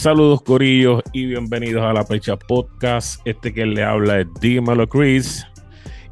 Saludos 0.00 0.40
Corillos 0.40 1.02
y 1.12 1.26
bienvenidos 1.26 1.82
a 1.82 1.92
la 1.92 2.06
Pecha 2.06 2.34
Podcast. 2.34 3.20
Este 3.26 3.52
que 3.52 3.66
le 3.66 3.84
habla 3.84 4.20
es 4.20 4.26
Dímelo 4.40 4.88
Chris. 4.88 5.46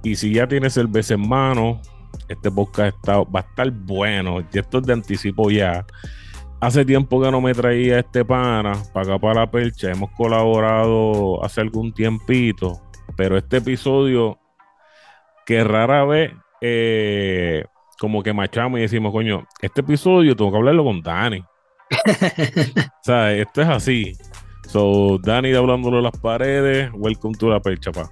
Y 0.02 0.14
si 0.14 0.34
ya 0.34 0.46
tienes 0.46 0.79
beso 0.93 1.14
en 1.14 1.27
mano, 1.27 1.80
este 2.29 2.51
podcast 2.51 2.95
está, 2.95 3.23
va 3.23 3.41
a 3.41 3.45
estar 3.48 3.70
bueno. 3.70 4.41
Y 4.52 4.59
esto 4.59 4.80
es 4.80 4.84
de 4.84 4.93
anticipo 4.93 5.51
ya. 5.51 5.87
Hace 6.61 6.84
tiempo 6.84 7.23
que 7.23 7.30
no 7.30 7.41
me 7.41 7.55
traía 7.55 8.01
este 8.01 8.27
pana 8.27 8.74
para 8.93 9.15
acá 9.15 9.19
para 9.19 9.41
la 9.41 9.51
percha. 9.51 9.91
Hemos 9.91 10.10
colaborado 10.10 11.43
hace 11.43 11.62
algún 11.62 11.91
tiempito. 11.95 12.82
Pero 13.16 13.38
este 13.38 13.57
episodio, 13.57 14.38
que 15.46 15.65
rara 15.65 16.05
vez, 16.05 16.32
eh, 16.60 17.65
como 17.98 18.23
que 18.23 18.34
machamos 18.34 18.80
y 18.80 18.82
decimos, 18.82 19.12
coño, 19.12 19.46
este 19.62 19.80
episodio 19.80 20.37
tengo 20.37 20.51
que 20.51 20.59
hablarlo 20.59 20.84
con 20.84 21.01
Dani. 21.01 21.43
o 22.87 23.02
sea, 23.02 23.33
esto 23.33 23.62
es 23.62 23.69
así. 23.69 24.12
So, 24.69 25.19
Dani 25.23 25.55
hablándolo 25.55 25.98
a 25.98 26.02
las 26.02 26.19
paredes. 26.20 26.91
Welcome 26.95 27.37
to 27.38 27.48
la 27.48 27.60
percha, 27.60 27.91
pa. 27.91 28.10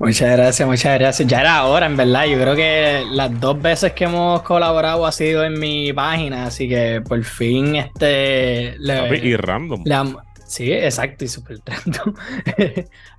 Muchas 0.00 0.34
gracias, 0.34 0.66
muchas 0.66 0.98
gracias. 0.98 1.28
Ya 1.28 1.42
era 1.42 1.64
hora, 1.66 1.84
en 1.84 1.94
verdad. 1.94 2.24
Yo 2.24 2.40
creo 2.40 2.56
que 2.56 3.04
las 3.10 3.38
dos 3.38 3.60
veces 3.60 3.92
que 3.92 4.04
hemos 4.04 4.40
colaborado 4.42 5.04
ha 5.04 5.12
sido 5.12 5.44
en 5.44 5.60
mi 5.60 5.92
página, 5.92 6.46
así 6.46 6.70
que 6.70 7.02
por 7.06 7.22
fin 7.22 7.76
este. 7.76 8.76
y 8.78 9.36
random. 9.36 9.84
sí, 10.46 10.72
exacto, 10.72 11.26
y 11.26 11.28
súper 11.28 11.58
random. 11.66 12.14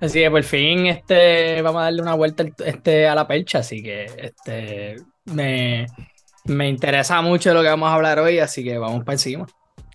así 0.00 0.18
que 0.18 0.30
por 0.32 0.42
fin 0.42 0.86
este 0.86 1.62
vamos 1.62 1.82
a 1.82 1.84
darle 1.84 2.02
una 2.02 2.14
vuelta 2.14 2.44
este, 2.66 3.06
a 3.06 3.14
la 3.14 3.28
percha, 3.28 3.60
así 3.60 3.80
que 3.80 4.06
este 4.18 4.96
me, 5.26 5.86
me 6.46 6.68
interesa 6.68 7.22
mucho 7.22 7.54
lo 7.54 7.62
que 7.62 7.68
vamos 7.68 7.90
a 7.90 7.94
hablar 7.94 8.18
hoy, 8.18 8.40
así 8.40 8.64
que 8.64 8.76
vamos 8.76 9.04
para 9.04 9.14
encima. 9.14 9.46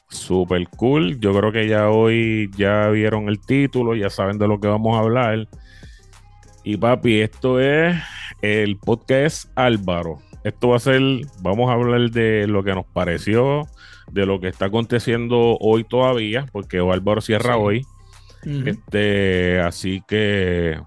Super 0.09 0.67
cool. 0.69 1.19
Yo 1.19 1.33
creo 1.37 1.51
que 1.51 1.67
ya 1.67 1.89
hoy 1.89 2.49
ya 2.57 2.87
vieron 2.89 3.29
el 3.29 3.39
título, 3.39 3.95
ya 3.95 4.09
saben 4.09 4.37
de 4.37 4.47
lo 4.47 4.59
que 4.59 4.67
vamos 4.67 4.95
a 4.95 4.99
hablar. 4.99 5.47
Y 6.63 6.77
papi, 6.77 7.21
esto 7.21 7.59
es 7.59 7.95
el 8.41 8.77
podcast 8.77 9.49
Álvaro. 9.55 10.19
Esto 10.43 10.69
va 10.69 10.77
a 10.77 10.79
ser, 10.79 11.01
vamos 11.41 11.69
a 11.69 11.73
hablar 11.73 12.09
de 12.11 12.47
lo 12.47 12.63
que 12.63 12.73
nos 12.73 12.85
pareció, 12.85 13.67
de 14.11 14.25
lo 14.25 14.39
que 14.39 14.47
está 14.47 14.65
aconteciendo 14.65 15.57
hoy 15.59 15.83
todavía, 15.83 16.45
porque 16.51 16.79
Álvaro 16.79 17.21
cierra 17.21 17.57
hoy. 17.57 17.85
Este, 18.65 19.59
así 19.59 20.01
que, 20.07 20.79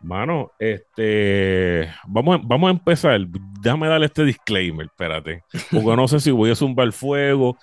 mano, 0.00 0.52
este, 0.60 1.88
vamos, 2.06 2.40
vamos 2.44 2.68
a 2.68 2.72
empezar. 2.72 3.20
Déjame 3.60 3.88
darle 3.88 4.06
este 4.06 4.24
disclaimer, 4.24 4.86
espérate, 4.86 5.42
porque 5.72 5.96
no 5.96 6.06
sé 6.06 6.20
si 6.20 6.30
voy 6.30 6.50
a 6.50 6.54
zumbar 6.54 6.92
fuego, 6.92 7.56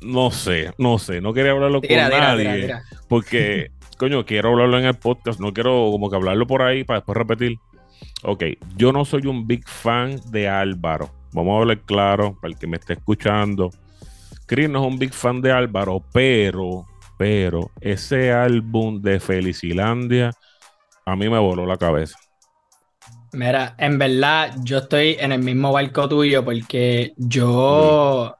no 0.00 0.30
sé, 0.30 0.72
no 0.78 0.98
sé, 0.98 1.20
no 1.20 1.32
quería 1.32 1.52
hablarlo 1.52 1.80
con 1.80 1.96
nadie. 1.96 2.74
porque, 3.08 3.70
coño, 3.98 4.24
quiero 4.24 4.50
hablarlo 4.50 4.78
en 4.78 4.86
el 4.86 4.94
podcast, 4.94 5.40
no 5.40 5.52
quiero 5.52 5.90
como 5.90 6.10
que 6.10 6.16
hablarlo 6.16 6.46
por 6.46 6.62
ahí 6.62 6.84
para 6.84 7.00
después 7.00 7.16
repetir. 7.16 7.58
Ok, 8.22 8.44
yo 8.76 8.92
no 8.92 9.04
soy 9.04 9.26
un 9.26 9.46
big 9.46 9.66
fan 9.68 10.20
de 10.30 10.48
Álvaro. 10.48 11.10
Vamos 11.32 11.56
a 11.56 11.60
hablar 11.60 11.80
claro 11.80 12.36
para 12.40 12.52
el 12.52 12.58
que 12.58 12.66
me 12.66 12.76
esté 12.76 12.94
escuchando. 12.94 13.70
Chris 14.46 14.70
no 14.70 14.80
es 14.80 14.86
un 14.86 14.98
big 14.98 15.12
fan 15.12 15.40
de 15.40 15.52
Álvaro, 15.52 16.02
pero, 16.12 16.86
pero 17.18 17.70
ese 17.80 18.32
álbum 18.32 19.00
de 19.00 19.20
Felicilandia 19.20 20.30
a 21.04 21.16
mí 21.16 21.28
me 21.28 21.38
voló 21.38 21.66
la 21.66 21.76
cabeza. 21.76 22.18
Mira, 23.32 23.74
en 23.78 23.98
verdad 23.98 24.54
yo 24.62 24.78
estoy 24.78 25.16
en 25.20 25.32
el 25.32 25.42
mismo 25.42 25.72
barco 25.72 26.08
tuyo 26.08 26.44
porque 26.44 27.12
yo, 27.16 28.35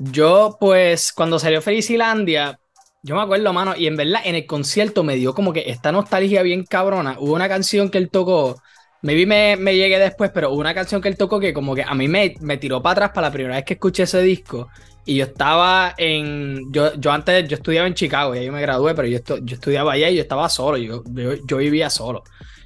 yo, 0.00 0.56
pues, 0.58 1.12
cuando 1.12 1.38
salió 1.38 1.60
Felicilandia, 1.60 2.58
yo 3.02 3.14
me 3.16 3.22
acuerdo, 3.22 3.52
mano, 3.52 3.74
y 3.76 3.86
en 3.86 3.96
verdad 3.96 4.22
en 4.24 4.34
el 4.34 4.46
concierto 4.46 5.04
me 5.04 5.16
dio 5.16 5.34
como 5.34 5.52
que 5.52 5.64
esta 5.66 5.92
nostalgia 5.92 6.42
bien 6.42 6.64
cabrona. 6.64 7.16
Hubo 7.18 7.34
una 7.34 7.48
canción 7.48 7.90
que 7.90 7.98
él 7.98 8.10
tocó, 8.10 8.56
maybe 9.02 9.26
me, 9.56 9.76
llegué 9.76 9.98
después, 9.98 10.30
pero 10.32 10.50
hubo 10.50 10.60
una 10.60 10.74
canción 10.74 11.02
que 11.02 11.08
él 11.08 11.18
tocó 11.18 11.38
que 11.38 11.52
como 11.52 11.74
que 11.74 11.82
a 11.82 11.94
mí 11.94 12.08
me, 12.08 12.34
me 12.40 12.56
tiró 12.56 12.82
para 12.82 12.92
atrás 12.92 13.10
para 13.14 13.28
la 13.28 13.32
primera 13.32 13.56
vez 13.56 13.64
que 13.64 13.74
escuché 13.74 14.04
ese 14.04 14.22
disco. 14.22 14.68
Y 15.04 15.16
yo 15.16 15.24
estaba 15.24 15.94
en. 15.98 16.72
Yo, 16.72 16.94
yo 16.94 17.10
antes, 17.12 17.48
yo 17.48 17.56
estudiaba 17.56 17.86
en 17.86 17.94
Chicago, 17.94 18.34
y 18.34 18.38
ahí 18.38 18.50
me 18.50 18.60
gradué, 18.62 18.94
pero 18.94 19.08
yo, 19.08 19.18
yo 19.42 19.54
estudiaba 19.54 19.92
allá 19.92 20.08
y 20.08 20.16
yo 20.16 20.22
estaba 20.22 20.48
solo, 20.48 20.76
yo, 20.78 21.02
yo 21.46 21.56
vivía 21.58 21.90
solo. 21.90 22.22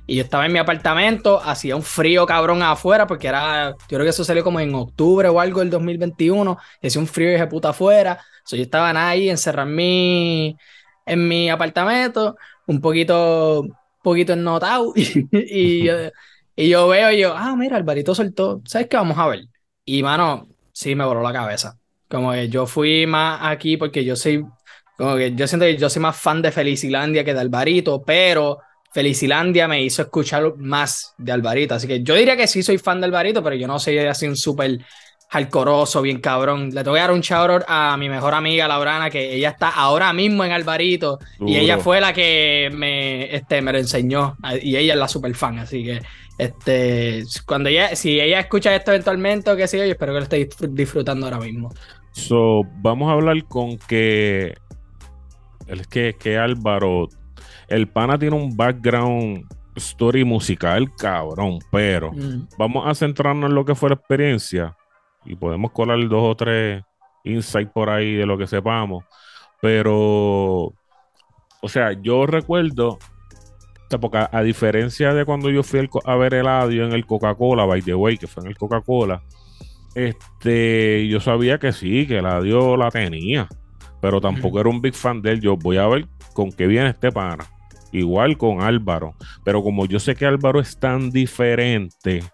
Y 0.07 0.17
yo 0.17 0.23
estaba 0.23 0.47
en 0.47 0.53
mi 0.53 0.59
apartamento, 0.59 1.41
hacía 1.43 1.77
un 1.77 1.83
frío 1.83 2.27
cabrón 2.27 2.63
afuera, 2.63 3.07
porque 3.07 3.29
era, 3.29 3.71
yo 3.73 3.77
creo 3.89 4.03
que 4.03 4.11
eso 4.11 4.25
salió 4.25 4.45
como 4.45 4.61
en 4.61 4.75
octubre 4.75 5.29
o 5.29 5.41
algo 5.41 5.61
del 5.61 5.71
2021, 5.71 6.59
y 6.83 6.87
hacía 6.87 7.01
un 7.01 7.07
frío 7.07 7.31
de 7.31 7.47
puta 7.47 7.71
afuera. 7.71 8.21
So, 8.45 8.57
yo 8.57 8.63
estaba 8.63 8.91
ahí 9.09 9.31
encerrado 9.31 9.69
en 9.69 9.75
mi, 9.77 10.57
en 11.07 11.29
mi 11.29 11.49
apartamento, 11.49 12.37
un 12.67 12.81
poquito, 12.81 13.67
poquito 14.03 14.35
ennotado, 14.35 14.93
y, 14.97 15.27
y, 15.33 15.85
yo, 15.85 15.95
y 16.57 16.69
yo 16.69 16.89
veo 16.89 17.11
y 17.11 17.21
yo, 17.21 17.35
ah, 17.37 17.57
mira, 17.57 17.77
Alvarito 17.77 18.15
soltó, 18.15 18.61
¿sabes 18.67 18.89
qué 18.89 18.97
vamos 18.97 19.19
a 19.19 19.27
ver? 19.29 19.47
Y 19.85 20.03
mano, 20.03 20.49
sí 20.73 20.95
me 20.95 21.05
voló 21.05 21.23
la 21.23 21.33
cabeza. 21.33 21.79
Como 22.09 22.33
que 22.33 22.49
yo 22.49 22.67
fui 22.67 23.07
más 23.07 23.41
aquí 23.43 23.77
porque 23.77 24.05
yo 24.05 24.17
soy, 24.17 24.45
como 24.97 25.17
que 25.17 25.35
yo 25.35 25.47
siento 25.49 25.65
que 25.67 25.77
yo 25.77 25.89
soy 25.91 26.03
más 26.03 26.17
fan 26.17 26.43
de 26.43 26.53
Felicilandia 26.53 27.25
que 27.25 27.35
de 27.35 27.41
Alvarito, 27.41 28.05
pero 28.05 28.59
Felicilandia 28.95 29.67
me 29.67 29.83
hizo 29.83 30.03
escuchar 30.03 30.57
más 30.57 31.15
de 31.19 31.33
Alvarito. 31.33 31.75
Así 31.75 31.89
que 31.89 32.05
yo 32.05 32.15
diría 32.15 32.37
que 32.37 32.47
sí 32.47 32.63
soy 32.63 32.79
fan 32.79 33.01
de 33.01 33.07
Alvarito, 33.07 33.43
pero 33.43 33.57
yo 33.57 33.67
no 33.67 33.81
soy 33.81 33.99
así 33.99 34.29
un 34.29 34.37
súper 34.37 34.79
jalcoroso, 35.29 36.01
bien 36.01 36.21
cabrón. 36.21 36.71
Le 36.73 36.85
tengo 36.85 36.95
que 36.95 37.01
dar 37.01 37.11
un 37.11 37.21
shout 37.21 37.65
a 37.67 37.97
mi 37.97 38.09
mejor 38.09 38.35
amiga 38.35 38.69
Laurana, 38.69 39.11
que 39.11 39.35
ella 39.35 39.49
está 39.49 39.71
ahora 39.71 40.13
mismo 40.13 40.45
en 40.45 40.53
Alvarito. 40.53 41.19
Y 41.41 41.57
ella 41.57 41.79
fue 41.79 42.01
la 42.01 42.13
que 42.13 42.71
me, 42.73 43.35
este, 43.35 43.61
me 43.63 43.73
lo 43.73 43.79
enseñó. 43.79 44.37
Y 44.63 44.77
ella 44.77 44.95
es 44.95 45.01
la 45.01 45.09
super 45.09 45.35
fan. 45.35 45.59
Así 45.59 45.83
que 45.83 46.01
este, 46.39 47.25
cuando 47.47 47.71
ella, 47.71 47.97
si 47.97 48.21
ella 48.21 48.39
escucha 48.39 48.77
esto 48.77 48.93
eventualmente 48.93 49.51
o 49.51 49.57
qué 49.57 49.67
sé 49.67 49.79
yo, 49.79 49.85
espero 49.85 50.13
que 50.13 50.19
lo 50.21 50.23
esté 50.23 50.49
disfrutando 50.71 51.27
ahora 51.27 51.41
mismo. 51.41 51.75
So, 52.13 52.63
vamos 52.81 53.11
a 53.11 53.15
hablar 53.15 53.45
con 53.49 53.77
que. 53.77 54.55
Es 55.67 55.85
que, 55.89 56.15
que 56.17 56.39
Álvaro 56.39 57.09
el 57.69 57.89
pana 57.89 58.19
tiene 58.19 58.37
un 58.37 58.57
background 58.57 59.45
story 59.77 60.25
musical, 60.25 60.93
cabrón, 60.97 61.59
pero 61.71 62.13
mm. 62.13 62.49
vamos 62.59 62.87
a 62.87 62.95
centrarnos 62.95 63.51
en 63.51 63.55
lo 63.55 63.65
que 63.65 63.75
fue 63.75 63.91
la 63.91 63.97
experiencia 63.97 64.77
y 65.25 65.37
podemos 65.37 65.73
colar 65.73 65.99
dos 66.09 66.23
o 66.23 66.37
tres 66.37 66.83
insights 67.25 67.73
por 67.73 67.91
ahí 67.91 68.15
de 68.15 68.27
lo 68.27 68.39
que 68.39 68.47
sepamos. 68.47 69.05
Pero, 69.61 70.73
o 71.61 71.69
sea, 71.69 71.93
yo 71.93 72.27
recuerdo, 72.27 72.99
porque 74.01 74.27
a, 74.31 74.43
diferencia 74.43 75.15
de 75.15 75.25
cuando 75.25 75.51
yo 75.51 75.63
fui 75.63 75.89
a 76.05 76.17
ver 76.17 76.35
el 76.35 76.47
audio 76.47 76.85
en 76.85 76.93
el 76.93 77.07
Coca-Cola, 77.07 77.65
by 77.65 77.83
the 77.83 77.95
way, 77.95 78.19
que 78.19 78.27
fue 78.27 78.43
en 78.43 78.51
el 78.51 78.59
Coca-Cola, 78.59 79.23
este, 79.95 81.07
yo 81.09 81.21
sabía 81.21 81.59
que 81.59 81.73
sí, 81.73 82.07
que 82.07 82.19
el 82.19 82.27
audio 82.27 82.77
la 82.77 82.91
tenía, 82.91 83.49
pero 84.01 84.21
tampoco 84.21 84.61
era 84.61 84.69
un 84.69 84.83
big 84.83 84.95
fan 84.95 85.23
de 85.23 85.33
él. 85.33 85.41
Yo 85.41 85.57
voy 85.57 85.79
a 85.79 85.87
ver 85.87 86.07
con 86.35 86.53
qué 86.53 86.67
viene 86.67 86.91
este 86.91 87.11
pana. 87.11 87.47
Igual 87.95 88.37
con 88.37 88.61
Álvaro. 88.61 89.15
Pero 89.45 89.63
como 89.63 89.87
yo 89.87 90.01
sé 90.01 90.17
que 90.17 90.27
Álvaro 90.27 90.59
es 90.59 90.77
tan 90.79 91.11
diferente, 91.11 92.25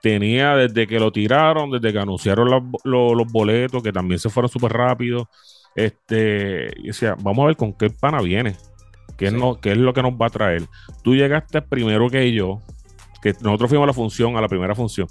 tenía 0.00 0.56
desde 0.56 0.86
que 0.86 0.98
lo 0.98 1.12
tiraron, 1.12 1.70
desde 1.70 1.92
que 1.92 1.98
anunciaron 1.98 2.72
los 2.82 3.32
boletos, 3.32 3.82
que 3.82 3.92
también 3.92 4.18
se 4.18 4.30
fueron 4.30 4.48
súper 4.48 4.72
rápido. 4.72 5.28
Este, 5.76 6.72
y 6.78 6.86
decía, 6.86 7.14
vamos 7.20 7.44
a 7.44 7.46
ver 7.48 7.56
con 7.56 7.74
qué 7.74 7.90
pana 7.90 8.22
viene. 8.22 8.56
¿Qué, 9.18 9.30
no, 9.30 9.60
¿Qué 9.60 9.72
es 9.72 9.78
lo 9.78 9.92
que 9.92 10.02
nos 10.02 10.14
va 10.14 10.26
a 10.26 10.30
traer? 10.30 10.62
Tú 11.04 11.14
llegaste 11.14 11.60
primero 11.60 12.08
que 12.08 12.32
yo, 12.32 12.62
que 13.20 13.34
nosotros 13.42 13.68
fuimos 13.68 13.84
a 13.84 13.88
la 13.88 13.92
función, 13.92 14.38
a 14.38 14.40
la 14.40 14.48
primera 14.48 14.74
función. 14.74 15.08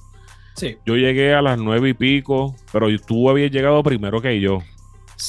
Sí. 0.55 0.77
Yo 0.83 0.95
llegué 0.95 1.35
a 1.35 1.43
las 1.43 1.59
nueve 1.59 1.89
y 1.89 1.93
pico, 1.93 2.55
pero 2.73 2.87
tú 3.05 3.29
habías 3.29 3.51
llegado 3.51 3.83
primero 3.83 4.19
que 4.19 4.41
yo. 4.41 4.63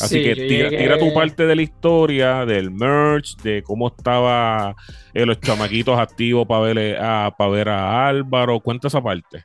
Así 0.00 0.22
que 0.22 0.34
tira, 0.34 0.98
tu 0.98 1.12
parte 1.12 1.46
de 1.46 1.54
la 1.54 1.62
historia, 1.62 2.46
del 2.46 2.70
merch, 2.70 3.36
de 3.42 3.62
cómo 3.62 3.88
estaba 3.88 4.74
eh, 5.12 5.26
los 5.26 5.40
chamaquitos 5.40 5.98
activos 5.98 6.46
para 6.46 6.60
ver, 6.60 6.98
a, 7.00 7.34
ver 7.50 7.68
a 7.68 8.08
Álvaro. 8.08 8.60
Cuenta 8.60 8.88
esa 8.88 9.02
parte. 9.02 9.44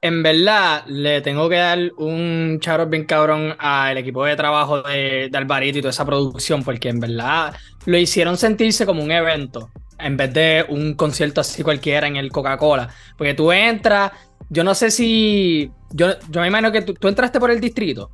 En 0.00 0.22
verdad, 0.22 0.84
le 0.86 1.20
tengo 1.22 1.48
que 1.48 1.56
dar 1.56 1.78
un 1.96 2.58
charo 2.60 2.86
bien 2.86 3.04
cabrón 3.04 3.54
al 3.58 3.96
equipo 3.96 4.24
de 4.24 4.36
trabajo 4.36 4.82
de, 4.82 5.28
de, 5.30 5.38
Alvarito 5.38 5.78
y 5.78 5.80
toda 5.80 5.90
esa 5.90 6.04
producción, 6.04 6.62
porque 6.62 6.90
en 6.90 7.00
verdad 7.00 7.54
lo 7.86 7.96
hicieron 7.96 8.36
sentirse 8.36 8.84
como 8.84 9.02
un 9.02 9.12
evento, 9.12 9.70
en 9.98 10.16
vez 10.18 10.34
de 10.34 10.66
un 10.68 10.94
concierto 10.94 11.40
así 11.40 11.62
cualquiera 11.62 12.06
en 12.06 12.16
el 12.16 12.30
Coca-Cola. 12.30 12.90
Porque 13.16 13.32
tú 13.32 13.50
entras, 13.52 14.12
yo 14.50 14.64
no 14.64 14.74
sé 14.74 14.90
si. 14.90 15.70
Yo, 15.92 16.18
yo 16.28 16.40
me 16.40 16.48
imagino 16.48 16.72
que 16.72 16.82
tú 16.82 17.08
entraste 17.08 17.40
por 17.40 17.50
el 17.50 17.60
distrito. 17.60 18.10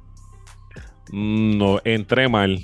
No, 1.12 1.80
entré 1.84 2.28
mal. 2.28 2.58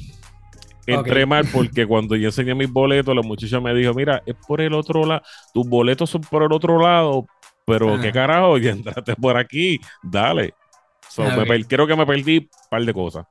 Entré 0.87 1.27
mal 1.27 1.47
porque 1.53 1.87
cuando 1.87 2.17
yo 2.17 2.29
enseñé 2.29 2.55
mis 2.55 2.71
boletos, 2.71 3.15
la 3.15 3.23
muchacha 3.23 3.61
me 3.61 3.75
dijo, 3.75 3.93
mira, 3.95 4.23
es 4.25 4.35
por 4.47 4.61
el 4.61 4.73
otro 4.73 5.05
lado, 5.05 5.23
tus 5.53 5.67
boletos 5.69 6.11
son 6.11 6.21
por 6.23 6.43
el 6.45 6.53
otro 6.53 6.81
lado, 6.81 7.27
pero 7.65 8.01
qué 8.01 8.13
carajo, 8.13 8.59
ya 8.59 8.71
entraste 8.71 9.17
por 9.17 9.37
aquí, 9.37 9.81
dale. 10.03 10.55
creo 11.69 11.87
que 11.87 11.97
me 11.97 12.07
perdí 12.07 12.39
un 12.39 12.49
par 12.71 12.85
de 12.85 12.95
cosas. 12.95 13.27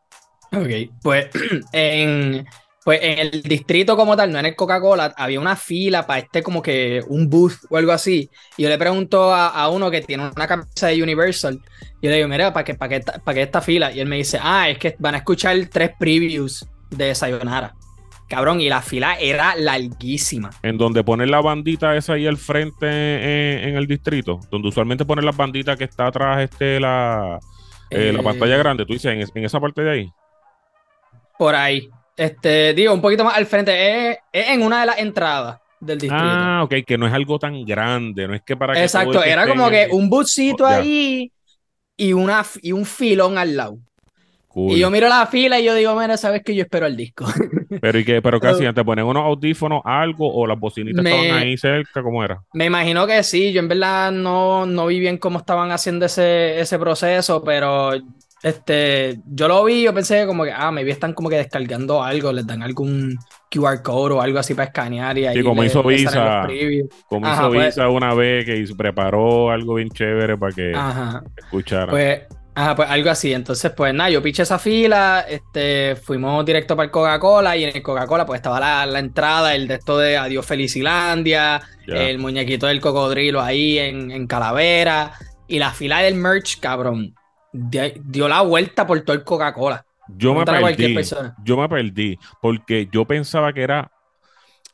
Ok, 0.51 0.91
pues 1.01 1.29
en, 1.73 2.45
pues 2.85 2.99
en 3.01 3.17
el 3.17 3.41
distrito 3.41 3.97
como 3.97 4.15
tal, 4.15 4.31
no 4.31 4.37
en 4.37 4.45
el 4.45 4.55
Coca-Cola, 4.55 5.11
había 5.17 5.39
una 5.39 5.55
fila 5.55 6.05
para 6.05 6.19
este 6.19 6.43
como 6.43 6.61
que 6.61 7.01
un 7.07 7.27
booth 7.27 7.65
o 7.71 7.77
algo 7.77 7.91
así. 7.91 8.29
Y 8.57 8.61
yo 8.61 8.69
le 8.69 8.77
pregunto 8.77 9.33
a, 9.33 9.67
uno 9.69 9.89
que 9.89 10.01
tiene 10.01 10.29
una 10.35 10.45
camisa 10.45 10.87
de 10.87 11.01
Universal, 11.01 11.59
y 11.99 12.05
yo 12.05 12.11
le 12.11 12.17
digo, 12.17 12.27
mira, 12.27 12.53
¿para 12.53 12.63
qué, 12.63 12.75
para, 12.75 12.89
qué, 12.89 13.03
¿para 13.23 13.33
qué 13.33 13.41
esta 13.41 13.61
fila? 13.61 13.91
Y 13.91 14.01
él 14.01 14.07
me 14.07 14.17
dice, 14.17 14.37
ah, 14.39 14.69
es 14.69 14.77
que 14.77 14.95
van 14.99 15.15
a 15.15 15.17
escuchar 15.17 15.57
tres 15.71 15.93
previews 15.97 16.63
de 16.91 17.15
Sayonara. 17.15 17.73
Cabrón, 18.27 18.61
y 18.61 18.69
la 18.69 18.83
fila 18.83 19.15
era 19.19 19.55
larguísima. 19.55 20.51
En 20.61 20.77
donde 20.77 21.03
ponen 21.03 21.31
la 21.31 21.41
bandita 21.41 21.95
esa 21.95 22.13
ahí 22.13 22.27
al 22.27 22.37
frente 22.37 23.67
en, 23.67 23.75
el 23.75 23.87
distrito, 23.87 24.39
donde 24.51 24.67
usualmente 24.67 25.05
ponen 25.05 25.25
las 25.25 25.35
banditas 25.35 25.75
que 25.75 25.85
está 25.85 26.05
atrás 26.05 26.43
este 26.43 26.79
la, 26.79 27.39
eh, 27.89 28.13
la 28.13 28.21
pantalla 28.21 28.55
eh, 28.55 28.59
grande, 28.59 28.85
tú 28.85 28.93
dices, 28.93 29.31
en, 29.33 29.43
esa 29.43 29.59
parte 29.59 29.81
de 29.81 29.89
ahí. 29.89 30.09
Por 31.39 31.55
ahí. 31.55 31.89
Este, 32.15 32.73
digo, 32.73 32.93
un 32.93 33.01
poquito 33.01 33.23
más 33.23 33.35
al 33.35 33.45
frente, 33.45 34.11
es, 34.11 34.17
en 34.31 34.61
una 34.61 34.81
de 34.81 34.85
las 34.85 34.99
entradas 34.99 35.59
del 35.79 35.99
distrito. 35.99 36.25
Ah, 36.25 36.61
ok, 36.63 36.75
que 36.85 36.97
no 36.97 37.07
es 37.07 37.13
algo 37.13 37.37
tan 37.37 37.65
grande, 37.65 38.27
no 38.27 38.33
es 38.33 38.41
que 38.41 38.55
para 38.55 38.73
que 38.73 38.83
Exacto, 38.83 39.23
era 39.23 39.47
como 39.47 39.69
que 39.69 39.89
un 39.91 40.09
buscito 40.09 40.65
ahí 40.65 41.31
y, 41.97 42.13
una, 42.13 42.45
y 42.61 42.71
un 42.71 42.85
filón 42.85 43.37
al 43.37 43.55
lado. 43.55 43.77
Y 44.57 44.79
yo 44.79 44.89
miro 44.89 45.09
la 45.09 45.27
fila 45.27 45.59
y 45.59 45.65
yo 45.65 45.75
digo, 45.75 45.99
mira, 45.99 46.15
sabes 46.15 46.41
que 46.41 46.55
yo 46.55 46.63
espero 46.63 46.85
el 46.85 46.95
disco. 46.95 47.25
Pero 47.81 47.99
¿y 47.99 48.05
qué? 48.05 48.21
¿Pero 48.21 48.39
hacían? 48.41 48.73
¿Te 48.73 48.85
ponen 48.85 49.03
unos 49.03 49.23
audífonos, 49.23 49.81
algo? 49.83 50.33
¿O 50.33 50.47
las 50.47 50.57
bocinitas 50.57 51.03
estaban 51.05 51.31
ahí 51.31 51.57
cerca? 51.57 52.01
¿Cómo 52.01 52.23
era? 52.23 52.41
Me 52.53 52.65
imagino 52.65 53.05
que 53.05 53.21
sí. 53.23 53.51
Yo 53.51 53.59
en 53.59 53.67
verdad 53.67 54.13
no, 54.13 54.65
no 54.65 54.85
vi 54.87 54.99
bien 54.99 55.17
cómo 55.17 55.39
estaban 55.39 55.71
haciendo 55.71 56.05
ese, 56.05 56.57
ese 56.57 56.79
proceso, 56.79 57.43
pero 57.43 57.91
este, 58.45 59.17
yo 59.25 59.47
lo 59.47 59.63
vi, 59.63 59.81
yo 59.81 59.91
pensé 59.91 60.27
como 60.27 60.43
que, 60.43 60.51
ah, 60.51 60.71
me 60.71 60.83
vi 60.83 60.91
están 60.91 61.13
como 61.13 61.29
que 61.29 61.37
descargando 61.37 62.03
algo, 62.03 62.31
les 62.31 62.45
dan 62.45 62.61
algún 62.61 63.17
QR 63.49 63.81
code 63.81 64.13
o 64.13 64.21
algo 64.21 64.37
así 64.37 64.53
para 64.53 64.67
escanear 64.67 65.17
y 65.17 65.25
ahí. 65.25 65.37
Sí, 65.37 65.43
como 65.43 65.63
hizo 65.63 65.81
Visa. 65.81 66.47
Como 67.07 67.27
hizo 67.27 67.47
pues 67.47 67.65
Visa 67.65 67.89
una 67.89 68.13
vez 68.13 68.45
que 68.45 68.63
preparó 68.77 69.49
algo 69.49 69.73
bien 69.73 69.89
chévere 69.89 70.37
para 70.37 70.53
que 70.53 70.73
escucharan. 71.37 71.89
Pues 71.89 72.21
Ajá, 72.53 72.75
pues 72.75 72.87
algo 72.87 73.09
así. 73.09 73.33
Entonces, 73.33 73.71
pues 73.75 73.95
nada, 73.95 74.11
yo 74.11 74.21
piché 74.21 74.43
esa 74.43 74.59
fila, 74.59 75.25
este, 75.27 75.95
fuimos 75.95 76.45
directo 76.45 76.75
para 76.75 76.85
el 76.85 76.91
Coca-Cola 76.91 77.57
y 77.57 77.63
en 77.63 77.75
el 77.75 77.81
Coca-Cola 77.81 78.27
pues 78.27 78.37
estaba 78.37 78.85
la, 78.85 78.99
entrada, 78.99 79.55
el 79.55 79.67
de 79.67 79.73
esto 79.73 79.97
de 79.97 80.17
Adiós 80.17 80.45
Felicilandia, 80.45 81.63
el 81.87 82.19
muñequito 82.19 82.67
del 82.67 82.79
cocodrilo 82.79 83.41
ahí 83.41 83.79
en, 83.79 84.27
Calavera 84.27 85.13
y 85.47 85.57
la 85.57 85.71
fila 85.71 85.99
del 85.99 86.13
merch, 86.13 86.59
cabrón, 86.59 87.15
dio 87.55 88.27
la 88.27 88.41
vuelta 88.41 88.85
por 88.85 88.99
todo 89.01 89.15
el 89.15 89.23
Coca-Cola. 89.23 89.85
Yo 90.07 90.35
me 90.35 90.45
perdí, 90.45 90.95
yo 91.43 91.57
me 91.57 91.67
perdí 91.67 92.19
porque 92.41 92.87
yo 92.91 93.05
pensaba 93.05 93.53
que 93.53 93.63
era 93.63 93.91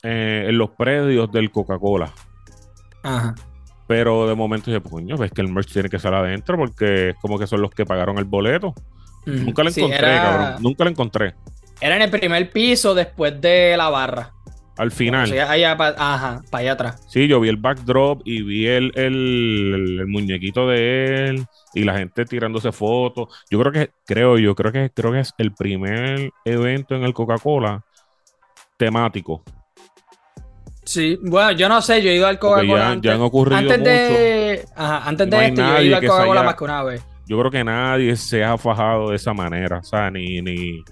eh, 0.03 0.47
en 0.49 0.57
los 0.57 0.71
predios 0.71 1.31
del 1.31 1.51
Coca-Cola. 1.51 2.11
Ajá. 3.03 3.35
Pero 3.87 4.27
de 4.27 4.35
momento 4.35 4.71
dije, 4.71 4.81
puño, 4.81 5.17
ves 5.17 5.31
que 5.31 5.41
el 5.41 5.49
merch 5.49 5.71
tiene 5.71 5.89
que 5.89 5.97
estar 5.97 6.13
adentro 6.13 6.57
porque 6.57 7.09
es 7.09 7.15
como 7.21 7.37
que 7.37 7.47
son 7.47 7.61
los 7.61 7.71
que 7.71 7.85
pagaron 7.85 8.17
el 8.17 8.25
boleto. 8.25 8.73
Nunca 9.25 9.63
lo 9.63 9.69
encontré, 9.69 9.99
cabrón. 9.99 10.63
Nunca 10.63 10.83
lo 10.83 10.89
encontré. 10.89 11.35
Era 11.79 11.95
en 11.95 12.01
el 12.03 12.09
primer 12.09 12.49
piso 12.51 12.93
después 12.93 13.39
de 13.39 13.75
la 13.77 13.89
barra. 13.89 14.33
Al 14.77 14.91
final. 14.91 15.31
allá, 15.31 15.73
ajá, 15.73 16.41
para 16.49 16.61
allá 16.61 16.71
atrás. 16.71 17.05
Sí, 17.07 17.27
yo 17.27 17.39
vi 17.39 17.49
el 17.49 17.57
backdrop 17.57 18.21
y 18.25 18.41
vi 18.41 18.67
el, 18.67 18.91
el, 18.95 20.05
muñequito 20.07 20.67
de 20.67 21.27
él 21.27 21.45
y 21.73 21.83
la 21.83 21.97
gente 21.97 22.25
tirándose 22.25 22.71
fotos. 22.71 23.27
Yo 23.49 23.59
creo 23.59 23.71
que, 23.71 23.91
creo 24.05 24.37
yo, 24.37 24.55
creo 24.55 24.71
que, 24.71 24.89
creo 24.89 25.11
que 25.11 25.19
es 25.19 25.33
el 25.37 25.53
primer 25.53 26.31
evento 26.45 26.95
en 26.95 27.03
el 27.03 27.13
Coca-Cola 27.13 27.83
temático. 28.77 29.43
Sí, 30.83 31.19
bueno, 31.21 31.51
yo 31.51 31.69
no 31.69 31.81
sé, 31.81 32.01
yo 32.01 32.09
he 32.09 32.15
ido 32.15 32.27
al 32.27 32.39
Coca-Cola. 32.39 32.97
Ya, 33.01 33.13
han 33.13 33.21
ocurrido 33.21 33.57
antes 33.57 33.83
de, 33.83 34.65
Ajá, 34.75 35.07
antes 35.07 35.29
de 35.29 35.45
esto, 35.47 35.61
yo 35.61 35.77
he 35.77 35.85
ido 35.85 35.97
al 35.97 36.07
Coca-Cola 36.07 36.43
más 36.43 36.55
que 36.55 36.63
una 36.63 36.83
vez. 36.83 37.05
Yo 37.27 37.39
creo 37.39 37.51
que 37.51 37.63
nadie 37.63 38.15
se 38.15 38.43
ha 38.43 38.57
fajado 38.57 39.11
de 39.11 39.15
esa 39.15 39.33
manera. 39.33 39.77
O 39.77 39.83
sea, 39.83 40.09
ni. 40.11 40.41
ni 40.41 40.83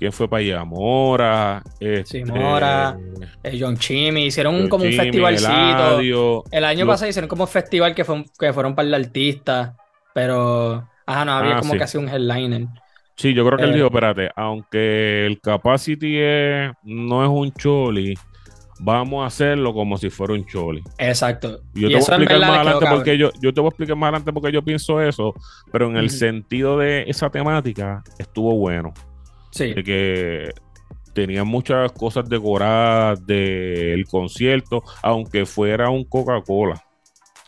¿Quién 0.00 0.12
fue 0.12 0.26
para 0.30 0.40
allá? 0.40 0.64
Mora. 0.64 1.62
Este, 1.78 2.24
sí, 2.24 2.24
Mora. 2.24 2.98
Eh, 3.42 3.58
John 3.60 3.76
Chimmy. 3.76 4.24
Hicieron 4.24 4.66
como 4.70 4.86
un 4.86 4.92
festivalcito. 4.94 6.44
El, 6.50 6.64
año 6.64 6.86
pasado 6.86 7.10
hicieron 7.10 7.28
como 7.28 7.44
un 7.44 7.48
festival 7.48 7.94
que, 7.94 8.02
fue, 8.02 8.24
que 8.38 8.50
fueron 8.54 8.74
para 8.74 8.88
el 8.88 8.94
artista. 8.94 9.76
Pero. 10.14 10.88
Ajá, 11.04 11.26
no, 11.26 11.32
había 11.32 11.58
ah, 11.58 11.60
como 11.60 11.76
casi 11.76 11.98
un 11.98 12.08
headliner. 12.08 12.66
Sí, 13.14 13.34
yo 13.34 13.44
creo 13.44 13.58
que 13.58 13.64
él 13.64 13.72
eh, 13.72 13.74
dijo, 13.74 13.88
espérate, 13.88 14.30
aunque 14.36 15.26
el 15.26 15.38
Capacity 15.38 16.16
no 16.84 17.22
es 17.22 17.28
un 17.28 17.52
choli, 17.52 18.14
vamos 18.78 19.22
a 19.22 19.26
hacerlo 19.26 19.74
como 19.74 19.98
si 19.98 20.08
fuera 20.08 20.32
un 20.32 20.46
choli. 20.46 20.82
Exacto. 20.96 21.60
Yo 21.74 21.88
te 21.88 21.94
voy 21.94 21.94
a 21.96 21.98
explicar 21.98 22.40
más 22.40 22.50
adelante 22.50 22.86
porque 22.88 23.18
yo, 23.18 23.30
yo 23.42 23.52
te 23.52 23.60
voy 23.60 23.66
a 23.66 23.70
explicar 23.70 23.96
más 23.96 24.08
adelante 24.08 24.32
porque 24.32 24.50
yo 24.50 24.62
pienso 24.62 25.02
eso, 25.02 25.34
pero 25.70 25.90
en 25.90 25.98
el 25.98 26.08
sentido 26.08 26.78
de 26.78 27.04
esa 27.06 27.28
temática 27.28 28.02
estuvo 28.18 28.56
bueno. 28.56 28.94
Sí. 29.50 29.74
De 29.74 29.82
que 29.82 30.50
tenía 31.12 31.44
muchas 31.44 31.92
cosas 31.92 32.28
decoradas 32.28 33.26
del 33.26 34.06
concierto, 34.06 34.82
aunque 35.02 35.46
fuera 35.46 35.90
un 35.90 36.04
Coca-Cola. 36.04 36.82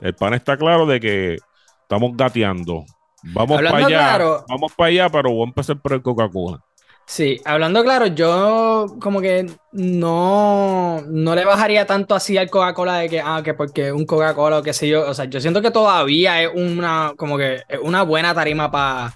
El 0.01 0.15
pan 0.15 0.35
está 0.35 0.57
claro 0.57 0.87
de 0.87 1.01
que 1.01 1.39
estamos 1.83 2.17
gateando. 2.17 2.85
Vamos 3.23 3.63
para 3.63 3.87
allá, 3.87 4.45
vamos 4.49 4.73
para 4.73 4.89
allá, 4.89 5.09
pero 5.09 5.31
voy 5.31 5.43
a 5.43 5.49
empezar 5.49 5.81
por 5.81 5.93
el 5.93 6.03
Coca-Cola. 6.03 6.61
Sí, 7.07 7.41
hablando 7.45 7.83
claro, 7.83 8.07
yo 8.07 8.97
como 9.01 9.21
que 9.21 9.47
no, 9.73 11.03
no 11.09 11.35
le 11.35 11.45
bajaría 11.45 11.87
tanto 11.87 12.15
así 12.15 12.39
al 12.39 12.49
Coca-Cola 12.49 12.99
de 12.99 13.09
que, 13.09 13.21
ah, 13.21 13.43
que 13.45 13.55
porque 13.55 13.93
un 13.93 14.07
Coca-Cola 14.07 14.59
o 14.59 14.63
qué 14.63 14.73
sé 14.73 14.89
yo. 14.89 15.09
O 15.09 15.15
sea, 15.15 15.27
yo 15.27 15.41
siento 15.41 15.63
que 15.63 15.71
todavía 15.71 16.43
es 16.43 16.51
una, 16.55 17.13
como 17.17 17.37
que 17.37 17.63
una 17.83 18.03
buena 18.03 18.35
tarima 18.35 18.71
para 18.71 19.15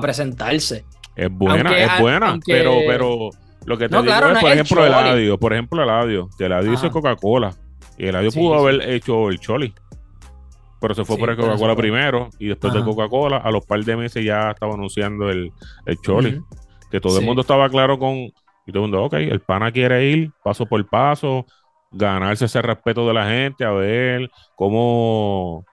presentarse. 0.00 0.84
Es 1.16 1.30
buena, 1.30 1.76
es 1.76 2.00
buena, 2.00 2.38
pero, 2.44 2.72
pero 2.86 3.30
lo 3.64 3.78
que 3.78 3.88
te 3.88 4.02
digo 4.02 4.14
es, 4.14 4.38
por 4.38 4.52
ejemplo, 4.52 4.86
el 4.86 4.92
Eladio, 4.92 5.38
por 5.38 5.52
ejemplo, 5.52 5.82
el 5.82 5.88
Eladio, 5.88 6.28
el 6.38 6.46
Eladio 6.46 6.72
hizo 6.72 6.90
Coca-Cola 6.90 7.54
y 7.98 8.04
el 8.04 8.08
Eladio 8.10 8.30
pudo 8.32 8.54
haber 8.54 8.88
hecho 8.90 9.30
el 9.30 9.40
Choli. 9.40 9.72
Pero 10.78 10.94
se 10.94 11.04
fue 11.04 11.16
por 11.16 11.30
el 11.30 11.36
Coca-Cola 11.36 11.74
primero 11.74 12.28
y 12.38 12.48
después 12.48 12.74
de 12.74 12.84
Coca-Cola, 12.84 13.38
a 13.38 13.50
los 13.50 13.64
par 13.64 13.82
de 13.82 13.96
meses 13.96 14.22
ya 14.22 14.50
estaba 14.50 14.74
anunciando 14.74 15.30
el, 15.30 15.50
el 15.86 15.96
Choli 16.02 16.40
que 16.90 17.00
todo 17.00 17.18
el 17.18 17.24
mundo 17.24 17.40
estaba 17.40 17.68
claro 17.68 17.98
con, 17.98 18.14
y 18.14 18.72
todo 18.72 18.84
el 18.84 18.90
mundo, 18.90 19.04
ok, 19.04 19.14
el 19.14 19.40
pana 19.40 19.72
quiere 19.72 20.04
ir 20.06 20.30
paso 20.42 20.66
por 20.66 20.84
paso, 20.88 21.46
ganarse 21.90 22.44
ese 22.44 22.62
respeto 22.62 23.06
de 23.06 23.14
la 23.14 23.26
gente, 23.26 23.64
a 23.64 23.70
ver 23.70 24.30
cómo, 24.54 25.64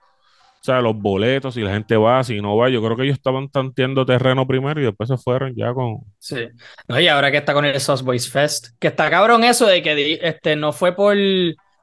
sea, 0.64 0.80
los 0.80 0.96
boletos, 0.96 1.54
si 1.54 1.60
la 1.60 1.72
gente 1.72 1.96
va, 1.96 2.24
si 2.24 2.40
no 2.40 2.56
va, 2.56 2.68
yo 2.68 2.82
creo 2.82 2.96
que 2.96 3.02
ellos 3.04 3.16
estaban 3.16 3.48
tanteando 3.50 4.06
terreno 4.06 4.46
primero 4.46 4.80
y 4.80 4.84
después 4.84 5.08
se 5.08 5.16
fueron 5.16 5.54
ya 5.54 5.74
con... 5.74 5.98
Sí, 6.18 6.48
no, 6.88 6.98
y 6.98 7.06
ahora 7.08 7.30
que 7.30 7.36
está 7.38 7.52
con 7.52 7.64
el 7.64 7.78
Sauce 7.80 8.02
Boys 8.02 8.30
Fest, 8.30 8.68
que 8.78 8.88
está 8.88 9.10
cabrón 9.10 9.44
eso 9.44 9.66
de 9.66 9.82
que 9.82 10.18
este, 10.22 10.56
no 10.56 10.72
fue 10.72 10.94
por 10.94 11.16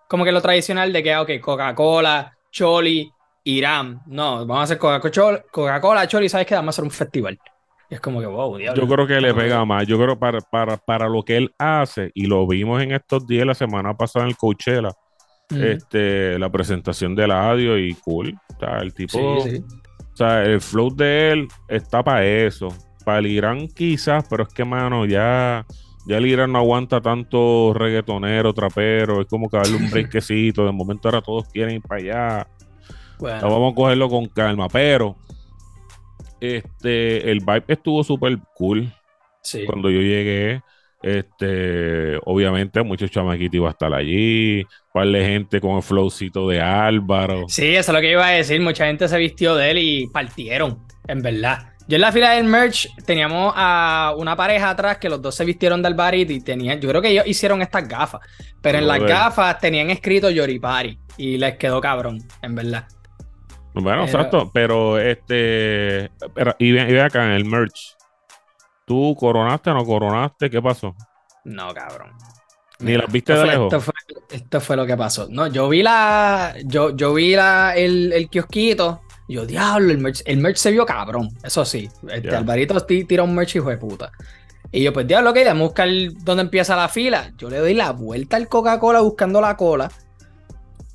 como 0.08 0.26
que 0.26 0.32
lo 0.32 0.42
tradicional 0.42 0.92
de 0.92 1.04
que, 1.04 1.14
ah, 1.14 1.22
ok, 1.22 1.30
Coca-Cola, 1.40 2.36
Choli, 2.52 3.10
Irán, 3.44 4.02
no, 4.08 4.46
vamos 4.46 4.60
a 4.60 4.64
hacer 4.64 4.78
Coca-Cola, 4.78 5.44
Coca 5.52 6.08
Choli, 6.08 6.28
¿sabes 6.28 6.48
qué? 6.48 6.56
Vamos 6.56 6.70
a 6.70 6.76
hacer 6.76 6.84
un 6.84 6.92
festival 6.92 7.40
es 7.92 8.00
como 8.00 8.22
que, 8.22 8.26
wow, 8.26 8.58
diablo. 8.58 8.82
Yo 8.82 8.88
creo 8.88 9.06
que 9.06 9.20
le 9.20 9.34
pega 9.34 9.66
más. 9.66 9.86
Yo 9.86 9.98
creo 9.98 10.18
para, 10.18 10.40
para, 10.40 10.78
para 10.78 11.10
lo 11.10 11.24
que 11.24 11.36
él 11.36 11.54
hace, 11.58 12.10
y 12.14 12.26
lo 12.26 12.48
vimos 12.48 12.82
en 12.82 12.94
estos 12.94 13.28
días, 13.28 13.46
la 13.46 13.54
semana 13.54 13.96
pasada 13.96 14.24
en 14.24 14.30
el 14.30 14.38
Coachella, 14.38 14.94
este, 15.52 16.40
la 16.40 16.52
presentación 16.52 17.16
del 17.16 17.32
audio 17.32 17.78
y 17.78 17.94
cool. 17.96 18.36
O 18.56 18.60
sea, 18.60 18.80
el 18.80 18.94
tipo. 18.94 19.20
O 19.20 20.16
sea, 20.16 20.44
el 20.44 20.62
flow 20.62 20.94
de 20.96 21.32
él 21.32 21.48
está 21.68 22.04
para 22.04 22.26
eso. 22.26 22.70
Para 23.06 23.20
el 23.20 23.28
Irán 23.28 23.68
quizás, 23.68 24.26
pero 24.30 24.44
es 24.44 24.50
que, 24.54 24.66
mano, 24.66 25.06
ya. 25.06 25.66
Ya 26.08 26.18
el 26.18 26.26
Irán 26.26 26.52
no 26.52 26.60
aguanta 26.60 27.00
tanto 27.00 27.74
reggaetonero, 27.76 28.54
trapero. 28.54 29.22
Es 29.22 29.28
como 29.28 29.50
que 29.50 29.58
darle 29.58 29.76
un 29.78 29.90
brequecito. 29.92 30.66
De 30.66 30.72
momento 30.72 31.08
ahora 31.08 31.22
todos 31.22 31.48
quieren 31.50 31.76
ir 31.76 31.82
para 31.82 32.02
allá. 32.02 32.48
Bueno. 33.20 33.50
vamos 33.50 33.74
a 33.74 33.76
cogerlo 33.76 34.10
con 34.10 34.26
calma. 34.26 34.68
Pero 34.68 35.16
este, 36.40 37.32
el 37.32 37.40
vibe 37.40 37.66
estuvo 37.68 38.04
súper 38.04 38.40
cool. 38.56 38.92
Sí. 39.44 39.66
Cuando 39.66 39.90
yo 39.90 40.02
llegué, 40.02 40.62
este, 41.04 42.18
obviamente 42.26 42.84
muchos 42.84 43.10
chamaquitos 43.12 43.56
iban 43.56 43.68
a 43.68 43.72
estar 43.72 43.94
allí, 43.94 44.64
par 44.94 45.08
de 45.08 45.26
gente 45.26 45.62
con 45.62 45.78
el 45.78 45.84
flowcito 45.84 46.48
de 46.48 46.62
Álvaro. 46.62 47.46
Sí, 47.48 47.76
eso 47.76 47.92
es 47.92 47.96
lo 47.96 48.02
que 48.02 48.12
iba 48.12 48.26
a 48.26 48.32
decir, 48.32 48.62
mucha 48.62 48.86
gente 48.86 49.08
se 49.08 49.18
vistió 49.18 49.56
de 49.56 49.72
él 49.72 49.78
y 49.78 50.08
partieron, 50.08 50.80
en 51.08 51.22
verdad. 51.22 51.68
Yo 51.88 51.96
en 51.96 52.02
la 52.02 52.12
fila 52.12 52.32
del 52.32 52.46
merch 52.46 52.88
teníamos 53.06 53.54
a 53.56 54.14
una 54.18 54.36
pareja 54.36 54.70
atrás 54.70 54.98
que 54.98 55.10
los 55.10 55.22
dos 55.22 55.36
se 55.36 55.44
vistieron 55.44 55.82
de 55.82 55.90
Alvarito 55.90 56.32
y 56.32 56.40
tenían, 56.40 56.80
yo 56.80 56.88
creo 56.88 57.02
que 57.02 57.10
ellos 57.10 57.28
hicieron 57.28 57.62
estas 57.62 57.88
gafas, 57.88 58.22
pero 58.62 58.78
en 58.78 58.88
las 58.88 59.00
gafas 59.00 59.60
tenían 59.60 59.90
escrito 59.90 60.30
Yoripari 60.30 60.98
y 61.18 61.38
les 61.38 61.58
quedó 61.58 61.82
cabrón, 61.82 62.20
en 62.42 62.56
verdad. 62.56 62.88
Bueno, 63.74 64.04
exacto, 64.04 64.52
pero 64.54 65.00
este. 65.00 66.12
y, 66.60 66.72
ve, 66.72 67.02
acá 67.02 67.26
en 67.26 67.32
el 67.32 67.46
merch. 67.46 67.96
¿Tú 68.92 69.16
coronaste 69.18 69.70
o 69.70 69.74
no 69.74 69.86
coronaste? 69.86 70.50
¿Qué 70.50 70.62
pasó? 70.62 70.94
No, 71.46 71.74
cabrón. 71.74 72.12
Ni 72.80 72.98
las 72.98 73.10
viste 73.10 73.32
de 73.32 73.46
lejos. 73.46 73.74
Esto 74.30 74.60
fue, 74.60 74.76
lo 74.76 74.86
que 74.86 74.98
pasó. 74.98 75.28
No, 75.30 75.48
yo 75.48 75.70
vi 75.70 75.82
la. 75.82 76.56
Yo, 76.66 76.94
yo 76.94 77.14
vi 77.14 77.34
la, 77.34 77.74
el, 77.74 78.12
el 78.12 78.30
kiosquito. 78.30 79.00
Yo, 79.30 79.46
diablo, 79.46 79.94
el 79.94 80.00
merch, 80.00 80.24
el 80.26 80.40
merch 80.40 80.58
se 80.58 80.72
vio 80.72 80.86
cabrón. 80.86 81.30
Eso 81.42 81.64
sí. 81.64 81.90
Este 82.10 82.36
Alvarito 82.36 82.86
tira 82.86 83.24
un 83.24 83.34
merch 83.34 83.56
hijo 83.56 83.70
de 83.70 83.78
puta. 83.78 84.12
Y 84.74 84.84
yo, 84.84 84.92
pues 84.92 85.08
diablo, 85.08 85.30
ok, 85.30 85.38
a 85.38 85.54
buscar 85.54 85.88
dónde 86.26 86.44
empieza 86.44 86.76
la 86.76 86.90
fila. 86.90 87.32
Yo 87.38 87.50
le 87.50 87.60
doy 87.60 87.74
la 87.74 87.92
vuelta 87.92 88.36
al 88.36 88.50
Coca-Cola 88.50 89.00
buscando 89.00 89.40
la 89.40 89.56
cola. 89.56 89.90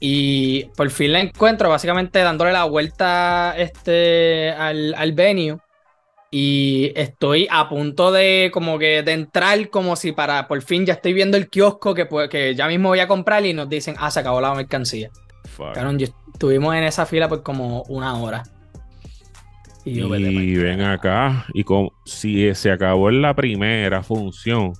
Y 0.01 0.65
por 0.77 0.91
fin 0.91 1.15
la 1.15 1.21
encuentro, 1.21 1.71
básicamente 1.71 2.19
dándole 2.19 2.53
la 2.53 2.65
vuelta 2.65 3.55
este, 3.57 4.51
al, 4.51 4.93
al 4.93 5.13
venue. 5.13 5.57
Y 6.39 6.93
estoy 6.97 7.49
a 7.51 7.67
punto 7.67 8.13
de 8.13 8.51
como 8.53 8.79
que 8.79 9.03
de 9.03 9.13
entrar 9.13 9.71
como 9.71 9.97
si 9.97 10.13
para 10.13 10.47
por 10.47 10.61
fin 10.61 10.85
ya 10.85 10.93
estoy 10.93 11.15
viendo 11.15 11.39
el 11.39 11.49
kiosco 11.49 11.95
que, 11.95 12.07
que 12.29 12.55
ya 12.55 12.69
mismo 12.69 12.91
voy 12.91 13.01
a 13.01 13.09
comprar 13.09 13.47
y 13.47 13.55
nos 13.55 13.71
dicen, 13.71 13.95
ah, 13.99 14.11
se 14.11 14.21
acabó 14.21 14.39
la 14.43 14.53
mercancía. 14.53 15.09
estuvimos 16.35 16.75
en 16.75 16.83
esa 16.83 17.07
fila 17.07 17.27
por 17.27 17.43
como 17.43 17.85
una 17.85 18.21
hora. 18.21 18.43
Y, 19.87 20.03
ven 20.59 20.83
acá, 20.83 21.47
y 21.55 21.65
como, 21.65 21.95
si 22.05 22.55
se 22.55 22.71
acabó 22.71 23.09
en 23.09 23.23
la 23.23 23.35
primera 23.35 24.03
función, 24.03 24.75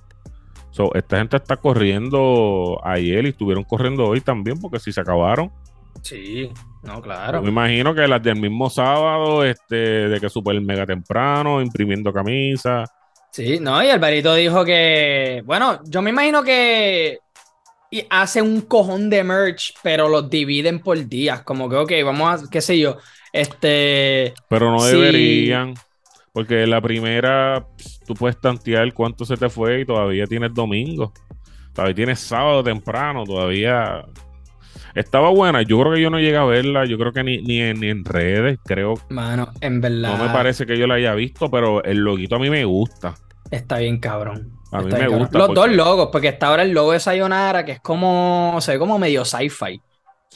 esta 0.93 1.17
gente 1.17 1.37
está 1.37 1.57
corriendo 1.57 2.79
ayer 2.83 3.25
y 3.25 3.29
estuvieron 3.29 3.63
corriendo 3.63 4.05
hoy 4.05 4.21
también, 4.21 4.59
porque 4.59 4.77
si 4.77 4.91
se 4.91 5.01
acabaron. 5.01 5.51
Sí, 6.01 6.49
no, 6.83 7.01
claro. 7.01 7.41
me 7.41 7.49
imagino 7.49 7.93
que 7.93 8.07
las 8.07 8.21
del 8.23 8.39
mismo 8.39 8.69
sábado, 8.69 9.43
este, 9.43 9.75
de 9.75 10.19
que 10.19 10.29
super 10.29 10.59
mega 10.61 10.85
temprano, 10.85 11.61
imprimiendo 11.61 12.13
camisas. 12.13 12.89
Sí, 13.31 13.59
no, 13.59 13.83
y 13.83 13.89
Alvarito 13.89 14.33
dijo 14.35 14.63
que, 14.63 15.43
bueno, 15.45 15.79
yo 15.85 16.01
me 16.01 16.09
imagino 16.09 16.43
que 16.43 17.19
hace 18.09 18.41
un 18.41 18.61
cojón 18.61 19.09
de 19.09 19.23
merch, 19.23 19.73
pero 19.83 20.07
los 20.07 20.29
dividen 20.29 20.79
por 20.79 20.97
días, 21.07 21.41
como 21.43 21.69
que, 21.69 21.75
ok, 21.75 21.91
vamos 22.03 22.43
a, 22.43 22.49
qué 22.49 22.61
sé 22.61 22.79
yo, 22.79 22.97
este... 23.31 24.33
Pero 24.49 24.71
no 24.71 24.83
deberían, 24.83 25.73
porque 26.33 26.65
la 26.67 26.81
primera, 26.81 27.65
tú 28.05 28.13
puedes 28.13 28.39
tantear 28.39 28.93
cuánto 28.93 29.25
se 29.25 29.37
te 29.37 29.49
fue 29.49 29.81
y 29.81 29.85
todavía 29.85 30.25
tienes 30.25 30.53
domingo, 30.53 31.13
todavía 31.73 31.95
tienes 31.95 32.19
sábado 32.19 32.63
temprano, 32.63 33.23
todavía 33.23 34.05
estaba 34.95 35.29
buena, 35.29 35.61
yo 35.61 35.79
creo 35.79 35.93
que 35.93 36.01
yo 36.01 36.09
no 36.09 36.19
llegué 36.19 36.37
a 36.37 36.45
verla, 36.45 36.85
yo 36.85 36.97
creo 36.97 37.13
que 37.13 37.23
ni, 37.23 37.37
ni, 37.39 37.61
en, 37.61 38.05
redes, 38.05 38.59
creo. 38.65 38.95
Mano, 39.09 39.51
en 39.61 39.81
verdad. 39.81 40.17
No 40.17 40.23
me 40.25 40.29
parece 40.29 40.65
que 40.65 40.77
yo 40.77 40.87
la 40.87 40.95
haya 40.95 41.13
visto, 41.13 41.49
pero 41.49 41.83
el 41.83 41.97
loguito 41.97 42.35
a 42.35 42.39
mí 42.39 42.49
me 42.49 42.65
gusta. 42.65 43.15
Está 43.51 43.77
bien 43.79 43.99
cabrón. 43.99 44.51
A 44.71 44.81
mí 44.81 44.91
me 44.91 45.07
gusta. 45.07 45.37
Los 45.37 45.53
dos 45.53 45.71
logos, 45.71 46.09
porque 46.11 46.29
está 46.29 46.47
ahora 46.47 46.63
el 46.63 46.71
logo 46.71 46.91
de 46.91 46.99
Sayonara, 46.99 47.63
que 47.65 47.73
es 47.73 47.79
como, 47.79 48.57
se 48.59 48.73
ve 48.73 48.79
como 48.79 48.99
medio 48.99 49.23
sci-fi. 49.23 49.81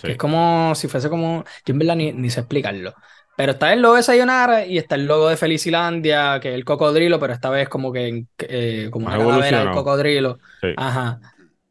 es 0.04 0.18
como 0.18 0.74
si 0.76 0.88
fuese 0.88 1.10
como, 1.10 1.44
yo 1.66 1.74
en 1.74 1.80
verdad 1.80 1.96
ni, 1.96 2.30
sé 2.30 2.42
explicarlo. 2.42 2.94
Pero 3.38 3.54
está 3.54 3.74
el 3.74 3.82
logo 3.82 3.96
de 3.96 4.04
Sayonara 4.04 4.66
y 4.66 4.78
está 4.78 4.96
el 4.96 5.06
logo 5.06 5.30
de 5.30 5.38
Felicilandia, 5.38 6.40
que 6.40 6.50
es 6.50 6.56
el 6.56 6.66
cocodrilo, 6.66 7.20
pero 7.20 7.34
esta 7.34 7.50
vez 7.50 7.70
como 7.70 7.92
que 7.92 8.26
eh, 8.40 8.90
como 8.92 9.08
una 9.08 9.18
calavera 9.18 9.60
del 9.62 9.72
cocodrilo. 9.72 10.38
Ajá. 10.78 11.20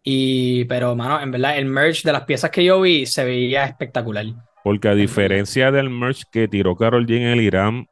Y, 0.03 0.65
pero, 0.65 0.97
mano, 0.97 1.21
en 1.21 1.31
verdad, 1.31 1.59
el 1.59 1.67
merch 1.67 2.03
de 2.03 2.13
las 2.13 2.23
piezas 2.23 2.51
que 2.51 2.65
yo 2.65 2.81
vi 2.81 3.07
se 3.07 3.25
veía 3.25 3.65
espectacular. 3.65 4.27
Porque 4.65 4.89
a 4.89 4.95
diferencia 4.95 5.71
del 5.71 5.91
merch 5.91 6.25
que 6.31 6.49
tiró 6.49 6.77
Carol 6.77 7.07
G 7.07 7.17
en 7.17 7.27
el 7.29 7.41
Irán, 7.41 7.87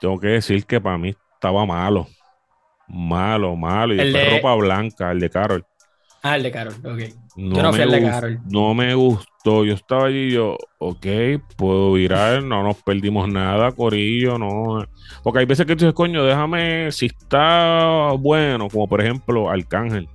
tengo 0.00 0.18
que 0.18 0.28
decir 0.28 0.64
que 0.64 0.80
para 0.80 0.98
mí 0.98 1.14
estaba 1.34 1.66
malo. 1.66 2.06
Malo, 2.88 3.56
malo. 3.56 3.94
Y 3.94 4.00
el 4.00 4.12
de... 4.12 4.30
ropa 4.30 4.54
blanca, 4.54 5.10
el 5.12 5.20
de 5.20 5.30
Carol. 5.30 5.64
Ah, 6.22 6.36
el 6.36 6.42
de 6.42 6.50
Carol, 6.50 6.74
ok. 6.84 7.00
No 7.36 7.56
yo 7.56 7.62
no 7.62 7.72
fui 7.72 7.82
el 7.82 7.90
de 7.90 8.02
Carol. 8.02 8.40
No 8.50 8.74
me 8.74 8.94
gustó. 8.94 9.64
Yo 9.64 9.74
estaba 9.74 10.06
allí 10.06 10.28
y 10.28 10.30
yo, 10.32 10.56
ok, 10.78 11.06
puedo 11.56 11.92
virar, 11.92 12.42
no 12.42 12.64
nos 12.64 12.82
perdimos 12.82 13.28
nada, 13.28 13.70
Corillo, 13.70 14.38
no. 14.38 14.84
Porque 15.22 15.38
hay 15.38 15.44
veces 15.44 15.66
que 15.66 15.76
tú 15.76 15.84
dices, 15.84 15.94
coño, 15.94 16.24
déjame, 16.24 16.90
si 16.90 17.06
está 17.06 18.10
bueno, 18.18 18.68
como 18.68 18.88
por 18.88 19.00
ejemplo 19.00 19.48
Arcángel 19.48 20.08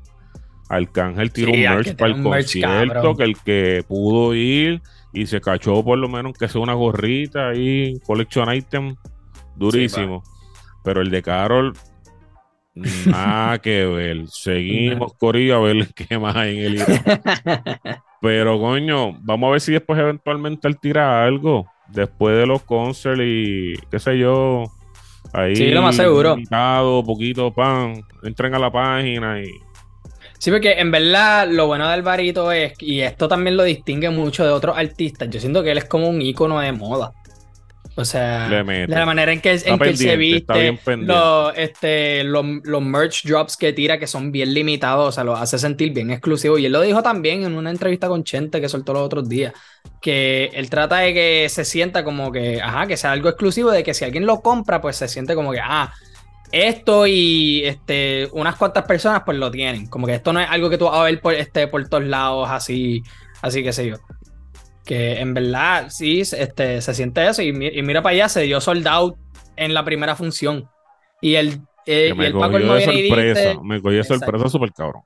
Arcángel 0.72 1.34
tiró 1.34 1.52
un 1.52 1.60
merch 1.60 1.96
para 1.98 2.14
el 2.14 2.24
concierto, 2.24 3.16
que 3.18 3.24
el 3.26 3.38
que 3.38 3.84
pudo 3.86 4.34
ir 4.34 4.82
y 5.12 5.26
se 5.26 5.42
cachó 5.42 5.84
por 5.84 5.98
lo 5.98 6.08
menos 6.08 6.38
que 6.38 6.48
sea 6.48 6.62
una 6.62 6.74
gorrita 6.74 7.50
ahí, 7.50 8.00
collection 8.06 8.54
item, 8.54 8.96
durísimo. 9.58 10.24
Pero 10.82 11.02
el 11.02 11.12
de 11.12 11.22
Carol, 11.22 11.74
nada 12.74 13.60
que 13.60 13.86
ver. 13.86 14.28
Seguimos, 14.30 15.14
Corillo, 15.16 15.58
a 15.58 15.60
ver 15.60 15.94
qué 15.94 16.18
más 16.18 16.38
hay 16.38 16.66
en 16.66 16.66
el 16.66 16.86
Pero 18.22 18.58
coño, 18.58 19.12
vamos 19.24 19.50
a 19.50 19.52
ver 19.52 19.62
si 19.62 19.74
después 19.74 20.00
eventualmente 20.00 20.70
él 20.70 20.80
tira 20.80 21.26
algo. 21.26 21.66
Después 21.90 22.38
de 22.38 22.46
los 22.46 22.64
concerts 22.64 23.22
y 23.22 23.74
qué 23.90 24.00
sé 24.00 24.18
yo. 24.18 24.64
Ahí. 25.34 25.58
Sí, 25.58 25.72
lo 25.72 25.82
más 25.82 25.98
seguro. 25.98 26.38
Poquito 27.06 27.52
pan. 27.52 28.02
Entren 28.24 28.56
a 28.56 28.60
la 28.60 28.72
página 28.72 29.42
y 29.42 29.50
Sí, 30.42 30.50
porque 30.50 30.72
en 30.72 30.90
verdad 30.90 31.48
lo 31.48 31.68
bueno 31.68 31.86
de 31.86 31.94
Alvarito 31.94 32.52
es, 32.52 32.74
y 32.80 33.02
esto 33.02 33.28
también 33.28 33.56
lo 33.56 33.62
distingue 33.62 34.10
mucho 34.10 34.44
de 34.44 34.50
otros 34.50 34.76
artistas, 34.76 35.30
yo 35.30 35.40
siento 35.40 35.62
que 35.62 35.70
él 35.70 35.78
es 35.78 35.86
como 35.86 36.10
un 36.10 36.20
ícono 36.20 36.60
de 36.60 36.72
moda. 36.72 37.14
O 37.94 38.04
sea, 38.04 38.50
de 38.50 38.88
la 38.88 39.06
manera 39.06 39.34
en 39.34 39.40
que, 39.40 39.52
en 39.52 39.78
que 39.78 39.90
él 39.90 39.98
se 39.98 40.18
viste, 40.18 40.80
los, 40.98 41.54
este, 41.56 42.24
los, 42.24 42.44
los, 42.64 42.82
merch 42.82 43.24
drops 43.24 43.56
que 43.56 43.72
tira, 43.72 44.00
que 44.00 44.08
son 44.08 44.32
bien 44.32 44.52
limitados, 44.52 45.10
o 45.10 45.12
sea, 45.12 45.24
lo 45.24 45.36
hace 45.36 45.60
sentir 45.60 45.94
bien 45.94 46.10
exclusivo. 46.10 46.58
Y 46.58 46.66
él 46.66 46.72
lo 46.72 46.82
dijo 46.82 47.04
también 47.04 47.44
en 47.44 47.54
una 47.54 47.70
entrevista 47.70 48.08
con 48.08 48.24
Chente 48.24 48.60
que 48.60 48.68
soltó 48.68 48.94
los 48.94 49.04
otros 49.04 49.30
días, 49.30 49.54
que 50.02 50.50
él 50.54 50.72
trata 50.72 50.98
de 51.00 51.14
que 51.14 51.50
se 51.50 51.66
sienta 51.66 52.04
como 52.04 52.32
que, 52.32 52.60
ajá, 52.60 52.88
que 52.88 52.98
sea 52.98 53.12
algo 53.12 53.30
exclusivo, 53.30 53.70
de 53.70 53.84
que 53.84 53.94
si 53.94 54.06
alguien 54.06 54.26
lo 54.26 54.42
compra, 54.42 54.82
pues 54.82 54.96
se 54.96 55.08
siente 55.08 55.36
como 55.36 55.52
que, 55.52 55.60
ah, 55.62 55.94
esto 56.52 57.08
y 57.08 57.64
este, 57.66 58.28
unas 58.34 58.56
cuantas 58.56 58.86
personas 58.86 59.24
pues 59.26 59.38
lo 59.38 59.50
tienen. 59.52 59.88
Como 59.88 60.08
que 60.08 60.16
esto 60.16 60.34
no 60.34 60.40
es 60.40 60.50
algo 60.50 60.70
que 60.70 60.78
tú 60.78 60.86
vas 60.86 60.96
a 60.96 61.04
ver 61.04 61.22
por, 61.22 61.34
este, 61.34 61.68
por 61.68 61.88
todos 61.88 62.04
lados, 62.04 62.50
así, 62.50 63.04
así 63.42 63.64
que 63.64 63.74
sé 63.74 63.88
yo. 63.88 63.96
Que 64.86 65.20
en 65.20 65.34
verdad 65.34 65.88
sí 65.90 66.22
este, 66.22 66.82
se 66.82 66.94
siente 66.94 67.28
eso. 67.28 67.42
Y, 67.42 67.54
mira 67.54 68.02
para 68.02 68.14
allá, 68.14 68.30
se 68.30 68.42
dio 68.42 68.60
sold 68.60 68.88
out 68.88 69.16
en 69.56 69.74
la 69.74 69.86
primera 69.86 70.16
función. 70.16 70.70
Y 71.22 71.36
el, 71.36 71.62
eh, 71.86 72.14
me 72.16 72.26
y 72.26 72.28
el 72.28 72.34
Paco 72.34 72.58
de 72.58 72.84
sorpresa, 72.84 73.60
me 73.64 73.82
cogió 73.82 74.04
sorpresa 74.04 74.50
súper 74.50 74.72
cabrón. 74.74 75.04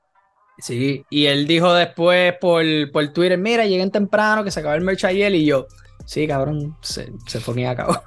Sí, 0.58 1.04
y 1.10 1.26
él 1.26 1.46
dijo 1.46 1.72
después 1.74 2.34
por, 2.40 2.64
por 2.90 3.06
Twitter, 3.12 3.36
mira, 3.36 3.66
lleguen 3.66 3.90
temprano, 3.90 4.42
que 4.42 4.50
se 4.50 4.60
acaba 4.60 4.74
el 4.74 4.80
merch 4.80 5.04
ayer, 5.04 5.34
y 5.34 5.44
yo, 5.44 5.66
Sí, 6.06 6.28
cabrón, 6.28 6.76
se, 6.82 7.12
se 7.26 7.40
fue 7.40 7.66
a 7.66 7.74
cabo. 7.74 8.00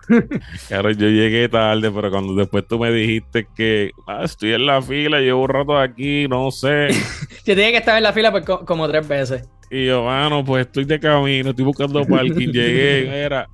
claro, 0.70 0.89
yo 0.91 1.10
llegué 1.10 1.50
tarde, 1.50 1.91
pero 1.91 2.10
cuando 2.10 2.34
después 2.34 2.65
tú 2.65 2.79
me 2.79 2.91
dijiste 2.91 3.46
que 3.53 3.91
ah, 4.08 4.22
estoy 4.24 4.53
en 4.53 4.65
la 4.65 4.82
fila, 4.82 5.20
llevo 5.20 5.44
un 5.44 5.50
rato 5.50 5.77
aquí, 5.77 6.25
no 6.29 6.50
sé. 6.50 6.88
yo 7.46 7.56
tenía 7.56 7.72
que 7.72 7.77
estar 7.77 7.98
en 7.98 8.03
la 8.03 8.13
fila 8.13 8.32
pues, 8.32 8.46
como 8.46 8.88
tres 8.88 9.06
veces. 9.06 9.50
Y 9.70 9.88
yo, 9.88 10.06
mano, 10.06 10.46
pues 10.46 10.65
estoy 10.65 10.86
de 10.86 10.98
camino, 10.98 11.50
estoy 11.50 11.65
buscando 11.65 12.06
parking, 12.06 12.48
llegué, 12.48 13.08
era. 13.25 13.50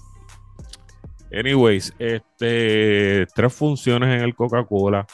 Anyways, 1.34 1.92
este, 1.98 3.26
tres 3.34 3.52
funciones 3.52 4.16
en 4.16 4.22
el 4.22 4.36
Coca-Cola. 4.36 5.08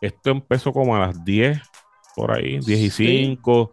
Esto 0.00 0.30
empezó 0.30 0.72
como 0.72 0.94
a 0.94 1.00
las 1.00 1.24
10, 1.24 1.60
por 2.14 2.30
ahí, 2.30 2.60
10 2.60 2.80
y 2.80 2.90
5, 2.90 3.72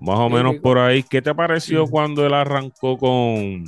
más 0.00 0.18
o 0.18 0.30
menos 0.30 0.56
por 0.56 0.78
ahí. 0.78 1.02
¿Qué 1.02 1.20
te 1.20 1.34
pareció 1.34 1.86
cuando 1.86 2.24
él 2.26 2.32
arrancó 2.32 2.96
con 2.96 3.64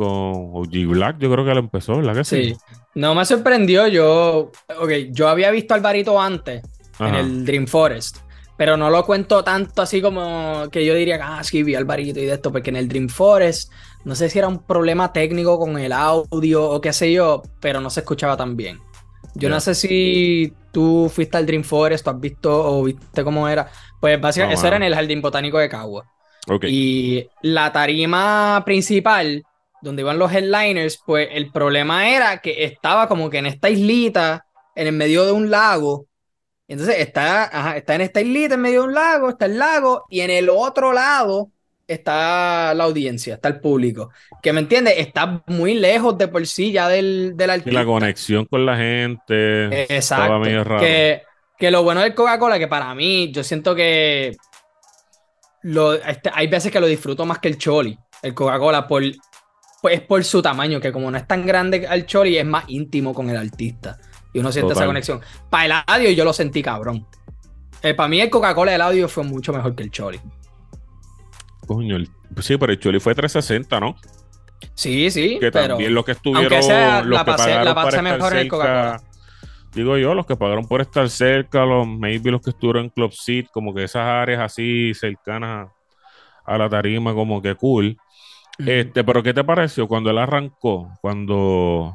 con 0.00 0.50
OG 0.54 0.86
Black, 0.86 1.18
yo 1.18 1.30
creo 1.30 1.44
que 1.44 1.52
lo 1.52 1.60
empezó, 1.60 1.96
¿verdad 1.96 2.14
que 2.14 2.24
sí? 2.24 2.56
No 2.94 3.14
me 3.14 3.24
sorprendió, 3.26 3.86
yo, 3.86 4.50
ok, 4.78 4.90
yo 5.10 5.28
había 5.28 5.50
visto 5.50 5.74
a 5.74 5.76
Alvarito 5.76 6.18
antes 6.20 6.62
en 6.98 7.14
el 7.14 7.44
Dream 7.44 7.66
Forest, 7.66 8.18
pero 8.56 8.78
no 8.78 8.88
lo 8.88 9.04
cuento 9.04 9.44
tanto 9.44 9.82
así 9.82 10.00
como 10.00 10.64
que 10.72 10.84
yo 10.84 10.94
diría, 10.94 11.20
ah, 11.22 11.44
sí, 11.44 11.62
vi 11.62 11.74
a 11.74 11.78
Alvarito 11.78 12.18
y 12.18 12.24
de 12.24 12.32
esto, 12.32 12.50
porque 12.50 12.70
en 12.70 12.76
el 12.76 12.88
Dream 12.88 13.08
Forest, 13.08 13.70
no 14.04 14.14
sé 14.14 14.30
si 14.30 14.38
era 14.38 14.48
un 14.48 14.64
problema 14.64 15.12
técnico 15.12 15.58
con 15.58 15.78
el 15.78 15.92
audio 15.92 16.70
o 16.70 16.80
qué 16.80 16.94
sé 16.94 17.12
yo, 17.12 17.42
pero 17.60 17.80
no 17.80 17.90
se 17.90 18.00
escuchaba 18.00 18.36
tan 18.36 18.56
bien. 18.56 18.78
Yo 19.34 19.48
no 19.48 19.60
sé 19.60 19.74
si 19.74 20.52
tú 20.72 21.10
fuiste 21.12 21.36
al 21.36 21.46
Dream 21.46 21.62
Forest, 21.62 22.04
tú 22.04 22.10
has 22.10 22.20
visto 22.20 22.50
o 22.50 22.84
viste 22.84 23.22
cómo 23.22 23.48
era. 23.48 23.70
Pues 24.00 24.20
básicamente, 24.20 24.58
eso 24.58 24.66
era 24.66 24.76
en 24.76 24.82
el 24.82 24.94
Jardín 24.94 25.20
Botánico 25.20 25.58
de 25.58 25.68
Cagua. 25.68 26.06
Y 26.62 27.28
la 27.42 27.70
tarima 27.70 28.62
principal 28.64 29.44
donde 29.82 30.02
iban 30.02 30.18
los 30.18 30.32
headliners, 30.32 31.00
pues 31.04 31.28
el 31.32 31.50
problema 31.50 32.08
era 32.08 32.38
que 32.38 32.64
estaba 32.64 33.08
como 33.08 33.30
que 33.30 33.38
en 33.38 33.46
esta 33.46 33.70
islita, 33.70 34.46
en 34.74 34.86
el 34.86 34.92
medio 34.92 35.24
de 35.24 35.32
un 35.32 35.50
lago. 35.50 36.06
Entonces 36.68 36.96
está, 36.98 37.74
está 37.76 37.94
en 37.94 38.02
esta 38.02 38.20
islita, 38.20 38.54
en 38.54 38.60
medio 38.60 38.82
de 38.82 38.88
un 38.88 38.94
lago, 38.94 39.30
está 39.30 39.46
el 39.46 39.58
lago, 39.58 40.04
y 40.08 40.20
en 40.20 40.30
el 40.30 40.48
otro 40.48 40.92
lado 40.92 41.50
está 41.86 42.72
la 42.74 42.84
audiencia, 42.84 43.34
está 43.34 43.48
el 43.48 43.60
público. 43.60 44.10
Que 44.42 44.52
me 44.52 44.60
entiendes, 44.60 44.94
está 44.96 45.42
muy 45.46 45.74
lejos 45.74 46.16
de 46.16 46.28
por 46.28 46.46
sí 46.46 46.70
ya 46.70 46.88
del, 46.88 47.32
del 47.34 47.50
artista. 47.50 47.70
Y 47.70 47.74
la 47.74 47.84
conexión 47.84 48.44
con 48.46 48.64
la 48.64 48.76
gente. 48.76 49.82
Exacto. 49.94 50.42
Que, 50.78 51.22
que 51.58 51.70
lo 51.70 51.82
bueno 51.82 52.00
del 52.00 52.14
Coca-Cola, 52.14 52.58
que 52.58 52.68
para 52.68 52.94
mí, 52.94 53.32
yo 53.32 53.42
siento 53.42 53.74
que 53.74 54.36
lo, 55.62 55.94
este, 55.94 56.30
hay 56.32 56.46
veces 56.46 56.70
que 56.70 56.80
lo 56.80 56.86
disfruto 56.86 57.26
más 57.26 57.38
que 57.38 57.48
el 57.48 57.58
Choli. 57.58 57.98
El 58.22 58.34
Coca-Cola, 58.34 58.86
por, 58.86 59.02
es 59.84 60.00
por 60.02 60.22
su 60.24 60.42
tamaño, 60.42 60.80
que 60.80 60.92
como 60.92 61.10
no 61.10 61.16
es 61.16 61.26
tan 61.26 61.46
grande 61.46 61.86
el 61.90 62.06
Choli, 62.06 62.36
es 62.36 62.44
más 62.44 62.64
íntimo 62.68 63.14
con 63.14 63.30
el 63.30 63.36
artista. 63.36 63.98
Y 64.32 64.38
uno 64.38 64.52
siente 64.52 64.72
esa 64.72 64.86
conexión. 64.86 65.20
Para 65.48 65.64
el 65.64 65.72
audio 65.86 66.10
yo 66.10 66.24
lo 66.24 66.32
sentí 66.32 66.62
cabrón. 66.62 67.06
Eh, 67.82 67.94
para 67.94 68.08
mí 68.08 68.20
el 68.20 68.30
Coca-Cola 68.30 68.72
del 68.72 68.82
audio 68.82 69.08
fue 69.08 69.24
mucho 69.24 69.52
mejor 69.52 69.74
que 69.74 69.82
el 69.82 69.90
Choli. 69.90 70.20
Coño, 71.66 71.96
pues 72.34 72.46
sí, 72.46 72.56
pero 72.56 72.72
el 72.72 72.78
Choli 72.78 73.00
fue 73.00 73.14
360, 73.14 73.80
¿no? 73.80 73.96
Sí, 74.74 75.10
sí. 75.10 75.38
Que 75.40 75.50
pero, 75.50 75.68
también 75.68 75.94
los 75.94 76.04
que 76.04 76.12
estuvieron. 76.12 76.50
Los 76.50 77.18
la 77.18 77.24
que 77.24 77.32
pasé, 77.32 77.64
la 77.64 77.74
pasé 77.74 78.02
mejor 78.02 78.32
en 78.34 78.38
el 78.38 78.48
Coca-Cola. 78.48 79.02
Digo 79.74 79.96
yo, 79.96 80.14
los 80.14 80.26
que 80.26 80.36
pagaron 80.36 80.66
por 80.66 80.80
estar 80.80 81.08
cerca, 81.08 81.64
los 81.64 81.86
maybe 81.86 82.32
los 82.32 82.42
que 82.42 82.50
estuvieron 82.50 82.84
en 82.84 82.90
Club 82.90 83.12
Seat, 83.12 83.46
como 83.52 83.72
que 83.72 83.84
esas 83.84 84.02
áreas 84.02 84.40
así 84.40 84.92
cercanas 84.94 85.68
a 86.44 86.58
la 86.58 86.68
tarima, 86.68 87.14
como 87.14 87.40
que 87.40 87.54
cool. 87.54 87.96
Este, 88.66 89.04
pero 89.04 89.22
¿qué 89.22 89.32
te 89.34 89.44
pareció 89.44 89.86
cuando 89.88 90.10
él 90.10 90.18
arrancó? 90.18 90.90
Cuando 91.00 91.94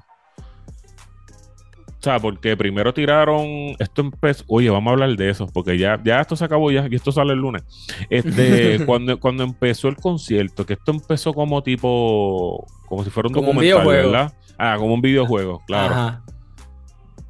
sea, 2.06 2.20
porque 2.20 2.56
primero 2.56 2.94
tiraron, 2.94 3.76
esto 3.80 4.02
empezó, 4.02 4.46
oye, 4.48 4.70
vamos 4.70 4.92
a 4.92 4.94
hablar 4.94 5.18
de 5.18 5.30
eso, 5.30 5.48
porque 5.52 5.78
ya, 5.78 6.00
ya 6.04 6.22
esto 6.22 6.36
se 6.36 6.46
acabó 6.46 6.72
ya, 6.72 6.88
y 6.90 6.96
esto 6.96 7.12
sale 7.12 7.34
el 7.34 7.40
lunes. 7.40 7.64
Este, 8.10 8.80
cuando, 8.86 9.20
cuando 9.20 9.44
empezó 9.44 9.88
el 9.88 9.96
concierto, 9.96 10.66
que 10.66 10.74
esto 10.74 10.92
empezó 10.92 11.34
como 11.34 11.64
tipo, 11.64 12.66
como 12.88 13.04
si 13.04 13.10
fuera 13.10 13.28
un 13.28 13.34
documental, 13.34 13.88
¿verdad? 13.88 14.34
Ah, 14.58 14.76
como 14.78 14.94
un 14.94 15.02
videojuego, 15.02 15.62
claro. 15.66 16.22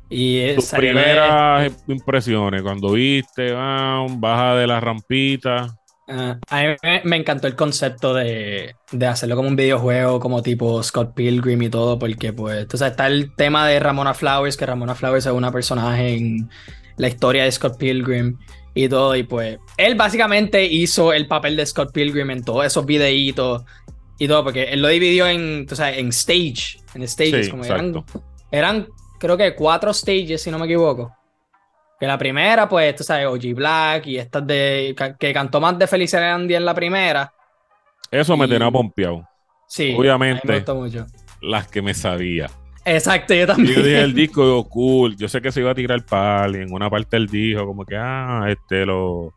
Y 0.09 0.53
Tus 0.55 0.69
primeras 0.71 1.71
impresiones, 1.87 2.61
cuando 2.61 2.91
viste, 2.91 3.53
baja 3.53 4.55
de 4.55 4.67
la 4.67 4.79
rampita. 4.79 5.75
Ah, 6.07 6.37
a 6.49 6.61
mí 6.61 6.67
me, 7.03 7.17
encantó 7.17 7.47
el 7.47 7.55
concepto 7.55 8.13
de, 8.13 8.75
hacerlo 9.07 9.35
como 9.35 9.49
un 9.49 9.55
videojuego, 9.55 10.19
como 10.19 10.43
tipo 10.43 10.81
Scott 10.83 11.15
Pilgrim 11.15 11.61
y 11.63 11.69
todo, 11.69 11.97
porque 11.97 12.31
pues, 12.31 12.61
entonces 12.61 12.91
está 12.91 13.07
el 13.07 13.33
tema 13.35 13.67
de 13.67 13.79
Ramona 13.79 14.13
Flowers, 14.13 14.55
que 14.55 14.67
Ramona 14.67 14.93
Flowers 14.93 15.25
es 15.25 15.31
una 15.31 15.51
personaje 15.51 16.15
en 16.15 16.49
la 16.97 17.07
historia 17.07 17.45
de 17.45 17.51
Scott 17.51 17.77
Pilgrim 17.77 18.37
y 18.75 18.87
todo, 18.87 19.15
y 19.15 19.23
pues 19.23 19.57
él 19.77 19.95
básicamente 19.95 20.63
hizo 20.65 21.11
el 21.11 21.27
papel 21.27 21.55
de 21.55 21.65
Scott 21.65 21.91
Pilgrim 21.91 22.29
en 22.29 22.43
todos 22.43 22.65
esos 22.65 22.85
videitos 22.85 23.63
y 24.19 24.27
todo, 24.27 24.43
porque 24.43 24.65
él 24.65 24.81
lo 24.81 24.89
dividió 24.89 25.27
en, 25.27 25.65
o 25.69 25.83
en 25.83 26.09
stage, 26.09 26.77
en 26.93 27.07
stages, 27.07 27.49
como 27.49 27.65
eran, 27.65 28.05
eran 28.51 28.87
creo 29.19 29.37
que 29.37 29.55
cuatro 29.55 29.91
stages, 29.91 30.43
si 30.43 30.51
no 30.51 30.59
me 30.59 30.65
equivoco. 30.65 31.11
Que 31.99 32.07
la 32.07 32.17
primera, 32.17 32.67
pues, 32.67 32.95
tú 32.95 33.03
sabes, 33.03 33.25
OG 33.27 33.55
Black 33.55 34.07
y 34.07 34.17
estas 34.17 34.45
de. 34.45 34.95
que 35.17 35.33
cantó 35.33 35.61
más 35.61 35.77
de 35.79 36.17
Andy 36.17 36.55
en 36.55 36.65
la 36.65 36.73
primera. 36.73 37.31
Eso 38.11 38.35
me 38.35 38.47
tenía 38.47 38.69
pompeado. 38.69 39.27
Sí. 39.67 39.95
Obviamente. 39.97 40.41
Me 40.45 40.55
gustó 40.55 40.75
mucho. 40.75 41.05
Las 41.41 41.67
que 41.67 41.81
me 41.81 41.93
sabía. 41.93 42.49
Exacto, 42.83 43.33
yo 43.33 43.47
también. 43.47 43.75
yo 43.75 43.81
dije 43.81 44.01
el 44.01 44.13
disco, 44.13 44.67
cool. 44.69 45.15
Yo 45.17 45.27
sé 45.27 45.41
que 45.41 45.51
se 45.51 45.61
iba 45.61 45.71
a 45.71 45.75
tirar 45.75 46.05
pal. 46.05 46.55
Y 46.55 46.59
en 46.59 46.73
una 46.73 46.89
parte 46.89 47.17
él 47.17 47.27
dijo, 47.27 47.65
como 47.65 47.85
que, 47.85 47.95
ah, 47.97 48.45
este, 48.47 48.85
los. 48.85 49.33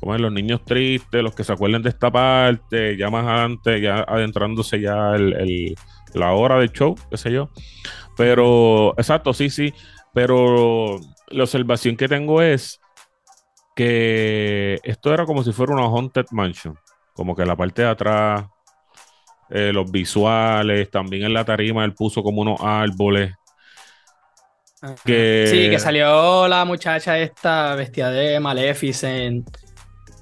Como 0.00 0.18
los 0.18 0.32
niños 0.32 0.62
tristes, 0.64 1.22
los 1.22 1.34
que 1.34 1.44
se 1.44 1.52
acuerden 1.52 1.80
de 1.80 1.88
esta 1.88 2.10
parte, 2.10 2.94
ya 2.98 3.08
más 3.08 3.24
adelante, 3.24 3.80
ya 3.80 4.04
adentrándose 4.06 4.78
ya 4.78 5.14
el, 5.14 5.74
la 6.12 6.32
hora 6.32 6.58
del 6.58 6.70
show, 6.72 6.94
qué 7.10 7.16
sé 7.16 7.32
yo. 7.32 7.48
Pero, 8.14 8.92
exacto, 8.98 9.32
sí, 9.32 9.48
sí. 9.48 9.72
Pero 10.12 11.00
la 11.28 11.44
observación 11.44 11.96
que 11.96 12.08
tengo 12.08 12.42
es 12.42 12.80
que 13.74 14.78
esto 14.82 15.12
era 15.12 15.26
como 15.26 15.42
si 15.42 15.52
fuera 15.52 15.72
una 15.72 15.84
Haunted 15.84 16.26
Mansion. 16.30 16.78
Como 17.14 17.34
que 17.34 17.44
la 17.44 17.56
parte 17.56 17.82
de 17.82 17.88
atrás, 17.88 18.44
eh, 19.50 19.72
los 19.72 19.90
visuales, 19.90 20.90
también 20.90 21.24
en 21.24 21.34
la 21.34 21.44
tarima 21.44 21.84
él 21.84 21.94
puso 21.94 22.22
como 22.22 22.42
unos 22.42 22.60
árboles. 22.60 23.32
Que... 25.04 25.46
Sí, 25.50 25.70
que 25.70 25.78
salió 25.78 26.46
la 26.46 26.64
muchacha 26.64 27.18
esta 27.18 27.74
vestida 27.74 28.10
de 28.10 28.38
Maleficent 28.38 29.48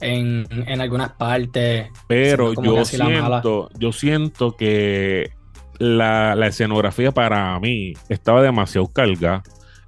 en, 0.00 0.46
en 0.50 0.80
algunas 0.80 1.12
partes. 1.12 1.88
Pero 2.06 2.52
yo 2.54 2.84
siento, 2.84 3.70
yo 3.78 3.92
siento 3.92 4.56
que 4.56 5.32
la, 5.78 6.34
la, 6.36 6.46
escenografía 6.46 7.12
para 7.12 7.58
mí 7.58 7.94
estaba 8.08 8.42
demasiado 8.42 8.86
cargada. 8.88 9.42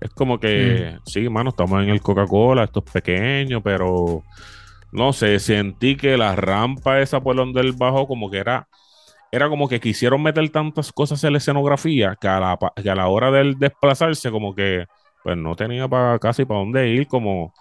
Es 0.04 0.10
como 0.10 0.38
que, 0.38 0.98
mm. 0.98 1.00
sí, 1.06 1.30
mano, 1.30 1.48
estamos 1.48 1.82
en 1.82 1.88
el 1.88 2.02
Coca-Cola, 2.02 2.64
esto 2.64 2.84
es 2.84 2.92
pequeño, 2.92 3.62
pero 3.62 4.22
no 4.92 5.14
sé, 5.14 5.38
sentí 5.38 5.96
que 5.96 6.18
la 6.18 6.36
rampa 6.36 7.00
esa 7.00 7.22
por 7.22 7.34
donde 7.34 7.62
él 7.62 7.72
bajó, 7.72 8.06
como 8.06 8.30
que 8.30 8.36
era, 8.36 8.68
era 9.32 9.48
como 9.48 9.66
que 9.66 9.80
quisieron 9.80 10.22
meter 10.22 10.46
tantas 10.50 10.92
cosas 10.92 11.24
en 11.24 11.32
la 11.32 11.38
escenografía 11.38 12.18
que 12.20 12.28
a 12.28 12.38
la, 12.38 12.58
que 12.82 12.90
a 12.90 12.94
la 12.94 13.08
hora 13.08 13.30
de 13.30 13.54
desplazarse, 13.56 14.30
como 14.30 14.54
que, 14.54 14.84
pues 15.22 15.38
no 15.38 15.56
tenía 15.56 15.88
para 15.88 16.18
casi 16.18 16.44
para 16.44 16.60
dónde 16.60 16.86
ir, 16.90 17.06
como, 17.06 17.54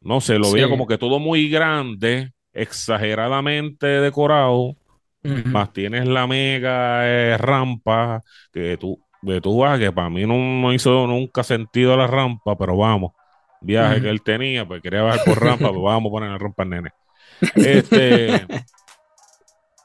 no 0.00 0.20
sé, 0.20 0.40
lo 0.40 0.50
veía 0.50 0.68
como 0.68 0.88
que 0.88 0.98
todo 0.98 1.20
muy 1.20 1.48
grande, 1.48 2.32
exageradamente 2.52 3.86
decorado. 3.86 4.74
Más 5.44 5.72
tienes 5.72 6.08
la 6.08 6.26
mega 6.26 7.08
eh, 7.08 7.38
rampa 7.38 8.20
que 8.52 8.76
tú 8.76 8.98
de 9.22 9.40
tu 9.40 9.56
vas, 9.56 9.78
que 9.78 9.92
para 9.92 10.10
mí 10.10 10.26
no, 10.26 10.72
hizo 10.72 11.06
nunca 11.06 11.42
sentido 11.42 11.96
la 11.96 12.06
rampa, 12.06 12.56
pero 12.56 12.76
vamos, 12.76 13.12
viaje 13.60 14.02
que 14.02 14.10
él 14.10 14.22
tenía, 14.22 14.66
pues 14.66 14.82
quería 14.82 15.02
bajar 15.02 15.24
por 15.24 15.40
rampa, 15.40 15.68
pues 15.68 15.82
vamos 15.82 16.10
a 16.10 16.12
poner 16.12 16.30
la 16.30 16.38
rampa 16.38 16.64
al 16.64 16.70
nene. 16.70 16.90
Este, 17.54 18.34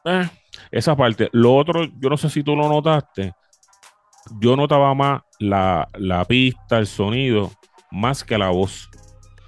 eh, 0.06 0.30
esa 0.72 0.96
parte. 0.96 1.30
Lo 1.32 1.56
otro, 1.56 1.86
yo 2.00 2.10
no 2.10 2.18
sé 2.18 2.30
si 2.30 2.44
tú 2.44 2.56
lo 2.56 2.68
notaste, 2.68 3.34
yo 4.40 4.56
notaba 4.56 4.94
más 4.94 5.22
la, 5.40 5.88
pista, 6.28 6.80
el 6.80 6.88
sonido, 6.88 7.52
más 7.92 8.24
que 8.24 8.38
la 8.38 8.50
voz. 8.50 8.90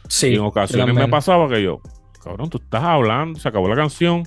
Sí. 0.07 0.33
en 0.33 0.41
ocasiones 0.41 0.95
me 0.95 1.07
pasaba 1.07 1.47
que 1.47 1.61
yo, 1.61 1.81
cabrón, 2.23 2.49
tú 2.49 2.57
estás 2.57 2.83
hablando, 2.83 3.39
se 3.39 3.47
acabó 3.47 3.67
la 3.67 3.75
canción. 3.75 4.23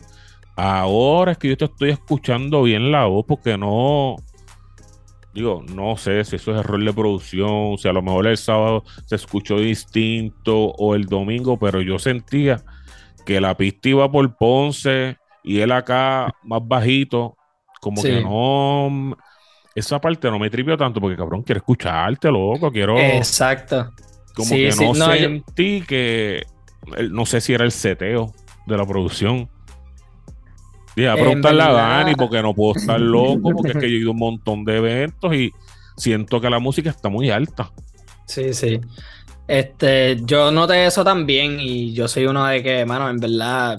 Ahora 0.55 1.33
es 1.33 1.39
que 1.39 1.49
yo 1.49 1.57
te 1.57 1.65
estoy 1.65 1.91
escuchando 1.91 2.63
bien 2.63 2.93
la 2.93 3.07
voz 3.07 3.25
porque 3.27 3.57
no, 3.57 4.17
Digo, 5.35 5.65
no 5.75 5.97
sé 5.97 6.25
si 6.25 6.37
eso 6.37 6.53
es 6.53 6.61
error 6.61 6.85
de 6.85 6.93
producción, 6.93 7.79
si 7.79 7.89
a 7.89 7.93
lo 7.93 8.03
mejor 8.03 8.27
el 8.27 8.37
sábado 8.37 8.85
se 9.07 9.17
escuchó 9.17 9.59
distinto 9.59 10.73
o 10.73 10.95
el 10.95 11.07
domingo, 11.07 11.59
pero 11.59 11.81
yo 11.81 11.99
sentía 11.99 12.63
que 13.25 13.41
la 13.41 13.57
pista 13.57 13.89
iba 13.89 14.11
por 14.11 14.37
Ponce 14.37 15.17
y 15.43 15.61
él 15.61 15.73
acá 15.73 16.35
más 16.43 16.61
bajito, 16.65 17.37
como 17.81 18.03
que 18.03 18.21
no. 18.21 19.17
Esa 19.75 20.01
parte 20.01 20.31
no 20.31 20.39
me 20.39 20.51
tripió 20.51 20.77
tanto 20.77 21.01
porque, 21.01 21.17
cabrón, 21.17 21.43
quiero 21.43 21.59
escucharte, 21.59 22.31
loco, 22.31 22.71
quiero. 22.71 22.99
Exacto. 22.99 23.91
Como 24.35 24.51
que 24.51 24.71
no, 24.79 24.95
sentí 24.95 25.83
que. 25.83 26.43
No 27.11 27.25
sé 27.27 27.41
si 27.41 27.55
era 27.55 27.65
el 27.65 27.73
seteo 27.73 28.33
de 28.67 28.77
la 28.77 28.87
producción. 28.87 29.49
Dije, 30.95 31.09
a 31.09 31.15
preguntarle 31.15 31.63
a 31.63 31.73
Dani 31.73 32.15
porque 32.15 32.43
no 32.43 32.55
puedo 32.55 32.79
estar 32.79 33.01
loco, 33.01 33.51
porque 33.55 33.71
es 33.71 33.77
que 33.79 33.91
yo 33.91 33.97
he 33.97 34.01
ido 34.01 34.11
a 34.11 34.13
un 34.13 34.19
montón 34.19 34.65
de 34.65 34.77
eventos 34.77 35.35
y 35.35 35.53
siento 35.97 36.41
que 36.41 36.51
la 36.51 36.59
música 36.59 36.91
está 36.91 37.09
muy 37.09 37.31
alta. 37.31 37.73
Sí, 38.27 38.53
sí. 38.53 38.81
Este, 39.49 40.19
yo 40.23 40.51
noté 40.51 40.87
eso 40.87 41.05
también 41.05 41.59
y 41.61 41.93
yo 41.93 42.09
soy 42.09 42.27
uno 42.27 42.47
de 42.47 42.63
que, 42.63 42.85
mano, 42.87 43.09
en 43.09 43.19
verdad 43.19 43.79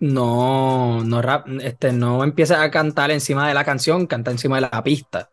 no, 0.00 1.02
no 1.04 1.22
rap, 1.22 1.46
este, 1.62 1.92
no 1.92 2.22
empieza 2.24 2.62
a 2.62 2.70
cantar 2.70 3.10
encima 3.10 3.48
de 3.48 3.54
la 3.54 3.64
canción, 3.64 4.06
canta 4.06 4.30
encima 4.30 4.56
de 4.56 4.68
la 4.70 4.82
pista. 4.82 5.30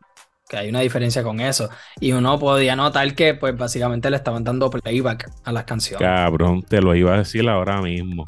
Que 0.47 0.57
hay 0.57 0.69
una 0.69 0.81
diferencia 0.81 1.23
con 1.23 1.39
eso. 1.39 1.69
Y 1.99 2.11
uno 2.11 2.37
podía 2.37 2.75
notar 2.75 3.15
que, 3.15 3.33
pues, 3.35 3.55
básicamente 3.55 4.09
le 4.09 4.17
estaban 4.17 4.43
dando 4.43 4.69
playback 4.69 5.31
a 5.45 5.51
las 5.51 5.63
canciones. 5.63 6.05
Cabrón, 6.05 6.61
te 6.63 6.81
lo 6.81 6.93
iba 6.93 7.13
a 7.13 7.17
decir 7.19 7.47
ahora 7.47 7.81
mismo. 7.81 8.25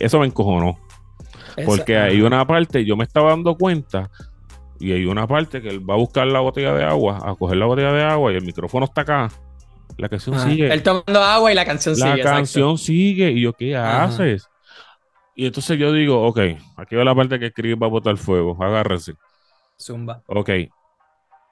eso 0.00 0.18
me 0.18 0.26
encojonó. 0.26 0.78
Porque 1.64 1.96
hay 1.96 2.20
una 2.20 2.46
parte, 2.46 2.84
yo 2.84 2.96
me 2.96 3.04
estaba 3.04 3.30
dando 3.30 3.56
cuenta, 3.56 4.10
y 4.80 4.92
hay 4.92 5.06
una 5.06 5.26
parte 5.26 5.62
que 5.62 5.68
él 5.68 5.88
va 5.88 5.94
a 5.94 5.98
buscar 5.98 6.26
la 6.26 6.40
botella 6.40 6.74
de 6.74 6.84
agua, 6.84 7.20
a 7.24 7.34
coger 7.34 7.56
la 7.56 7.66
botella 7.66 7.92
de 7.92 8.02
agua, 8.02 8.32
y 8.32 8.36
el 8.36 8.44
micrófono 8.44 8.86
está 8.86 9.02
acá. 9.02 9.28
La 9.96 10.08
canción 10.08 10.38
sigue. 10.40 10.72
Él 10.72 10.82
tomando 10.82 11.22
agua 11.22 11.52
y 11.52 11.54
la 11.54 11.64
canción 11.64 11.94
sigue. 11.94 12.16
La 12.16 12.22
canción 12.22 12.78
sigue. 12.78 13.30
Y 13.30 13.42
yo, 13.42 13.52
¿qué 13.52 13.76
haces? 13.76 14.48
Y 15.36 15.46
entonces 15.46 15.78
yo 15.78 15.92
digo, 15.92 16.26
ok, 16.26 16.40
aquí 16.76 16.96
va 16.96 17.04
la 17.04 17.14
parte 17.14 17.38
que 17.38 17.46
escribe 17.46 17.76
va 17.76 17.86
a 17.86 17.90
botar 17.90 18.16
fuego. 18.16 18.56
Agárrese. 18.62 19.14
Zumba. 19.80 20.22
Ok. 20.26 20.50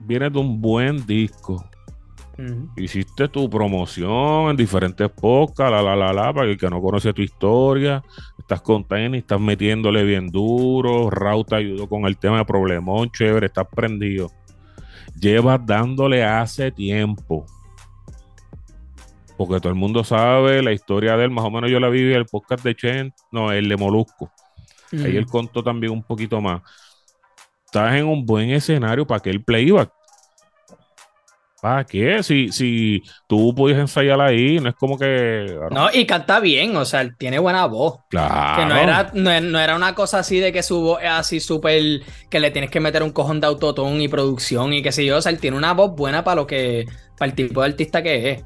Viene 0.00 0.30
de 0.30 0.38
un 0.38 0.60
buen 0.60 1.06
disco. 1.06 1.64
Hiciste 2.76 3.28
tu 3.28 3.48
promoción 3.50 4.50
en 4.50 4.56
diferentes 4.56 5.08
podcasts, 5.10 5.70
la, 5.70 5.82
la, 5.82 5.94
la, 5.94 6.12
la, 6.12 6.32
para 6.32 6.50
el 6.50 6.56
que 6.56 6.68
no 6.68 6.80
conoce 6.80 7.12
tu 7.12 7.22
historia. 7.22 8.02
Estás 8.38 8.62
con 8.62 8.84
tenis, 8.84 9.20
estás 9.20 9.40
metiéndole 9.40 10.02
bien 10.02 10.28
duro. 10.28 11.10
Raúl 11.10 11.44
te 11.44 11.56
ayudó 11.56 11.88
con 11.88 12.06
el 12.06 12.16
tema 12.16 12.38
de 12.38 12.44
problemón, 12.44 13.10
chévere, 13.10 13.46
estás 13.46 13.66
prendido. 13.70 14.30
Llevas 15.20 15.60
dándole 15.64 16.24
hace 16.24 16.72
tiempo. 16.72 17.46
Porque 19.36 19.60
todo 19.60 19.68
el 19.68 19.78
mundo 19.78 20.02
sabe 20.02 20.62
la 20.62 20.72
historia 20.72 21.16
de 21.16 21.24
él. 21.24 21.30
Más 21.30 21.44
o 21.44 21.50
menos 21.50 21.70
yo 21.70 21.80
la 21.80 21.88
viví 21.88 22.12
en 22.12 22.18
el 22.18 22.26
podcast 22.26 22.64
de 22.64 22.74
Chen, 22.74 23.14
no, 23.30 23.52
el 23.52 23.68
de 23.68 23.76
Molusco. 23.76 24.30
Ahí 24.92 25.16
él 25.16 25.26
contó 25.26 25.62
también 25.62 25.92
un 25.92 26.02
poquito 26.02 26.40
más. 26.40 26.62
Estás 27.64 27.94
en 27.94 28.06
un 28.06 28.26
buen 28.26 28.50
escenario 28.50 29.06
para 29.06 29.20
que 29.20 29.30
el 29.30 29.42
playback 29.42 29.90
¿Para 31.62 31.84
qué? 31.84 32.24
Si, 32.24 32.50
si 32.50 33.04
tú 33.28 33.54
puedes 33.54 33.78
ensayar 33.78 34.20
ahí, 34.20 34.58
no 34.58 34.70
es 34.70 34.74
como 34.74 34.98
que. 34.98 35.46
No, 35.70 35.90
y 35.92 36.06
canta 36.06 36.40
bien, 36.40 36.76
o 36.76 36.84
sea, 36.84 37.08
tiene 37.14 37.38
buena 37.38 37.66
voz. 37.66 38.00
Claro. 38.10 38.60
Que 38.60 38.66
no 38.66 38.74
era, 38.76 39.12
no, 39.14 39.60
era 39.60 39.76
una 39.76 39.94
cosa 39.94 40.18
así 40.18 40.40
de 40.40 40.50
que 40.50 40.64
su 40.64 40.80
voz 40.80 41.00
es 41.00 41.10
así 41.10 41.38
súper. 41.38 42.00
que 42.28 42.40
le 42.40 42.50
tienes 42.50 42.68
que 42.68 42.80
meter 42.80 43.04
un 43.04 43.12
cojón 43.12 43.40
de 43.40 43.46
autotón 43.46 44.00
y 44.00 44.08
producción 44.08 44.72
y 44.72 44.82
qué 44.82 44.90
sé 44.90 45.06
yo. 45.06 45.18
O 45.18 45.22
sea, 45.22 45.30
él 45.30 45.38
tiene 45.38 45.56
una 45.56 45.72
voz 45.72 45.94
buena 45.94 46.24
para 46.24 46.34
lo 46.34 46.48
que. 46.48 46.84
para 47.16 47.30
el 47.30 47.36
tipo 47.36 47.60
de 47.60 47.68
artista 47.68 48.02
que 48.02 48.32
es. 48.32 48.44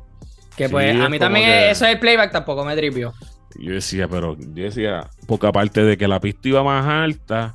Que 0.54 0.68
pues 0.68 1.00
a 1.00 1.08
mí 1.08 1.18
también 1.18 1.48
eso 1.48 1.86
del 1.86 1.98
playback 1.98 2.32
tampoco 2.32 2.66
me 2.66 2.76
tripió. 2.76 3.14
Yo 3.58 3.72
decía, 3.72 4.08
pero 4.08 4.36
yo 4.38 4.64
decía, 4.64 5.08
porque 5.26 5.46
aparte 5.46 5.82
de 5.84 5.96
que 5.96 6.06
la 6.06 6.20
pista 6.20 6.48
iba 6.48 6.62
más 6.62 6.84
alta, 6.84 7.54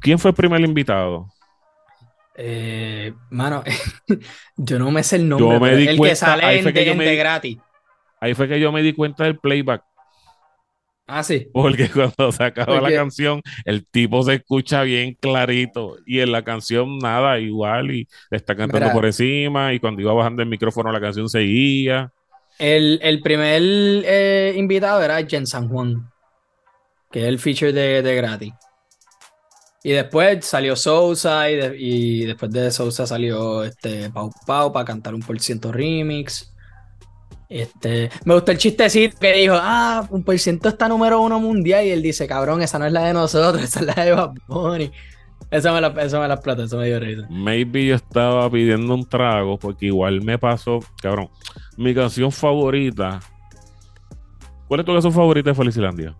¿quién 0.00 0.18
fue 0.18 0.32
el 0.32 0.36
primer 0.36 0.60
invitado? 0.60 1.28
Eh, 2.42 3.12
mano, 3.28 3.62
yo 4.56 4.78
no 4.78 4.90
me 4.90 5.02
sé 5.02 5.16
el 5.16 5.28
nombre. 5.28 5.90
el 5.90 6.00
que 6.00 6.16
sale 6.16 6.58
en, 6.58 6.64
de, 6.72 7.16
gratis. 7.16 7.58
Ahí 8.18 8.34
fue 8.34 8.48
que 8.48 8.58
yo 8.58 8.72
me 8.72 8.82
di 8.82 8.94
cuenta 8.94 9.24
del 9.24 9.38
playback. 9.38 9.84
Ah, 11.06 11.22
sí. 11.22 11.48
Porque 11.52 11.88
cuando 11.94 12.32
se 12.32 12.42
acaba 12.42 12.80
la 12.80 12.90
canción, 12.90 13.42
el 13.64 13.86
tipo 13.86 14.22
se 14.22 14.34
escucha 14.34 14.82
bien 14.82 15.16
clarito. 15.20 15.98
Y 16.06 16.20
en 16.20 16.32
la 16.32 16.42
canción 16.42 16.98
nada, 16.98 17.38
igual. 17.38 17.90
Y 17.90 18.08
está 18.30 18.56
cantando 18.56 18.90
por 18.92 19.04
encima. 19.04 19.74
Y 19.74 19.80
cuando 19.80 20.00
iba 20.00 20.14
bajando 20.14 20.42
el 20.42 20.48
micrófono, 20.48 20.92
la 20.92 21.00
canción 21.00 21.28
seguía. 21.28 22.10
El, 22.58 23.00
el 23.02 23.20
primer 23.20 23.60
eh, 23.62 24.54
invitado 24.56 25.02
era 25.02 25.22
Jen 25.26 25.46
San 25.46 25.68
Juan. 25.68 26.10
Que 27.10 27.22
es 27.22 27.26
el 27.26 27.38
feature 27.38 27.72
de, 27.72 28.02
de 28.02 28.14
gratis. 28.14 28.52
Y 29.82 29.92
después 29.92 30.44
salió 30.44 30.76
Sousa 30.76 31.50
y, 31.50 32.24
después 32.26 32.50
de 32.50 32.70
Sousa 32.70 33.06
salió 33.06 33.64
este 33.64 34.10
Pau 34.10 34.30
Pau 34.46 34.72
para 34.72 34.84
cantar 34.84 35.14
un 35.14 35.22
por 35.22 35.40
ciento 35.40 35.72
remix. 35.72 36.52
Este, 37.48 38.10
me 38.24 38.34
gustó 38.34 38.52
el 38.52 38.58
chistecito 38.58 39.18
que 39.18 39.32
dijo, 39.32 39.54
ah, 39.56 40.06
un 40.10 40.22
por 40.22 40.38
ciento 40.38 40.68
está 40.68 40.88
número 40.88 41.20
uno 41.20 41.40
mundial 41.40 41.84
y 41.84 41.90
él 41.90 42.02
dice, 42.02 42.28
cabrón, 42.28 42.62
esa 42.62 42.78
no 42.78 42.86
es 42.86 42.92
la 42.92 43.06
de 43.06 43.14
nosotros, 43.14 43.62
esa 43.64 43.80
es 43.80 43.86
la 43.86 44.04
de 44.04 44.12
Bad 44.12 44.34
Bunny. 44.46 44.92
Eso 45.50 45.72
me 45.72 45.80
la, 45.80 45.88
eso 45.88 46.20
me 46.20 46.28
la 46.28 46.40
plata, 46.40 46.62
eso 46.62 46.76
me 46.76 46.86
dio 46.86 47.00
risa. 47.00 47.26
Maybe 47.28 47.86
yo 47.86 47.96
estaba 47.96 48.48
pidiendo 48.48 48.94
un 48.94 49.04
trago 49.04 49.58
porque 49.58 49.86
igual 49.86 50.22
me 50.22 50.38
pasó, 50.38 50.78
cabrón, 51.02 51.28
mi 51.76 51.92
canción 51.92 52.30
favorita. 52.30 53.18
¿Cuál 54.68 54.80
es 54.80 54.86
tu 54.86 54.92
canción 54.92 55.12
favorita 55.12 55.50
de 55.50 55.56
Felicilandia? 55.56 56.14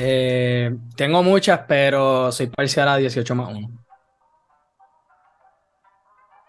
Eh, 0.00 0.76
tengo 0.94 1.24
muchas, 1.24 1.62
pero 1.66 2.30
soy 2.30 2.46
parcial 2.46 2.88
a 2.88 2.96
18 2.98 3.34
más 3.34 3.52
1. 3.52 3.68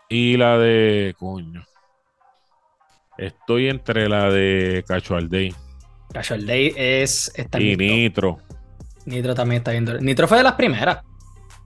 Y 0.10 0.38
la 0.38 0.60
de. 0.60 1.16
Coño. 1.18 1.66
Estoy 3.18 3.70
entre 3.70 4.08
la 4.08 4.30
de 4.30 4.86
Casual 4.88 5.30
Day. 5.30 5.52
Casual 6.14 6.46
Day 6.46 6.74
es. 6.78 7.34
y 7.58 7.76
Nitro. 7.76 8.38
Nitro 9.06 9.34
también 9.34 9.62
está 9.62 9.72
viendo. 9.72 9.98
Nitro 9.98 10.28
fue 10.28 10.38
de 10.38 10.44
las 10.44 10.54
primeras. 10.54 11.00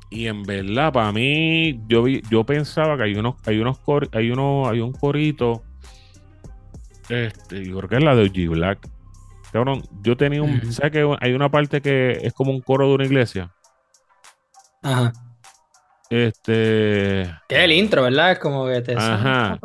Y 0.10 0.28
en 0.28 0.43
verdad, 0.43 0.93
para 0.93 1.12
mí, 1.12 1.82
yo 1.88 2.04
vi, 2.04 2.22
yo 2.30 2.46
pensaba 2.46 2.96
que 2.96 3.04
hay 3.04 3.15
unos, 3.15 3.36
hay 3.46 3.60
unos 3.60 3.80
hay 4.13 4.32
uno, 4.32 4.69
hay 4.69 4.80
un 4.80 4.93
corito. 4.93 5.63
Este, 7.10 7.65
yo 7.65 7.78
creo 7.80 7.89
que 7.89 7.96
es 7.98 8.04
la 8.04 8.15
de 8.15 8.24
OG 8.24 8.52
Black 8.52 8.89
Cabrón, 9.54 9.84
yo 10.02 10.18
tenía 10.18 10.42
un. 10.42 10.74
¿Sabes 10.74 10.92
que 10.92 11.16
hay 11.22 11.34
una 11.34 11.48
parte 11.48 11.80
que 11.80 12.13
es 12.24 12.34
como 12.34 12.52
un 12.52 12.60
coro 12.60 12.88
de 12.89 12.96
una 12.96 13.06
iglesia? 13.06 13.52
Ajá. 14.82 15.13
Este. 16.10 17.32
Que 17.48 17.56
es 17.56 17.60
el 17.60 17.72
intro, 17.72 18.02
¿verdad? 18.02 18.32
Es 18.32 18.39
como 18.39 18.66
que 18.66 18.82
te. 18.82 18.96
Ajá. 18.98 19.60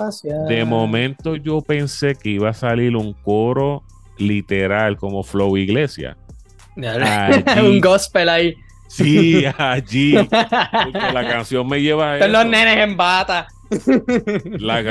De 0.46 0.62
momento 0.66 1.37
yo 1.37 1.62
pensé 1.62 2.14
que 2.16 2.29
iba 2.29 2.51
a 2.51 2.55
salir 2.55 2.96
un 2.96 3.14
coro 3.14 3.83
literal, 4.18 4.98
como 4.98 5.22
Flow 5.22 5.57
Iglesia. 5.57 6.18
un 6.77 7.81
gospel 7.81 8.29
ahí. 8.29 8.55
Sí, 8.88 9.42
allí. 9.59 10.16
Porque 10.16 11.12
la 11.14 11.27
canción 11.27 11.66
me 11.66 11.81
lleva 11.81 12.12
a. 12.12 12.18
Son 12.18 12.33
los 12.33 12.44
nenes 12.44 12.77
en 12.77 12.94
bata. 12.94 13.48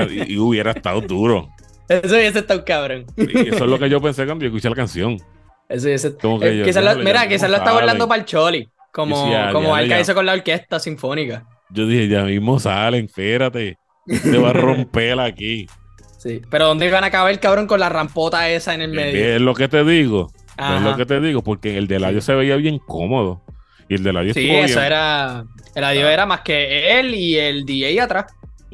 y 0.10 0.38
hubiera 0.40 0.72
estado 0.72 1.02
duro. 1.02 1.50
Eso 1.90 2.16
hubiese 2.16 2.40
estado 2.40 2.66
cabrón. 2.66 3.06
eso 3.16 3.56
es 3.56 3.62
lo 3.62 3.80
que 3.80 3.90
yo 3.90 4.02
pensé 4.02 4.26
cuando 4.26 4.46
escuché 4.46 4.70
la 4.70 4.76
canción. 4.76 5.18
Eso 5.70 5.88
hubiese 5.88 6.16
como 6.18 6.40
que 6.40 6.62
eh, 6.62 6.96
Mira, 7.04 7.28
quizás 7.28 7.50
lo 7.50 7.58
estaba 7.58 7.80
hablando 7.80 8.08
para 8.08 8.22
el 8.22 8.26
Choli. 8.26 8.70
Como, 8.92 9.30
como 9.52 9.76
Alca 9.76 10.00
hizo 10.00 10.16
con 10.16 10.26
la 10.26 10.34
orquesta 10.34 10.80
sinfónica. 10.80 11.46
Yo 11.70 11.86
dije, 11.86 12.08
ya 12.08 12.24
mismo 12.24 12.60
salen, 12.60 13.06
espérate. 13.06 13.78
Te 14.06 14.38
va 14.38 14.50
a 14.50 14.54
romper 14.54 15.20
aquí. 15.20 15.68
Sí, 16.18 16.42
pero 16.50 16.68
¿dónde 16.68 16.88
iban 16.88 17.04
a 17.04 17.08
acabar 17.08 17.40
cabrón 17.40 17.68
con 17.68 17.80
la 17.80 17.90
rampota 17.90 18.50
esa 18.50 18.74
en 18.74 18.82
el 18.82 18.92
medio? 18.92 19.36
Es 19.36 19.42
lo 19.42 19.54
que 19.54 19.68
te 19.68 19.84
digo. 19.84 20.32
Es 20.58 20.82
lo 20.82 20.98
que 20.98 21.06
te 21.06 21.22
digo, 21.22 21.44
porque 21.44 21.78
el 21.78 21.88
de 21.88 22.00
Ladio 22.00 22.22
se 22.22 22.34
veía 22.34 22.56
bien 22.56 22.80
cómodo. 22.80 23.44
Y 23.88 23.96
el 23.96 24.04
de 24.04 24.14
Ladio 24.14 24.34
Sí, 24.34 24.50
eso 24.50 24.82
era. 24.82 25.46
El 25.76 25.82
Ladio 25.82 26.10
era 26.10 26.26
más 26.26 26.42
que 26.42 27.00
él 27.00 27.14
y 27.14 27.38
el 27.38 27.66
DJ 27.66 28.02
atrás. 28.02 28.26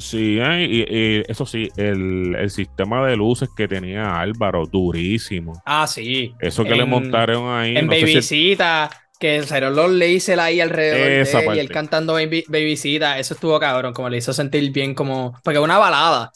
Sí, 0.03 0.37
eh, 0.37 0.67
y, 0.69 1.31
eso 1.31 1.45
sí, 1.45 1.69
el, 1.77 2.49
sistema 2.49 3.07
de 3.07 3.15
luces 3.15 3.47
que 3.55 3.69
tenía 3.69 4.19
Álvaro, 4.19 4.65
durísimo. 4.65 5.53
Ah, 5.65 5.87
sí. 5.87 6.35
Eso 6.41 6.65
que 6.65 6.75
le 6.75 6.83
montaron 6.83 7.49
ahí. 7.57 7.77
En 7.77 7.87
Babycita, 7.87 8.89
que 9.17 9.41
salieron 9.43 9.77
los 9.77 9.89
lasers 9.89 10.39
ahí 10.39 10.59
alrededor 10.59 11.25
de 11.25 11.55
y 11.55 11.59
él 11.59 11.69
cantando 11.69 12.13
Baby, 12.13 12.43
Babycita, 12.49 13.17
eso 13.17 13.33
estuvo 13.33 13.57
cabrón, 13.61 13.93
como 13.93 14.09
le 14.09 14.17
hizo 14.17 14.33
sentir 14.33 14.73
bien 14.73 14.93
como... 14.93 15.39
Porque 15.41 15.59
una 15.59 15.77
balada, 15.77 16.33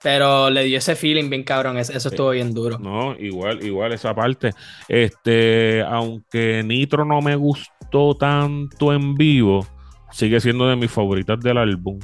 pero 0.00 0.48
le 0.48 0.62
dio 0.62 0.78
ese 0.78 0.94
feeling 0.94 1.28
bien 1.28 1.42
cabrón, 1.42 1.78
eso, 1.78 1.92
estuvo 1.92 2.30
bien 2.30 2.54
duro. 2.54 2.78
No, 2.78 3.16
igual, 3.18 3.64
igual 3.64 3.92
esa 3.92 4.14
parte. 4.14 4.52
Este, 4.88 5.82
aunque 5.82 6.62
Nitro 6.64 7.04
no 7.04 7.20
me 7.20 7.34
gustó 7.34 8.14
tanto 8.14 8.92
en 8.92 9.16
vivo, 9.16 9.66
sigue 10.12 10.38
siendo 10.38 10.68
de 10.68 10.76
mis 10.76 10.92
favoritas 10.92 11.40
del 11.40 11.58
álbum. 11.58 11.98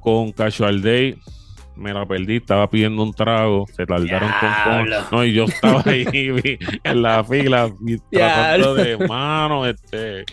Con 0.00 0.32
Casual 0.32 0.82
Day. 0.82 1.18
Me 1.76 1.92
la 1.92 2.06
perdí, 2.06 2.36
estaba 2.36 2.70
pidiendo 2.70 3.02
un 3.02 3.12
trago, 3.12 3.66
se 3.70 3.84
tardaron 3.84 4.30
con, 4.40 4.88
No, 5.12 5.24
y 5.24 5.34
yo 5.34 5.44
estaba 5.44 5.82
ahí 5.84 6.06
en 6.84 7.02
la 7.02 7.22
fila 7.22 7.70
tratando 8.10 8.74
de 8.74 8.96
mano, 9.06 9.66
este, 9.66 10.24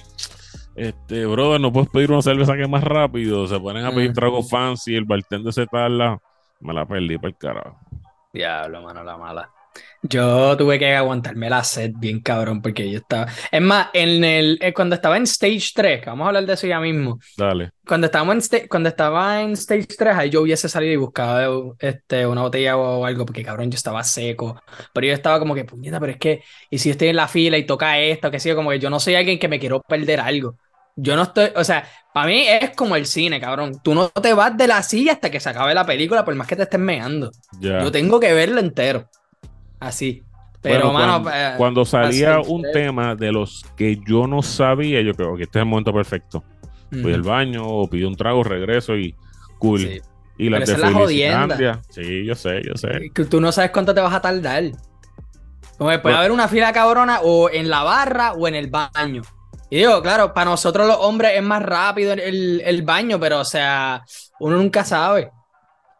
este, 0.73 1.25
brother, 1.25 1.59
no 1.59 1.73
puedes 1.73 1.89
pedir 1.89 2.11
una 2.11 2.21
cerveza 2.21 2.55
que 2.55 2.61
es 2.61 2.69
más 2.69 2.83
rápido, 2.83 3.45
se 3.45 3.59
ponen 3.59 3.85
a 3.85 3.91
pedir 3.91 4.13
trago 4.13 4.41
fancy, 4.41 4.95
el 4.95 5.03
bartender 5.03 5.51
se 5.51 5.67
tarda, 5.67 6.17
me 6.61 6.73
la 6.73 6.85
perdí 6.85 7.17
por 7.17 7.29
el 7.29 7.35
carajo. 7.35 7.77
Diablo, 8.31 8.81
mano, 8.81 9.03
la 9.03 9.17
mala. 9.17 9.49
Yo 10.01 10.57
tuve 10.57 10.77
que 10.77 10.93
aguantarme 10.93 11.49
la 11.49 11.63
sed 11.63 11.91
bien 11.95 12.19
cabrón 12.19 12.61
porque 12.61 12.91
yo 12.91 12.99
estaba... 12.99 13.27
Es 13.51 13.61
más, 13.61 13.87
en 13.93 14.23
el, 14.23 14.59
eh, 14.61 14.73
cuando 14.73 14.95
estaba 14.95 15.15
en 15.15 15.23
Stage 15.23 15.69
3, 15.73 16.01
que 16.01 16.09
vamos 16.09 16.25
a 16.25 16.27
hablar 16.27 16.45
de 16.45 16.53
eso 16.53 16.67
ya 16.67 16.79
mismo. 16.79 17.19
Dale. 17.37 17.71
Cuando, 17.87 18.05
estábamos 18.05 18.51
en 18.51 18.67
cuando 18.67 18.89
estaba 18.89 19.41
en 19.41 19.53
Stage 19.53 19.87
3, 19.97 20.15
ahí 20.15 20.29
yo 20.29 20.41
hubiese 20.41 20.67
salido 20.67 20.93
y 20.93 20.97
buscado 20.97 21.75
este, 21.79 22.27
una 22.27 22.41
botella 22.41 22.75
o 22.75 23.05
algo 23.05 23.25
porque 23.25 23.43
cabrón 23.43 23.71
yo 23.71 23.77
estaba 23.77 24.03
seco. 24.03 24.61
Pero 24.93 25.07
yo 25.07 25.13
estaba 25.13 25.39
como 25.39 25.55
que, 25.55 25.63
puñeta, 25.63 25.99
pero 25.99 26.11
es 26.11 26.17
que... 26.17 26.43
Y 26.69 26.79
si 26.79 26.89
estoy 26.89 27.07
en 27.07 27.15
la 27.15 27.29
fila 27.29 27.57
y 27.57 27.65
toca 27.65 27.97
esto, 27.99 28.29
que 28.29 28.39
sé 28.39 28.53
como 28.55 28.71
que 28.71 28.79
yo 28.79 28.89
no 28.89 28.99
soy 28.99 29.15
alguien 29.15 29.39
que 29.39 29.47
me 29.47 29.59
quiero 29.59 29.81
perder 29.81 30.19
algo. 30.19 30.57
Yo 30.95 31.15
no 31.15 31.23
estoy, 31.23 31.49
o 31.55 31.63
sea, 31.63 31.87
para 32.13 32.27
mí 32.27 32.45
es 32.47 32.71
como 32.71 32.95
el 32.95 33.05
cine, 33.05 33.39
cabrón. 33.39 33.79
Tú 33.83 33.95
no 33.95 34.09
te 34.09 34.33
vas 34.33 34.55
de 34.55 34.67
la 34.67 34.83
silla 34.83 35.13
hasta 35.13 35.31
que 35.31 35.39
se 35.39 35.49
acabe 35.49 35.73
la 35.73 35.85
película, 35.85 36.23
por 36.23 36.35
más 36.35 36.45
que 36.45 36.55
te 36.55 36.63
estés 36.63 36.79
meando. 36.79 37.31
Yo 37.59 37.91
tengo 37.91 38.19
que 38.19 38.33
verlo 38.33 38.59
entero. 38.59 39.09
Así. 39.83 40.23
Pero, 40.61 40.93
mano, 40.93 41.29
cuando, 41.57 41.81
eh, 41.81 41.85
salía 41.85 42.39
un 42.39 42.63
tema 42.71 43.15
de 43.15 43.33
los 43.33 43.65
que 43.75 43.99
yo 44.07 44.27
no 44.27 44.41
sabía, 44.41 45.01
yo 45.01 45.13
creo 45.13 45.35
que 45.35 45.43
este 45.43 45.59
es 45.59 45.63
el 45.63 45.69
momento 45.69 45.93
perfecto. 45.93 46.43
Voy 46.89 47.13
al 47.13 47.21
baño, 47.21 47.67
o 47.67 47.89
pido 47.89 48.07
un 48.07 48.15
trago, 48.15 48.43
regreso 48.43 48.95
y 48.95 49.13
cool. 49.59 50.01
Y 50.37 50.49
la 50.49 50.59
de 50.59 50.77
la 50.77 51.81
Sí, 51.89 52.25
yo 52.25 52.35
sé, 52.35 52.61
yo 52.63 52.75
sé. 52.75 53.11
Que 53.13 53.25
tú 53.25 53.41
no 53.41 53.51
sabes 53.51 53.71
cuánto 53.71 53.93
te 53.93 53.99
vas 53.99 54.13
a 54.13 54.21
tardar. 54.21 54.63
Como 55.77 56.01
puede 56.01 56.15
haber 56.15 56.31
una 56.31 56.47
fila 56.47 56.71
cabrona 56.71 57.19
o 57.21 57.49
en 57.49 57.69
la 57.69 57.83
barra 57.83 58.31
o 58.33 58.47
en 58.47 58.55
el 58.55 58.67
baño. 58.67 59.21
Y 59.69 59.77
digo, 59.77 60.01
claro, 60.01 60.33
para 60.33 60.51
nosotros 60.51 60.87
los 60.87 60.97
hombres 60.99 61.33
es 61.35 61.43
más 61.43 61.61
rápido 61.61 62.13
el, 62.13 62.61
el 62.63 62.81
baño, 62.83 63.19
pero 63.19 63.39
o 63.39 63.45
sea, 63.45 64.03
uno 64.39 64.55
nunca 64.55 64.85
sabe. 64.85 65.31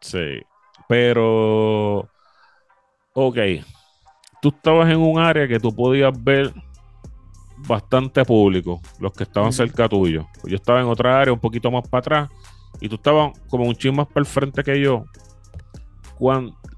Sí. 0.00 0.40
Pero, 0.88 2.08
ok, 3.14 3.38
tú 4.44 4.50
estabas 4.50 4.90
en 4.90 4.98
un 4.98 5.18
área 5.18 5.48
que 5.48 5.58
tú 5.58 5.74
podías 5.74 6.12
ver 6.22 6.52
bastante 7.66 8.26
público, 8.26 8.78
los 9.00 9.10
que 9.14 9.22
estaban 9.22 9.54
cerca 9.54 9.88
tuyo. 9.88 10.26
Yo 10.44 10.56
estaba 10.56 10.82
en 10.82 10.86
otra 10.86 11.18
área 11.18 11.32
un 11.32 11.40
poquito 11.40 11.70
más 11.70 11.88
para 11.88 12.00
atrás 12.00 12.30
y 12.78 12.90
tú 12.90 12.96
estabas 12.96 13.32
como 13.48 13.64
un 13.64 13.74
ching 13.74 13.96
más 13.96 14.06
para 14.06 14.20
el 14.20 14.26
frente 14.26 14.62
que 14.62 14.78
yo. 14.78 15.06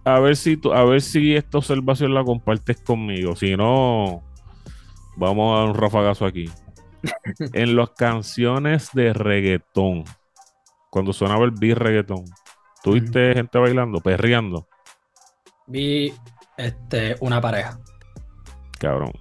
a 0.04 0.20
ver 0.20 0.36
si 0.36 0.56
tú, 0.56 0.72
a 0.72 0.84
ver 0.84 1.00
si 1.00 1.34
esta 1.34 1.58
observación 1.58 2.14
la 2.14 2.22
compartes 2.22 2.80
conmigo. 2.82 3.34
Si 3.34 3.56
no, 3.56 4.22
vamos 5.16 5.52
a 5.52 5.58
dar 5.58 5.68
un 5.70 5.74
rafagazo 5.74 6.24
aquí. 6.24 6.48
en 7.52 7.74
las 7.74 7.90
canciones 7.90 8.90
de 8.92 9.12
reggaetón, 9.12 10.04
cuando 10.88 11.12
sonaba 11.12 11.44
el 11.44 11.50
beat 11.50 11.78
reggaetón, 11.78 12.26
¿tuviste 12.84 13.34
gente 13.34 13.58
bailando, 13.58 14.00
perreando? 14.00 14.68
Vi 15.66 16.14
este, 16.56 17.16
una 17.20 17.40
pareja. 17.40 17.78
Cabrón. 18.78 19.12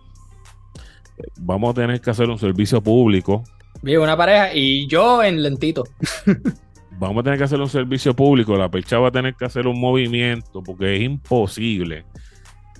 Vamos 1.37 1.71
a 1.71 1.73
tener 1.73 2.01
que 2.01 2.09
hacer 2.09 2.29
un 2.29 2.37
servicio 2.37 2.81
público. 2.81 3.43
Vi 3.81 3.95
una 3.95 4.17
pareja 4.17 4.53
y 4.53 4.87
yo 4.87 5.23
en 5.23 5.41
lentito. 5.41 5.83
Vamos 6.97 7.21
a 7.21 7.23
tener 7.23 7.37
que 7.37 7.45
hacer 7.45 7.59
un 7.59 7.69
servicio 7.69 8.15
público. 8.15 8.55
La 8.55 8.69
percha 8.69 8.99
va 8.99 9.09
a 9.09 9.11
tener 9.11 9.35
que 9.35 9.45
hacer 9.45 9.67
un 9.67 9.79
movimiento 9.79 10.63
porque 10.63 10.95
es 10.95 11.01
imposible 11.03 12.05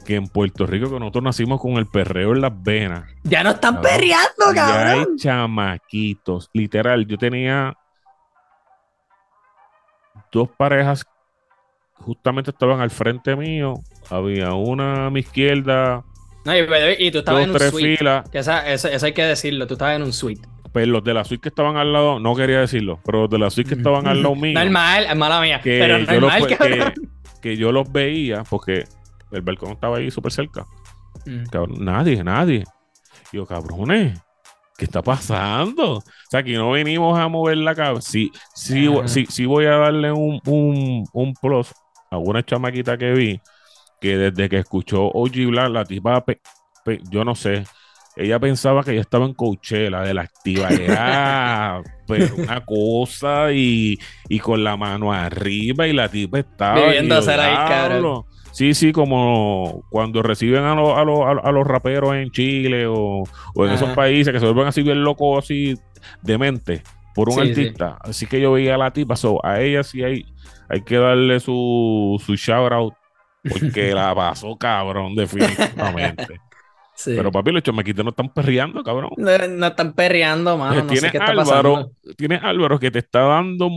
que 0.06 0.16
en 0.16 0.28
Puerto 0.28 0.66
Rico, 0.66 0.90
que 0.90 1.00
nosotros 1.00 1.24
nacimos 1.24 1.60
con 1.60 1.74
el 1.74 1.88
perreo 1.88 2.34
en 2.34 2.42
las 2.42 2.64
venas. 2.64 3.04
Ya 3.24 3.44
no 3.44 3.52
están 3.52 3.82
perreando, 3.82 4.54
cabrón. 4.54 4.56
Ya 4.56 4.92
hay 4.92 5.06
chamaquitos. 5.18 6.50
Literal, 6.54 7.06
yo 7.08 7.18
tenía 7.18 7.76
dos 10.32 10.50
parejas 10.56 11.06
justamente 11.96 12.52
estaban 12.52 12.82
al 12.82 12.92
frente 12.92 13.36
mío. 13.36 13.76
Había 14.10 14.54
una 14.54 15.08
a 15.08 15.10
mi 15.10 15.22
izquierda. 15.22 16.04
No, 16.46 16.54
y, 16.56 17.12
tú 17.12 17.20
estabas 17.20 17.44
en 17.44 17.52
un 17.52 17.60
suite. 17.60 17.98
Filas. 17.98 18.30
Que 18.30 18.40
esa, 18.40 18.72
eso, 18.72 18.88
hay 19.04 19.14
que 19.14 19.24
decirlo. 19.24 19.66
Tú 19.66 19.74
estabas 19.74 19.96
en 19.96 20.04
un 20.04 20.14
suite. 20.14 20.48
Pues 20.72 20.88
los 20.88 21.04
de 21.04 21.14
la 21.14 21.24
suite 21.24 21.42
que 21.42 21.50
estaban 21.50 21.78
al 21.78 21.92
lado, 21.94 22.20
no 22.20 22.36
quería 22.36 22.60
decirlo, 22.60 23.00
pero 23.06 23.22
los 23.22 23.30
de 23.30 23.40
la 23.40 23.50
suite 23.50 23.70
que 23.70 23.76
estaban 23.76 24.08
al 24.08 24.22
lado 24.22 24.36
mío. 24.36 24.54
Normal, 24.54 25.06
es 25.10 25.16
mala 25.16 25.42
mía. 25.42 25.62
Que 25.62 25.80
pero 25.80 26.00
yo 26.00 26.20
los, 26.20 26.48
que, 26.48 26.94
que, 27.42 27.58
yo 27.58 27.72
los 27.72 27.92
veía 27.92 28.44
porque 28.44 28.84
el 29.32 29.42
balcón 29.42 29.72
estaba 29.72 29.98
ahí 29.98 30.12
súper 30.12 30.34
cerca. 30.34 30.66
nadie, 31.80 32.24
nadie. 32.24 32.66
Y 33.32 33.38
yo, 33.38 33.46
cabrones, 33.46 34.20
¿qué 34.78 34.86
está 34.86 35.02
pasando? 35.02 35.94
O 35.94 36.04
sea, 36.30 36.42
aquí 36.42 36.54
no 36.54 36.72
venimos 36.72 37.18
a 37.18 37.30
mover 37.30 37.58
la 37.58 37.74
cabeza. 37.74 38.12
Sí, 38.12 38.32
sí, 38.54 39.26
sí, 39.30 39.46
voy 39.46 39.66
a 39.66 39.78
darle 39.78 40.12
un, 40.12 40.42
un, 40.46 41.06
un 41.14 41.34
plus 41.36 41.74
a 42.12 42.18
una 42.18 42.44
chamaquita 42.44 42.98
que 42.98 43.12
vi 43.12 43.42
que 44.02 44.18
desde 44.18 44.50
que 44.50 44.58
escuchó 44.58 45.06
OG 45.06 45.48
Black, 45.48 45.70
la 45.70 45.86
tipa, 45.86 46.24
yo 47.10 47.26
no 47.26 47.36
sé, 47.36 47.64
ella 48.16 48.40
pensaba 48.40 48.84
que 48.84 48.92
ella 48.92 49.02
estaba 49.02 49.26
en 49.26 49.34
Coachella 49.34 50.02
de 50.02 50.14
la 50.14 50.22
activa. 50.22 50.70
Era 50.70 51.82
pero 52.08 52.36
una 52.36 52.64
cosa 52.64 53.52
y, 53.52 53.98
y, 54.30 54.40
con 54.40 54.64
la 54.64 54.78
mano 54.78 55.12
arriba 55.12 55.88
y 55.88 55.94
la 55.94 56.08
tipa 56.08 56.40
estaba. 56.40 56.76
Viviéndose 56.86 57.34
ahí, 57.34 57.56
cabrón. 57.68 58.24
Sí, 58.52 58.74
sí, 58.74 58.94
como 58.94 59.84
cuando 59.90 60.24
reciben 60.24 60.64
a, 60.64 60.72
a, 60.72 61.52
los 61.52 61.68
raperos 61.68 62.16
en 62.16 62.32
Chile 62.32 62.86
o, 62.88 63.24
en 63.56 63.70
esos 63.70 63.90
países 63.90 64.32
que 64.32 64.40
se 64.40 64.46
vuelven 64.46 64.68
así 64.68 64.82
bien 64.82 65.04
locos, 65.04 65.44
así 65.44 65.76
demente 66.22 66.82
por 67.16 67.30
un 67.30 67.40
artista. 67.40 67.98
Así 68.02 68.28
que 68.28 68.40
yo 68.40 68.52
veía 68.52 68.76
a 68.76 68.78
la 68.78 68.92
tipa, 68.92 69.16
a 69.44 69.62
ella 69.62 69.84
sí 69.84 70.04
hay, 70.04 70.26
hay 70.70 70.82
que 70.82 70.98
darle 70.98 71.40
su, 71.40 72.22
su 72.24 72.36
shout 72.36 72.72
out 72.72 72.94
porque 73.50 73.92
la 73.96 74.14
pasó 74.14 74.56
cabrón, 74.58 75.16
definitivamente. 75.16 76.40
Pero 77.06 77.30
papi, 77.30 77.52
los 77.52 77.64
chamaquitos 77.64 78.06
no 78.06 78.12
están 78.12 78.30
perreando, 78.30 78.82
cabrón. 78.82 79.12
No, 79.18 79.68
están 79.68 79.94
perreando, 79.94 80.58
mano. 80.58 80.82
No 80.82 80.88
tiene 80.88 81.12
Álvaro, 81.20 81.92
Tiene 82.16 82.36
Álvaro 82.36 82.80
que 82.80 82.90
te 82.90 83.00
está 83.00 83.20
dando 83.22 83.70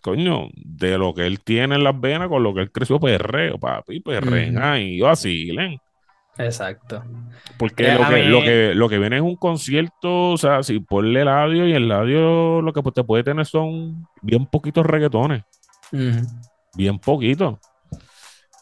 coño, 0.00 0.48
de 0.54 0.98
lo 0.98 1.14
que 1.14 1.26
él 1.26 1.40
tiene 1.40 1.74
en 1.74 1.84
las 1.84 1.98
venas 1.98 2.28
con 2.28 2.42
lo 2.42 2.54
que 2.54 2.62
él 2.62 2.72
creció 2.72 2.98
perreo, 2.98 3.58
papi, 3.58 4.00
perren 4.00 4.58
ahí, 4.58 4.98
yo 4.98 5.08
así, 5.08 5.46
len. 5.46 5.78
Exacto. 6.38 7.04
Porque 7.58 7.88
eh, 7.88 7.94
lo 7.94 8.08
que, 8.08 8.22
lo, 8.24 8.40
que, 8.40 8.74
lo 8.74 8.88
que 8.88 8.98
viene 8.98 9.16
es 9.16 9.22
un 9.22 9.36
concierto, 9.36 10.30
o 10.30 10.38
sea, 10.38 10.62
si 10.62 10.80
ponle 10.80 11.22
el 11.22 11.28
audio 11.28 11.66
y 11.66 11.72
el 11.72 11.90
audio 11.90 12.62
lo 12.62 12.72
que 12.72 12.82
te 12.92 13.04
puede 13.04 13.24
tener 13.24 13.46
son 13.46 14.06
bien 14.22 14.46
poquitos 14.46 14.86
reggaetones. 14.86 15.42
Bien 16.74 16.98
poquitos. 16.98 17.58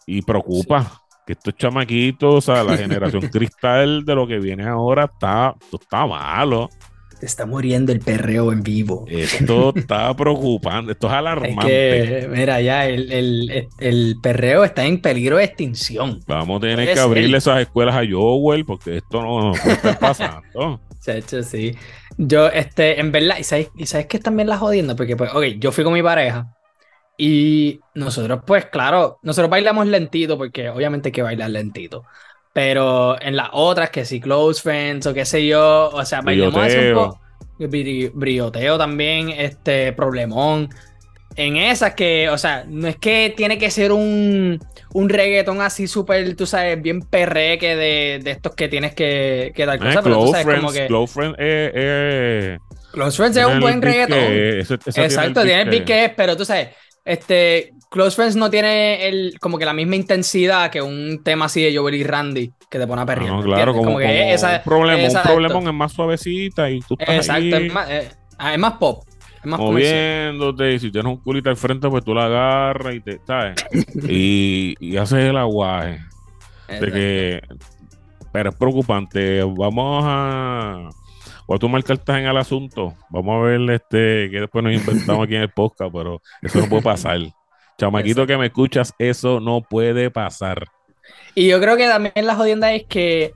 Y 0.07 0.23
preocupa 0.23 1.03
que 1.27 1.35
estos 1.35 1.55
chamaquitos, 1.57 2.35
o 2.35 2.41
sea, 2.41 2.65
la 2.65 2.77
generación 2.79 3.29
cristal 3.29 4.05
de 4.05 4.15
lo 4.15 4.27
que 4.27 4.39
viene 4.39 4.67
ahora 4.67 5.05
está, 5.05 5.55
está 5.73 6.07
malo. 6.07 6.71
Te 7.21 7.27
está 7.27 7.47
muriendo 7.47 7.93
el 7.93 8.01
perreo 8.01 8.53
en 8.53 8.63
vivo. 8.63 9.05
Esto 9.09 9.73
está 9.77 10.15
preocupante, 10.15 10.93
esto 10.93 11.09
es 11.09 11.13
alarmante. 11.13 12.29
mira, 12.31 12.61
ya 12.61 12.87
el, 12.87 14.17
perreo 14.23 14.65
está 14.65 14.85
en 14.85 15.01
peligro 15.01 15.39
de 15.39 15.45
extinción. 15.45 16.21
Vamos 16.27 16.59
a 16.59 16.61
tener 16.61 16.95
que 16.95 17.01
abrirle 17.01 17.39
esas 17.39 17.61
escuelas 17.61 17.97
a 17.97 18.03
Joel 18.09 18.65
porque 18.65 18.99
esto 18.99 19.23
no, 19.23 19.53
puede 19.53 19.75
estar 19.75 19.99
pasando. 19.99 20.81
De 21.07 21.19
hecho, 21.19 21.43
sí. 21.43 21.75
Yo, 22.19 22.49
este, 22.49 23.01
en 23.01 23.13
verdad, 23.13 23.39
¿y 23.39 23.45
sabes, 23.45 23.71
¿y 23.77 23.87
sabes 23.87 24.07
que 24.07 24.19
también 24.19 24.49
la 24.49 24.59
jodiendo? 24.59 24.95
Porque, 24.95 25.17
pues, 25.17 25.33
ok, 25.33 25.45
yo 25.59 25.73
fui 25.73 25.83
con 25.83 25.95
mi 25.95 26.03
pareja 26.03 26.55
y 27.17 27.81
nosotros, 27.95 28.41
pues, 28.47 28.67
claro, 28.67 29.19
nosotros 29.23 29.51
bailamos 29.51 29.87
lentito 29.87 30.39
porque 30.39 30.69
obviamente 30.69 31.09
hay 31.09 31.13
que 31.13 31.23
bailar 31.23 31.51
lentito. 31.51 32.05
Pero 32.59 33.17
en 33.23 33.37
las 33.37 33.51
otras, 33.53 33.89
que 33.91 34.05
si 34.05 34.19
Close 34.19 34.61
Friends 34.61 35.07
o 35.07 35.15
qué 35.15 35.25
sé 35.25 35.47
yo, 35.47 35.91
o 35.93 36.05
sea, 36.05 36.23
bailamos 36.23 36.75
un 36.75 36.93
poco. 36.93 37.21
Brioteo 37.57 38.77
también, 38.77 39.29
este, 39.29 39.93
problemón. 39.93 40.69
En 41.37 41.57
esas 41.57 41.95
que, 41.95 42.29
o 42.29 42.37
sea, 42.37 42.65
no 42.67 42.89
es 42.89 42.97
que 42.97 43.33
tiene 43.37 43.59
que 43.59 43.71
ser 43.71 43.93
un, 43.93 44.59
un 44.93 45.09
reggaetón 45.09 45.61
así 45.61 45.87
súper, 45.87 46.35
tú 46.35 46.47
sabes, 46.47 46.83
bien 46.83 47.03
perreque 47.03 47.77
de, 47.77 48.21
de 48.25 48.31
estos 48.33 48.57
que 48.57 48.67
tienes 48.67 48.93
que, 48.93 49.53
que 49.55 49.65
dar 49.65 49.77
eh, 49.77 49.79
cosas, 49.79 50.03
pero 50.03 50.25
tú 50.25 50.33
sabes 50.33 50.57
como 50.57 50.73
que... 50.73 50.87
Close 50.89 51.15
Friends 51.15 51.37
eh, 51.39 52.59
Close 52.91 53.17
Friends 53.19 53.37
es 53.37 53.47
un 53.47 53.61
buen 53.61 53.81
reggaetón. 53.81 54.19
Exacto, 54.97 55.45
tiene 55.45 55.63
el 55.63 55.71
beat 55.71 55.85
que 55.85 56.05
es, 56.07 56.13
pero 56.17 56.37
tú 56.37 56.45
sabes, 56.45 56.71
este, 57.05 57.73
Close 57.91 58.17
Friends 58.17 58.37
no 58.37 58.51
tiene 58.51 59.09
el, 59.09 59.39
como 59.41 59.59
que 59.59 59.65
la 59.65 59.73
misma 59.73 59.97
intensidad 59.97 60.71
que 60.71 60.83
un 60.83 61.23
tema 61.25 61.47
así 61.47 61.63
de 61.63 61.77
Joel 61.77 61.95
y 61.95 62.05
Randy 62.05 62.53
que 62.71 62.79
te 62.79 62.87
pone 62.87 63.03
a 63.03 63.07
perrear. 63.07 63.33
No, 63.33 63.43
claro, 63.43 63.75
como, 63.75 63.99
que 63.99 64.33
esa, 64.33 64.57
un 64.59 64.63
problema, 64.65 65.09
un 65.09 65.23
problema 65.23 65.59
es 65.59 65.75
más 65.75 65.93
suavecita 65.93 66.71
y 66.71 66.81
tú 66.81 66.97
estás 66.99 67.17
Exacto, 67.17 67.57
Es, 67.57 67.73
más, 67.73 67.91
eh, 67.91 68.09
ah, 68.37 68.53
es, 68.53 68.59
más, 68.59 68.75
pop. 68.75 69.05
Es 69.37 69.47
más 69.47 69.59
moviéndote 69.59 70.75
y 70.75 70.79
si 70.79 70.91
tienes 70.91 71.11
un 71.11 71.19
culito 71.19 71.49
al 71.49 71.57
frente 71.57 71.89
pues 71.89 72.05
tú 72.05 72.15
la 72.15 72.27
agarras 72.27 72.95
y 72.95 73.01
te, 73.01 73.21
¿sabes? 73.27 73.55
y, 74.09 74.75
y 74.81 74.97
haces 74.97 75.25
el 75.25 75.37
aguaje. 75.37 76.01
De 76.69 76.93
que, 76.93 77.41
pero 78.31 78.51
es 78.51 78.57
preocupante. 78.57 79.43
Vamos 79.43 80.05
a 80.07 80.91
voy 81.47 81.57
a 81.57 81.59
tomar 81.59 81.83
cartas 81.83 82.19
en 82.19 82.27
el 82.27 82.37
asunto. 82.37 82.95
Vamos 83.09 83.37
a 83.37 83.47
ver 83.47 83.71
este 83.71 84.29
que 84.31 84.41
después 84.41 84.63
nos 84.63 84.75
inventamos 84.75 85.25
aquí 85.25 85.37
en 85.37 85.43
el 85.43 85.51
podcast, 85.51 85.91
pero 85.93 86.21
eso 86.43 86.61
no 86.61 86.69
puede 86.69 86.83
pasar. 86.83 87.19
Chamaquito 87.79 88.27
que 88.27 88.37
me 88.37 88.47
escuchas, 88.47 88.93
eso 88.99 89.41
no 89.41 89.63
puede 89.63 90.11
pasar. 90.11 90.67
Y 91.35 91.49
yo 91.49 91.61
creo 91.61 91.77
que 91.77 91.87
también 91.87 92.27
la 92.27 92.35
jodienda 92.35 92.73
es 92.73 92.85
que 92.85 93.33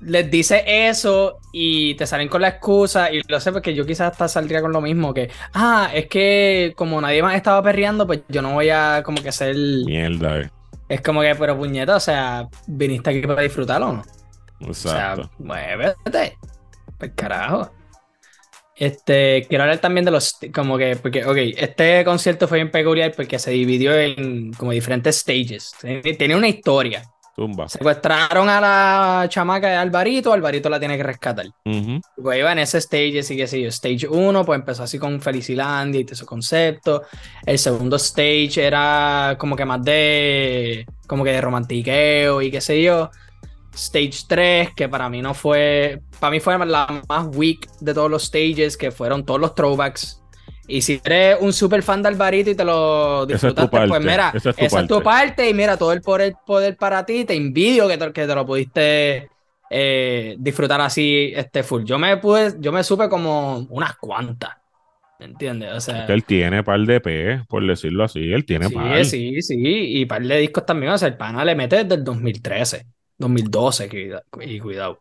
les 0.00 0.30
dice 0.30 0.88
eso 0.88 1.38
y 1.52 1.94
te 1.94 2.06
salen 2.06 2.28
con 2.28 2.40
la 2.40 2.48
excusa 2.48 3.12
y 3.12 3.20
lo 3.28 3.38
sé 3.40 3.52
porque 3.52 3.74
yo 3.74 3.84
quizás 3.84 4.12
hasta 4.12 4.28
saldría 4.28 4.62
con 4.62 4.72
lo 4.72 4.80
mismo 4.80 5.12
que 5.12 5.30
ah 5.52 5.90
es 5.92 6.06
que 6.06 6.72
como 6.74 6.98
nadie 7.02 7.22
más 7.22 7.34
estaba 7.34 7.62
perreando 7.62 8.06
pues 8.06 8.20
yo 8.28 8.40
no 8.40 8.54
voy 8.54 8.70
a 8.70 9.02
como 9.04 9.22
que 9.22 9.30
ser 9.30 9.54
mierda 9.54 10.40
eh. 10.40 10.50
es 10.88 11.02
como 11.02 11.20
que 11.20 11.34
pero 11.34 11.54
puñeta 11.54 11.96
o 11.96 12.00
sea 12.00 12.48
viniste 12.66 13.10
aquí 13.10 13.20
para 13.26 13.42
disfrutarlo 13.42 13.92
no 13.92 14.02
exacto 14.60 14.70
o 14.70 15.24
sea 15.24 15.30
muévete 15.38 16.38
pues 17.00 17.12
carajo. 17.16 17.70
Este, 18.80 19.44
quiero 19.46 19.64
hablar 19.64 19.78
también 19.78 20.06
de 20.06 20.10
los, 20.10 20.38
como 20.54 20.78
que, 20.78 20.96
porque, 20.96 21.22
ok, 21.22 21.36
este 21.58 22.02
concierto 22.02 22.48
fue 22.48 22.56
bien 22.56 22.70
peculiar 22.70 23.12
porque 23.14 23.38
se 23.38 23.50
dividió 23.50 23.94
en 23.94 24.54
como 24.54 24.72
diferentes 24.72 25.16
stages. 25.16 25.72
Tenía 26.18 26.34
una 26.38 26.48
historia. 26.48 27.02
Tumba. 27.36 27.68
Secuestraron 27.68 28.48
a 28.48 28.58
la 28.58 29.28
chamaca 29.28 29.68
de 29.68 29.76
Alvarito, 29.76 30.32
Alvarito 30.32 30.70
la 30.70 30.80
tiene 30.80 30.96
que 30.96 31.02
rescatar. 31.02 31.44
Pues 32.16 32.38
iba 32.38 32.52
en 32.52 32.58
ese 32.58 32.78
stage, 32.78 33.18
así 33.18 33.36
que 33.36 33.46
sí, 33.46 33.64
stage 33.66 34.08
1, 34.08 34.46
pues 34.46 34.58
empezó 34.58 34.82
así 34.82 34.98
con 34.98 35.20
Felicilandia 35.20 36.00
y 36.00 36.04
todo 36.04 36.14
ese 36.14 36.24
concepto. 36.24 37.02
El 37.44 37.58
segundo 37.58 37.96
stage 37.96 38.64
era 38.64 39.36
como 39.38 39.56
que 39.56 39.66
más 39.66 39.84
de, 39.84 40.86
como 41.06 41.22
que 41.22 41.32
de 41.32 41.40
romantiqueo 41.42 42.40
y 42.40 42.50
qué 42.50 42.62
sé 42.62 42.82
yo. 42.82 43.10
Stage 43.80 44.24
3, 44.28 44.74
que 44.74 44.88
para 44.88 45.08
mí 45.08 45.22
no 45.22 45.34
fue. 45.34 46.00
Para 46.18 46.30
mí 46.30 46.40
fue 46.40 46.58
la 46.66 47.02
más 47.08 47.26
weak 47.34 47.68
de 47.80 47.94
todos 47.94 48.10
los 48.10 48.24
stages, 48.24 48.76
que 48.76 48.90
fueron 48.90 49.24
todos 49.24 49.40
los 49.40 49.54
throwbacks. 49.54 50.22
Y 50.68 50.82
si 50.82 51.00
eres 51.04 51.38
un 51.40 51.52
super 51.52 51.82
fan 51.82 52.02
de 52.02 52.08
Alvarito 52.08 52.50
y 52.50 52.54
te 52.54 52.64
lo 52.64 53.26
disfrutaste, 53.26 53.88
pues 53.88 54.00
mira, 54.00 54.32
esa 54.34 54.50
es, 54.50 54.86
tu, 54.86 55.02
parte. 55.02 55.48
y 55.48 55.54
mira, 55.54 55.76
todo 55.76 55.92
el 55.92 56.00
poder, 56.00 56.34
poder 56.46 56.76
para 56.76 57.04
ti, 57.04 57.24
te 57.24 57.34
envidio 57.34 57.88
que 57.88 57.98
te, 57.98 58.12
que 58.12 58.26
te 58.26 58.34
lo 58.34 58.46
pudiste 58.46 59.28
eh, 59.68 60.36
disfrutar 60.38 60.80
así 60.80 61.32
este 61.34 61.62
full. 61.62 61.84
Yo 61.84 61.98
me 61.98 62.16
pude, 62.18 62.54
yo 62.60 62.70
me 62.70 62.84
supe 62.84 63.08
como 63.08 63.66
unas 63.70 63.96
cuantas. 63.96 64.50
¿Me 65.18 65.26
entiendes? 65.26 65.72
O 65.72 65.80
sea, 65.80 66.06
él 66.06 66.24
tiene 66.24 66.62
par 66.62 66.80
de 66.80 67.00
P, 67.00 67.42
por 67.48 67.66
decirlo 67.66 68.04
así. 68.04 68.32
Él 68.32 68.44
tiene 68.44 68.68
sí, 68.68 68.74
par. 68.74 69.04
Sí, 69.04 69.42
sí, 69.42 69.56
y 69.56 70.06
par 70.06 70.22
de 70.22 70.38
discos 70.38 70.64
también. 70.64 70.92
O 70.92 70.98
sea, 70.98 71.08
el 71.08 71.16
pana 71.16 71.44
le 71.44 71.54
mete 71.54 71.84
desde 71.84 71.96
el 71.96 72.04
2013, 72.04 72.86
2012, 73.20 74.20
y 74.40 74.58
cuidado. 74.60 74.98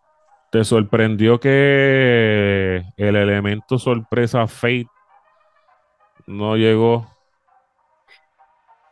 ¿Te 0.51 0.63
sorprendió 0.63 1.39
que 1.39 2.83
el 2.97 3.15
elemento 3.15 3.79
sorpresa 3.79 4.45
Fate 4.47 4.87
no 6.27 6.57
llegó? 6.57 7.07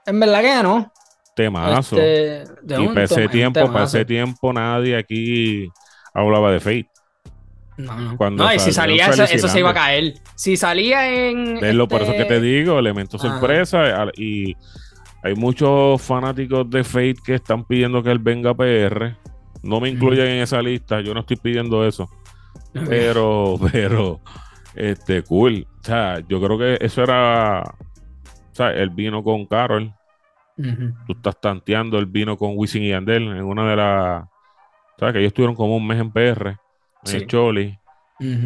En 0.06 0.20
verdad 0.20 0.42
que 0.42 0.64
no. 0.64 0.92
Temazo. 1.36 1.98
Este, 1.98 2.82
y 2.82 2.88
para 2.88 3.04
ese 3.04 3.28
tiempo, 3.28 3.72
para 3.72 3.86
ese 3.86 4.06
tiempo 4.06 4.54
nadie 4.54 4.96
aquí 4.98 5.70
hablaba 6.14 6.52
de 6.52 6.60
Fate. 6.60 6.90
No, 7.78 7.96
no. 8.32 8.54
y 8.54 8.60
si 8.60 8.72
salía 8.72 9.10
eso, 9.10 9.48
se 9.48 9.60
iba 9.60 9.70
a 9.70 9.74
caer. 9.74 10.16
Si 10.36 10.58
salía 10.58 11.30
en. 11.30 11.60
Verlo, 11.60 11.88
por 11.88 12.02
eso 12.02 12.12
que 12.14 12.26
te 12.26 12.36
este 12.36 12.42
digo, 12.42 12.80
elemento 12.80 13.20
sorpresa. 13.20 14.08
Y 14.16 14.56
hay 15.24 15.36
muchos 15.36 16.02
fanáticos 16.02 16.70
de 16.70 16.84
Fate 16.84 17.16
que 17.26 17.36
están 17.36 17.66
pidiendo 17.66 18.04
que 18.04 18.12
él 18.12 18.20
venga 18.20 18.52
a 18.52 18.56
PR. 18.56 19.16
No 19.64 19.80
me 19.80 19.90
incluyen 19.90 20.28
en 20.28 20.42
esa 20.42 20.62
lista, 20.62 21.02
yo 21.02 21.14
no 21.14 21.22
estoy 21.22 21.38
pidiendo 21.38 21.86
eso. 21.86 22.10
Pero, 22.74 23.56
pero, 23.72 24.20
este, 24.76 25.24
cool. 25.24 25.68
O 25.82 25.84
sea, 25.84 26.20
yo 26.28 26.42
creo 26.42 26.58
que 26.58 26.78
eso 26.80 27.04
era. 27.04 27.62
O 27.62 28.56
sea, 28.56 28.72
él 28.72 28.90
vino 28.90 29.24
con 29.24 29.46
Carol. 29.46 29.94
Tú 30.56 31.14
estás 31.14 31.40
tanteando, 31.40 32.00
el 32.00 32.08
vino 32.08 32.36
con 32.36 32.54
Wisin 32.56 32.84
y 32.84 32.92
Andel 32.92 33.24
en 33.24 33.44
una 33.44 33.70
de 33.70 33.76
las. 33.76 34.24
O 34.24 35.00
sea, 35.00 35.12
que 35.12 35.20
ellos 35.20 35.28
estuvieron 35.28 35.56
como 35.56 35.78
un 35.78 35.86
mes 35.86 36.00
en 36.00 36.12
PR 36.12 36.58
el 37.14 37.28
Choli. 37.28 37.78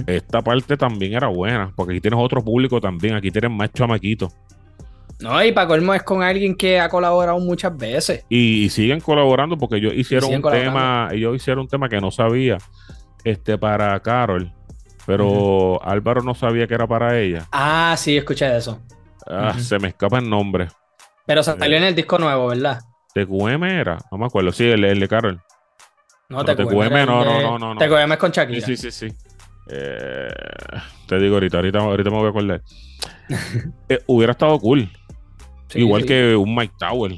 Esta 0.05 0.41
parte 0.41 0.75
también 0.75 1.13
era 1.13 1.27
buena, 1.27 1.71
porque 1.75 1.93
aquí 1.93 2.01
tienes 2.01 2.19
otro 2.19 2.43
público 2.43 2.81
también, 2.81 3.15
aquí 3.15 3.31
tienes 3.31 3.51
más 3.51 3.71
chamaquitos. 3.71 4.35
No, 5.21 5.43
y 5.43 5.51
para 5.51 5.67
colmo 5.67 5.93
es 5.93 6.03
con 6.03 6.23
alguien 6.23 6.55
que 6.55 6.79
ha 6.79 6.89
colaborado 6.89 7.39
muchas 7.39 7.77
veces. 7.77 8.25
Y, 8.27 8.69
siguen 8.69 8.99
colaborando 8.99 9.57
porque 9.57 9.77
ellos 9.77 9.93
hicieron 9.95 10.33
un 10.33 10.41
tema, 10.41 11.09
ellos 11.11 11.35
hicieron 11.35 11.63
un 11.63 11.67
tema 11.67 11.87
que 11.87 12.01
no 12.01 12.09
sabía, 12.11 12.57
este, 13.23 13.57
para 13.57 13.99
Carol, 13.99 14.51
pero 15.05 15.79
Álvaro 15.83 16.21
no 16.21 16.33
sabía 16.33 16.67
que 16.67 16.73
era 16.73 16.87
para 16.87 17.19
ella. 17.19 17.47
Ah, 17.51 17.95
sí, 17.97 18.17
escuché 18.17 18.45
de 18.45 18.57
eso. 18.57 18.81
Ah, 19.27 19.53
se 19.57 19.77
me 19.77 19.89
escapa 19.89 20.17
el 20.17 20.29
nombre. 20.29 20.69
Pero 21.25 21.43
salió 21.43 21.77
en 21.77 21.83
el 21.83 21.95
disco 21.95 22.17
nuevo, 22.17 22.47
¿verdad? 22.47 22.79
TQM 23.13 23.63
era, 23.63 23.97
no 24.11 24.17
me 24.17 24.25
acuerdo, 24.25 24.51
sí, 24.51 24.69
el 24.69 24.99
de 24.99 25.07
Carol. 25.07 25.41
No, 26.29 26.45
te 26.45 26.55
TQM, 26.55 27.05
no, 27.05 27.25
no, 27.25 27.59
no, 27.59 27.73
no. 27.73 27.79
TQM 27.79 28.13
es 28.13 28.17
con 28.17 28.31
Shakira. 28.31 28.65
Sí, 28.65 28.77
sí, 28.77 28.89
sí. 28.89 29.07
Eh, 29.69 30.27
te 31.07 31.19
digo 31.19 31.35
ahorita, 31.35 31.57
ahorita, 31.57 31.79
ahorita 31.79 32.09
me 32.09 32.17
voy 32.17 32.27
a 32.27 32.29
acordar. 32.29 32.61
Eh, 33.89 33.99
hubiera 34.07 34.31
estado 34.31 34.57
cool. 34.59 34.89
Igual 35.73 36.05
que 36.05 36.35
un 36.35 36.55
Mike 36.55 36.73
Tower. 36.77 37.13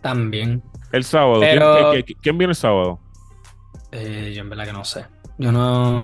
También. 0.00 0.62
El 0.92 1.04
sábado. 1.04 1.40
¿Quién, 2.22 2.38
viene 2.38 2.52
el 2.52 2.56
sábado? 2.56 3.00
Eh, 3.92 4.32
yo 4.34 4.42
en 4.42 4.50
verdad 4.50 4.66
que 4.66 4.72
no 4.72 4.84
sé. 4.84 5.04
Yo 5.38 5.52
no. 5.52 6.00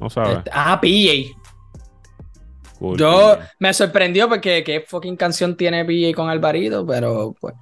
No 0.00 0.10
sabes. 0.10 0.38
Este, 0.38 0.50
ah, 0.52 0.78
PJ. 0.80 1.36
yo 2.96 3.38
me 3.58 3.72
sorprendió 3.74 4.28
porque 4.28 4.62
qué 4.62 4.84
fucking 4.86 5.16
canción 5.16 5.56
tiene 5.56 5.84
PJ 5.84 6.14
con 6.14 6.28
Alvarito, 6.28 6.86
pero 6.86 7.34
pues. 7.40 7.54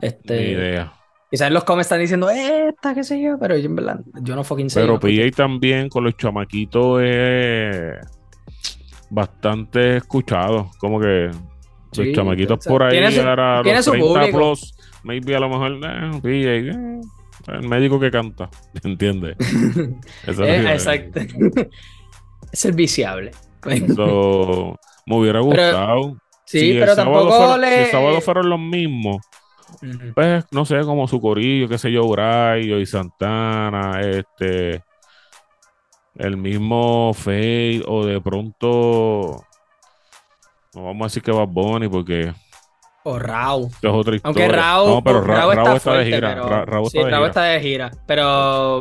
Este. 0.00 0.36
Ni 0.36 0.50
idea. 0.52 0.92
Quizás 1.30 1.50
los 1.50 1.64
comes 1.64 1.86
están 1.86 1.98
diciendo, 1.98 2.30
esta, 2.30 2.94
qué 2.94 3.02
sé 3.02 3.20
yo, 3.20 3.38
pero 3.40 3.56
yo 3.56 3.66
en 3.66 3.74
verdad, 3.74 4.00
yo 4.22 4.36
no 4.36 4.44
fucking 4.44 4.70
sé. 4.70 4.80
Pero 4.80 5.00
PJ 5.00 5.32
también 5.34 5.88
con 5.88 6.04
los 6.04 6.16
chamaquitos 6.16 7.02
es 7.02 7.96
bastante 9.10 9.96
escuchado. 9.96 10.70
Como 10.78 11.00
que 11.00 11.30
los 11.96 12.12
chamaquitos 12.12 12.64
por 12.66 12.82
ahí 12.82 13.00
llegar 13.00 13.40
a 13.40 13.62
los 13.62 13.84
30 13.84 14.26
plus, 14.32 14.74
maybe 15.02 15.36
a 15.36 15.40
lo 15.40 15.48
mejor, 15.48 15.72
eh, 15.84 16.20
PJ, 16.22 16.48
eh, 16.48 17.00
el 17.48 17.68
médico 17.68 18.00
que 18.00 18.10
canta, 18.10 18.50
¿entiendes? 18.84 19.36
Eh, 20.26 20.66
exacto. 20.72 21.20
es 22.52 22.64
el 22.64 22.72
viciable. 22.72 23.32
me 23.64 25.16
hubiera 25.16 25.40
gustado. 25.40 26.16
sí, 26.44 26.76
pero 26.78 26.96
tampoco 26.96 27.58
le... 27.58 27.68
Si 27.68 27.74
el 27.82 27.86
sábado 27.90 28.20
fueron 28.20 28.48
los 28.48 28.60
mismos 28.60 29.18
pues, 30.14 30.44
no 30.50 30.64
sé, 30.64 30.80
como 30.82 31.08
su 31.08 31.20
corillo, 31.20 31.68
qué 31.68 31.78
sé 31.78 31.90
yo, 31.90 32.06
Brayo 32.08 32.78
y 32.78 32.86
Santana, 32.86 34.00
este, 34.00 34.82
el 36.16 36.36
mismo 36.36 37.12
Fade, 37.14 37.82
o 37.86 38.04
de 38.04 38.20
pronto, 38.20 39.44
no 40.74 40.84
vamos 40.84 41.02
a 41.02 41.06
decir 41.06 41.22
que 41.22 41.32
va 41.32 41.44
Bonnie 41.44 41.88
porque... 41.88 42.32
O 43.04 43.18
Rau. 43.18 43.68
Es 43.82 43.90
otra 43.90 44.16
historia. 44.16 44.20
Aunque 44.24 44.48
Rau, 44.48 44.88
no, 44.88 45.04
pero 45.04 45.20
está, 45.74 45.98
de 45.98 46.04
gira. 46.06 46.64
sí, 46.90 47.02
Rau 47.02 47.26
está 47.26 47.42
de 47.42 47.60
gira. 47.60 47.90
Pero 48.06 48.80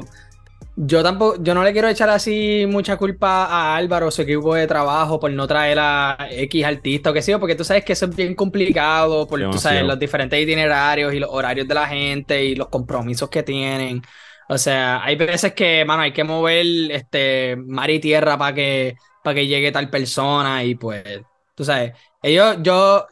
yo 0.76 1.04
tampoco, 1.04 1.44
yo 1.44 1.54
no 1.54 1.64
le 1.64 1.72
quiero 1.72 1.88
echar 1.88 2.10
así 2.10 2.66
mucha 2.68 2.98
culpa 2.98 3.46
a 3.46 3.76
Álvaro, 3.76 4.10
su 4.10 4.24
equipo 4.24 4.56
de 4.56 4.66
trabajo, 4.66 5.20
por 5.20 5.32
no 5.32 5.46
traer 5.46 5.78
a 5.80 6.18
X 6.32 6.66
artista 6.66 7.12
o 7.12 7.14
qué 7.14 7.22
sé 7.22 7.32
yo, 7.32 7.40
porque 7.40 7.56
tú 7.56 7.64
sabes 7.64 7.84
que 7.86 7.94
eso 7.94 8.06
es 8.06 8.16
bien 8.16 8.34
complicado, 8.34 9.28
por 9.28 9.40
tú 9.52 9.58
sabes, 9.60 9.84
los 9.84 10.00
diferentes 10.00 10.42
itinerarios 10.42 11.14
y 11.14 11.20
los 11.20 11.30
horarios 11.30 11.68
de 11.68 11.74
la 11.76 11.88
gente 11.88 12.44
y 12.44 12.56
los 12.56 12.70
compromisos 12.70 13.30
que 13.30 13.44
tienen. 13.44 14.02
O 14.50 14.58
sea, 14.58 15.04
hay 15.04 15.16
veces 15.16 15.54
que, 15.54 15.86
mano, 15.86 16.04
hay 16.04 16.12
que 16.12 16.24
mover 16.24 16.66
este 16.92 17.56
mar 17.56 17.90
y 17.92 18.00
tierra 18.00 18.38
para 18.38 18.56
que, 18.56 18.96
para 19.24 19.36
que 19.36 19.48
llegue 19.48 19.72
tal 19.72 19.90
persona 19.90 20.64
y 20.64 20.76
pues, 20.76 21.04
tú 21.56 21.66
sabes, 21.66 21.94
ellos, 22.22 22.58
yo, 22.62 23.08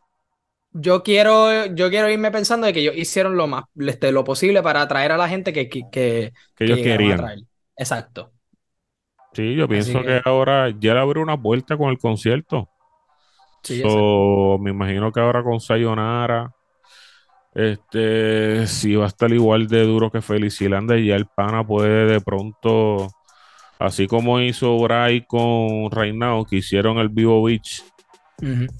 yo 0.71 1.03
quiero, 1.03 1.65
yo 1.67 1.89
quiero 1.89 2.09
irme 2.09 2.31
pensando 2.31 2.67
de 2.67 2.73
que 2.73 2.79
ellos 2.79 2.95
hicieron 2.95 3.35
lo 3.35 3.47
más, 3.47 3.65
este, 3.77 4.11
lo 4.11 4.23
posible 4.23 4.61
para 4.61 4.81
atraer 4.81 5.11
a 5.11 5.17
la 5.17 5.27
gente 5.29 5.53
que, 5.53 5.69
que, 5.69 5.81
que, 5.91 6.31
ellos 6.59 6.79
querían. 6.79 7.47
Exacto. 7.75 8.31
Sí, 9.33 9.55
yo 9.55 9.67
pienso 9.67 10.01
que... 10.01 10.21
ahora 10.25 10.69
ya 10.77 10.93
le 10.93 10.99
abrió 10.99 11.23
una 11.23 11.35
vuelta 11.35 11.77
con 11.77 11.89
el 11.89 11.97
concierto. 11.97 12.69
Sí, 13.63 13.83
me 14.59 14.71
imagino 14.71 15.11
que 15.11 15.19
ahora 15.19 15.43
con 15.43 15.59
Sayonara, 15.59 16.51
este, 17.53 18.65
si 18.67 18.95
va 18.95 19.05
a 19.05 19.07
estar 19.07 19.31
igual 19.31 19.67
de 19.67 19.83
duro 19.83 20.09
que 20.09 20.21
Felicilandia, 20.21 20.97
ya 20.99 21.15
el 21.15 21.27
pana 21.27 21.65
puede 21.65 22.05
de 22.05 22.21
pronto, 22.21 23.07
así 23.77 24.07
como 24.07 24.39
hizo 24.39 24.77
Bray 24.79 25.25
con 25.25 25.91
Reinao, 25.91 26.45
que 26.45 26.57
hicieron 26.57 26.97
el 26.97 27.09
Vivo 27.09 27.43
Beach, 27.43 27.83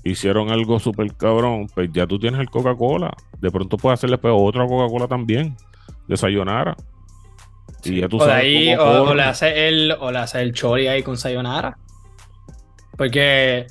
hicieron 0.04 0.50
algo 0.52 0.80
súper 0.80 1.16
cabrón, 1.16 1.68
pues 1.74 1.90
ya 1.92 2.08
tú 2.08 2.20
tienes 2.20 2.40
el 2.40 2.50
Coca-Cola. 2.50 3.14
De 3.40 3.52
pronto 3.52 3.78
puedes 3.78 4.00
hacerle 4.00 4.18
pues, 4.18 4.34
otra 4.36 4.66
Coca-Cola 4.66 5.08
también, 5.08 5.56
de 6.08 6.18
Sayonara 6.18 6.76
o, 8.80 9.14
le 9.14 9.24
hace 9.24 9.68
el, 9.68 9.92
o 10.00 10.12
le 10.12 10.20
hace 10.20 10.42
el 10.42 10.54
chori 10.54 10.88
ahí 10.88 11.04
con 11.04 11.18
Sayonara. 11.18 11.78
Porque 12.98 13.68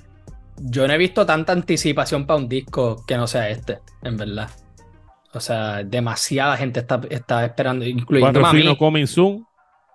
yo 0.57 0.87
no 0.87 0.95
he 0.95 0.99
visto 0.99 1.25
tanta 1.25 1.53
anticipación 1.53 2.27
para 2.27 2.41
un 2.41 2.49
disco 2.49 3.05
que 3.07 3.17
no 3.17 3.27
sea 3.27 3.49
este, 3.51 3.79
en 4.03 4.17
verdad. 4.17 4.51
O 5.33 5.41
sea, 5.41 5.85
demasiada 5.85 6.57
gente 6.57 6.81
está, 6.81 7.01
está 7.09 7.45
esperando, 7.45 7.85
incluyendo 7.85 8.45
a 8.45 8.53
mí. 8.53 8.77
Coming 8.77 9.07
Soon, 9.07 9.47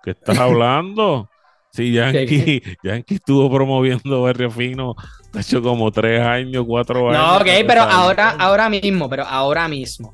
que 0.02 0.12
estás 0.12 0.38
hablando. 0.38 1.28
sí, 1.70 1.92
Yankee, 1.92 2.62
Yankee 2.82 3.16
estuvo 3.16 3.52
promoviendo 3.52 4.22
Barrio 4.22 4.50
Fino, 4.50 4.94
ha 5.38 5.40
hecho 5.40 5.62
como 5.62 5.90
tres 5.90 6.20
años, 6.20 6.64
cuatro 6.66 7.10
años. 7.10 7.22
No, 7.22 7.36
ok, 7.36 7.64
pero 7.66 7.82
ahora, 7.82 8.30
ahora 8.38 8.68
mismo, 8.68 9.08
pero 9.08 9.24
ahora 9.24 9.68
mismo. 9.68 10.10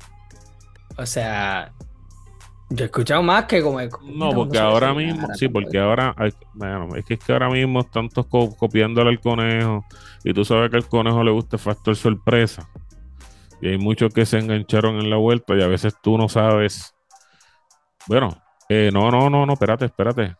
O 0.97 1.05
sea, 1.05 1.71
yo 2.69 2.83
he 2.83 2.85
escuchado 2.85 3.21
más 3.21 3.45
que 3.45 3.61
como. 3.61 3.79
No, 3.81 4.31
porque 4.31 4.59
ahora 4.59 4.93
mismo, 4.93 5.27
sí, 5.35 5.47
porque 5.47 5.79
ahora, 5.79 6.15
bueno, 6.53 6.95
es 6.95 7.05
que, 7.05 7.15
es 7.15 7.19
que 7.19 7.31
ahora 7.31 7.49
mismo 7.49 7.81
están 7.81 8.09
todos 8.09 8.55
copiándole 8.55 9.09
al 9.09 9.19
conejo 9.19 9.85
y 10.23 10.33
tú 10.33 10.43
sabes 10.43 10.69
que 10.71 10.77
al 10.77 10.87
conejo 10.87 11.23
le 11.23 11.31
gusta 11.31 11.57
el 11.57 11.61
factor 11.61 11.95
sorpresa. 11.95 12.67
Y 13.61 13.69
hay 13.69 13.77
muchos 13.77 14.13
que 14.13 14.25
se 14.25 14.39
engancharon 14.39 14.95
en 14.99 15.09
la 15.09 15.17
vuelta 15.17 15.55
y 15.55 15.61
a 15.61 15.67
veces 15.67 15.95
tú 16.01 16.17
no 16.17 16.27
sabes. 16.27 16.93
Bueno, 18.07 18.29
eh, 18.67 18.89
no, 18.91 19.09
no, 19.09 19.29
no, 19.29 19.45
no, 19.45 19.53
espérate, 19.53 19.85
espérate. 19.85 20.35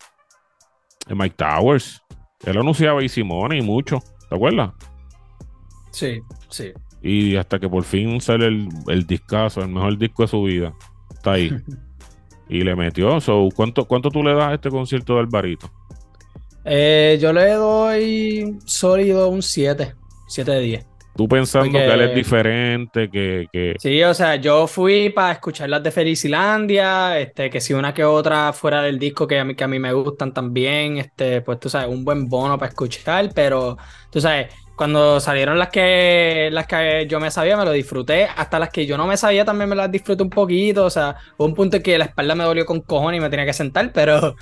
Eh, 1.08 1.16
Mike 1.16 1.36
Towers, 1.38 2.02
él 2.44 2.58
anunciaba 2.58 3.04
y 3.04 3.10
Simone 3.10 3.58
y 3.58 3.62
mucho, 3.62 4.00
¿te 4.34 4.38
acuerdas? 4.38 4.72
Sí, 5.92 6.22
sí. 6.50 6.74
Y 7.04 7.36
hasta 7.36 7.60
que 7.60 7.70
por 7.70 7.84
fin 7.84 8.20
sale 8.20 8.48
el, 8.48 8.68
el 8.88 9.06
discazo, 9.06 9.62
el 9.62 9.70
mejor 9.70 9.96
disco 9.98 10.24
de 10.24 10.28
su 10.28 10.42
vida. 10.44 10.74
Está 11.14 11.34
ahí. 11.34 11.52
Y 12.50 12.62
le 12.62 12.76
metió. 12.76 13.18
¿cuánto, 13.56 13.86
¿Cuánto 13.86 14.10
tú 14.10 14.22
le 14.22 14.36
das 14.36 14.50
a 14.50 14.54
este 14.56 14.70
concierto 14.70 15.14
de 15.14 15.22
Alvarito? 15.22 15.72
Eh, 16.66 17.18
yo 17.20 17.32
le 17.32 17.52
doy 17.54 18.60
sólido 18.66 19.30
un 19.30 19.42
7. 19.42 19.96
7 20.28 20.52
de 20.52 20.60
10. 20.60 20.86
Tú 21.16 21.28
pensando 21.28 21.72
que 21.78 21.86
él 21.86 22.02
es 22.02 22.16
diferente, 22.16 23.10
que, 23.10 23.76
Sí, 23.78 24.02
o 24.04 24.14
sea, 24.14 24.36
yo 24.38 24.66
fui 24.66 25.10
para 25.10 25.34
escuchar 25.34 25.70
las 25.70 25.84
de 25.84 25.92
Felicilandia, 25.92 27.20
este, 27.20 27.52
que 27.52 27.62
si 27.62 27.74
una 27.74 27.94
que 27.94 28.04
otra 28.04 28.52
fuera 28.52 28.82
del 28.82 28.98
disco 28.98 29.28
que 29.28 29.40
a 29.40 29.46
mí, 29.46 29.54
que 29.54 29.64
a 29.64 29.68
mí 29.68 29.78
me 29.78 29.94
gustan 29.94 30.34
también, 30.34 30.98
este, 30.98 31.42
pues 31.42 31.60
tú 31.60 31.70
sabes, 31.70 31.88
un 31.88 32.04
buen 32.04 32.28
bono 32.28 32.58
para 32.58 32.70
escuchar, 32.70 33.30
pero 33.36 33.78
tú 34.10 34.20
sabes, 34.20 34.48
cuando 34.76 35.20
salieron 35.20 35.60
las 35.60 35.70
que, 35.70 36.50
las 36.52 36.66
que 36.66 37.06
yo 37.08 37.20
me 37.20 37.30
sabía, 37.30 37.58
me 37.58 37.66
lo 37.66 37.72
disfruté, 37.72 38.26
hasta 38.26 38.58
las 38.58 38.70
que 38.70 38.88
yo 38.88 38.98
no 38.98 39.06
me 39.06 39.16
sabía 39.18 39.46
también 39.46 39.70
me 39.70 39.76
las 39.76 39.92
disfruté 39.92 40.24
un 40.24 40.32
poquito, 40.32 40.86
o 40.86 40.90
sea, 40.90 41.16
hubo 41.38 41.46
un 41.46 41.54
punto 41.54 41.78
en 41.78 41.84
que 41.84 41.98
la 41.98 42.06
espalda 42.06 42.34
me 42.34 42.44
dolió 42.44 42.66
con 42.66 42.82
cojones 42.82 43.20
y 43.20 43.22
me 43.22 43.30
tenía 43.30 43.46
que 43.46 43.54
sentar, 43.54 43.92
pero 43.94 44.36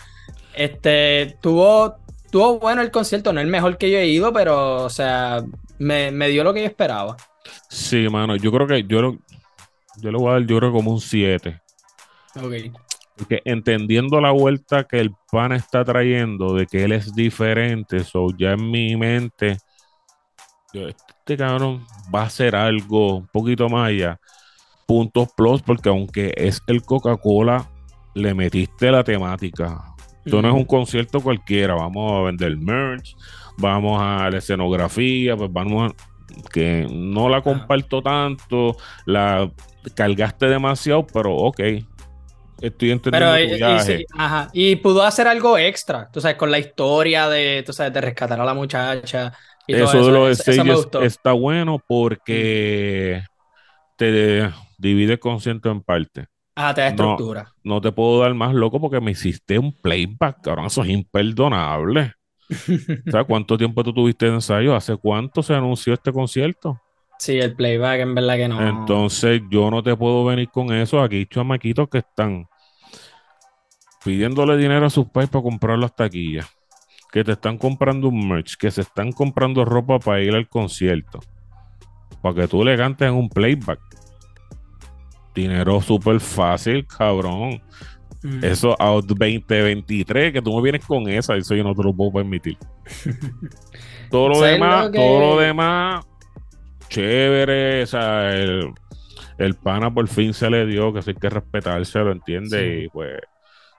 este, 0.53 1.37
tuvo, 1.41 1.97
tuvo 2.31 2.59
bueno 2.59 2.81
el 2.81 2.91
concierto, 2.91 3.33
no 3.33 3.41
el 3.41 3.47
mejor 3.47 3.77
que 3.77 3.91
yo 3.91 3.97
he 3.97 4.07
ido, 4.07 4.31
pero, 4.31 4.85
o 4.85 4.89
sea, 4.89 5.43
me, 5.81 6.27
dio 6.27 6.43
lo 6.43 6.53
que 6.53 6.61
yo 6.61 6.67
esperaba. 6.67 7.17
Sí, 7.69 8.07
mano, 8.09 8.35
yo 8.35 8.51
creo 8.51 8.67
que 8.67 8.83
yo, 8.83 9.17
yo 9.97 10.11
le 10.11 10.17
voy 10.17 10.29
a 10.29 10.33
dar, 10.33 10.45
yo 10.45 10.57
creo 10.57 10.71
como 10.71 10.91
un 10.91 11.01
7. 11.01 11.59
Ok. 12.35 12.53
Porque 13.17 13.41
entendiendo 13.45 14.21
la 14.21 14.31
vuelta 14.31 14.85
que 14.85 14.99
el 14.99 15.11
pan 15.31 15.51
está 15.51 15.83
trayendo, 15.83 16.53
de 16.53 16.65
que 16.65 16.83
él 16.83 16.91
es 16.91 17.13
diferente, 17.13 18.03
so 18.03 18.27
ya 18.37 18.51
en 18.51 18.69
mi 18.69 18.95
mente, 18.95 19.57
este 20.73 21.37
cabrón 21.37 21.85
va 22.13 22.21
a 22.21 22.25
hacer 22.25 22.55
algo 22.55 23.17
un 23.17 23.27
poquito 23.27 23.67
más 23.67 23.89
allá. 23.89 24.19
Puntos 24.87 25.29
plus, 25.35 25.61
porque 25.61 25.89
aunque 25.89 26.33
es 26.35 26.61
el 26.67 26.83
Coca-Cola, 26.83 27.69
le 28.13 28.33
metiste 28.33 28.91
la 28.91 29.03
temática. 29.03 29.90
Esto 30.25 30.41
no 30.41 30.49
es 30.49 30.53
un 30.53 30.65
concierto 30.65 31.19
cualquiera, 31.19 31.73
vamos 31.73 32.11
a 32.13 32.21
vender 32.25 32.55
merch, 32.57 33.15
vamos 33.57 33.99
a 34.01 34.29
la 34.29 34.37
escenografía, 34.37 35.35
pues 35.35 35.51
vamos 35.51 35.91
a, 35.91 36.49
que 36.51 36.87
no 36.91 37.29
la 37.29 37.41
comparto 37.41 38.01
tanto, 38.01 38.77
la 39.05 39.49
cargaste 39.95 40.47
demasiado, 40.47 41.05
pero 41.07 41.35
ok. 41.35 41.59
Estoy 42.61 42.91
entendiendo 42.91 43.35
tu 43.35 43.55
viaje. 43.55 44.05
Y, 44.53 44.75
pudo 44.75 45.01
hacer 45.01 45.27
algo 45.27 45.57
extra, 45.57 46.09
tú 46.11 46.21
sabes, 46.21 46.37
con 46.37 46.51
la 46.51 46.59
historia 46.59 47.27
de, 47.27 47.63
tú 47.65 47.73
sabes, 47.73 47.91
de 47.91 48.01
rescatar 48.01 48.39
a 48.39 48.45
la 48.45 48.53
muchacha. 48.53 49.33
eso, 49.67 50.05
de 50.05 50.11
los 50.11 50.47
eso, 50.47 51.01
está 51.01 51.31
bueno 51.31 51.83
porque 51.87 53.23
te 53.95 54.51
divide 54.77 55.13
el 55.13 55.19
concierto 55.19 55.71
en 55.71 55.81
parte. 55.81 56.27
Ah, 56.55 56.73
te 56.73 56.81
da 56.81 56.87
estructura. 56.87 57.53
No, 57.63 57.75
no, 57.75 57.81
te 57.81 57.91
puedo 57.91 58.21
dar 58.21 58.33
más 58.33 58.53
loco 58.53 58.79
porque 58.79 58.99
me 58.99 59.11
hiciste 59.11 59.57
un 59.57 59.73
playback, 59.73 60.41
cabrón. 60.41 60.65
Eso 60.65 60.83
es 60.83 60.89
imperdonable. 60.89 62.13
¿Sabes 63.11 63.27
cuánto 63.27 63.57
tiempo 63.57 63.83
tú 63.83 63.93
tuviste 63.93 64.25
de 64.25 64.33
ensayo? 64.33 64.75
¿Hace 64.75 64.97
cuánto 64.97 65.41
se 65.41 65.53
anunció 65.53 65.93
este 65.93 66.11
concierto? 66.11 66.81
Sí, 67.17 67.37
el 67.37 67.55
playback 67.55 67.99
en 68.01 68.15
verdad 68.15 68.35
que 68.35 68.47
no. 68.47 68.67
Entonces 68.67 69.41
yo 69.49 69.69
no 69.69 69.83
te 69.83 69.95
puedo 69.95 70.25
venir 70.25 70.49
con 70.49 70.73
eso. 70.73 71.01
Aquí 71.01 71.25
chamaquitos 71.27 71.87
que 71.87 71.99
están 71.99 72.47
pidiéndole 74.03 74.57
dinero 74.57 74.85
a 74.85 74.89
sus 74.89 75.07
pais 75.07 75.29
para 75.29 75.43
comprar 75.43 75.77
las 75.77 75.95
taquillas, 75.95 76.47
que 77.11 77.23
te 77.23 77.33
están 77.33 77.57
comprando 77.57 78.07
un 78.07 78.27
merch, 78.27 78.55
que 78.57 78.71
se 78.71 78.81
están 78.81 79.11
comprando 79.11 79.63
ropa 79.65 79.99
para 79.99 80.21
ir 80.21 80.33
al 80.33 80.49
concierto, 80.49 81.19
para 82.21 82.35
que 82.35 82.47
tú 82.47 82.63
le 82.63 82.75
cantes 82.75 83.07
en 83.07 83.13
un 83.13 83.29
playback. 83.29 83.79
Dinero 85.33 85.81
súper 85.81 86.19
fácil, 86.19 86.85
cabrón. 86.85 87.61
Mm. 88.23 88.43
Eso 88.43 88.75
a 88.79 88.89
2023, 88.89 90.33
que 90.33 90.41
tú 90.41 90.55
me 90.55 90.61
vienes 90.61 90.85
con 90.85 91.07
esa, 91.09 91.35
eso 91.35 91.55
yo 91.55 91.63
no 91.63 91.73
te 91.73 91.83
lo 91.83 91.93
puedo 91.93 92.11
permitir. 92.11 92.57
todo 94.11 94.29
lo 94.29 94.41
demás, 94.41 94.91
todo 94.91 95.19
lo 95.19 95.39
demás, 95.39 96.05
chévere, 96.89 97.83
o 97.83 97.87
sea, 97.87 98.31
el, 98.31 99.55
pana 99.63 99.91
por 99.91 100.07
fin 100.07 100.33
se 100.33 100.49
le 100.49 100.67
dio, 100.67 100.93
que 100.93 100.99
eso 100.99 101.09
hay 101.09 101.15
que 101.15 101.29
respetarse, 101.29 101.99
lo 101.99 102.11
entiende, 102.11 102.83
y 102.83 102.89
pues, 102.89 103.19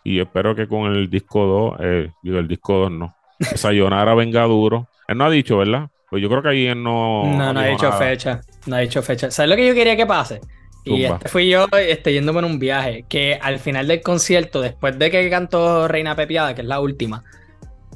y 0.02 0.18
espero 0.18 0.56
que 0.56 0.66
con 0.66 0.90
el 0.90 1.08
disco 1.08 1.46
2, 1.46 1.74
eh, 1.80 2.10
digo, 2.22 2.38
el 2.38 2.48
disco 2.48 2.78
2 2.78 2.90
no, 2.90 3.16
Sayonara 3.54 4.14
venga 4.14 4.42
duro. 4.44 4.88
Él 5.08 5.18
no 5.18 5.24
ha 5.24 5.30
dicho, 5.30 5.58
¿verdad? 5.58 5.88
Pues 6.08 6.22
yo 6.22 6.28
creo 6.28 6.42
que 6.42 6.48
ahí 6.50 6.66
él 6.66 6.82
no. 6.82 7.24
No, 7.24 7.52
no 7.52 7.60
ha 7.60 7.66
dicho 7.66 7.90
fecha. 7.92 8.40
No 8.66 8.76
ha 8.76 8.80
dicho 8.80 9.02
fecha. 9.02 9.30
¿Sabes 9.30 9.50
lo 9.50 9.56
que 9.56 9.66
yo 9.66 9.74
quería 9.74 9.96
que 9.96 10.06
pase? 10.06 10.40
Y 10.84 11.04
este 11.04 11.28
fui 11.28 11.48
yo 11.48 11.66
este, 11.78 12.12
yéndome 12.12 12.40
en 12.40 12.46
un 12.46 12.58
viaje, 12.58 13.04
que 13.08 13.38
al 13.40 13.58
final 13.58 13.86
del 13.86 14.02
concierto, 14.02 14.60
después 14.60 14.98
de 14.98 15.10
que 15.10 15.30
cantó 15.30 15.86
Reina 15.86 16.16
Pepiada, 16.16 16.54
que 16.54 16.62
es 16.62 16.66
la 16.66 16.80
última, 16.80 17.22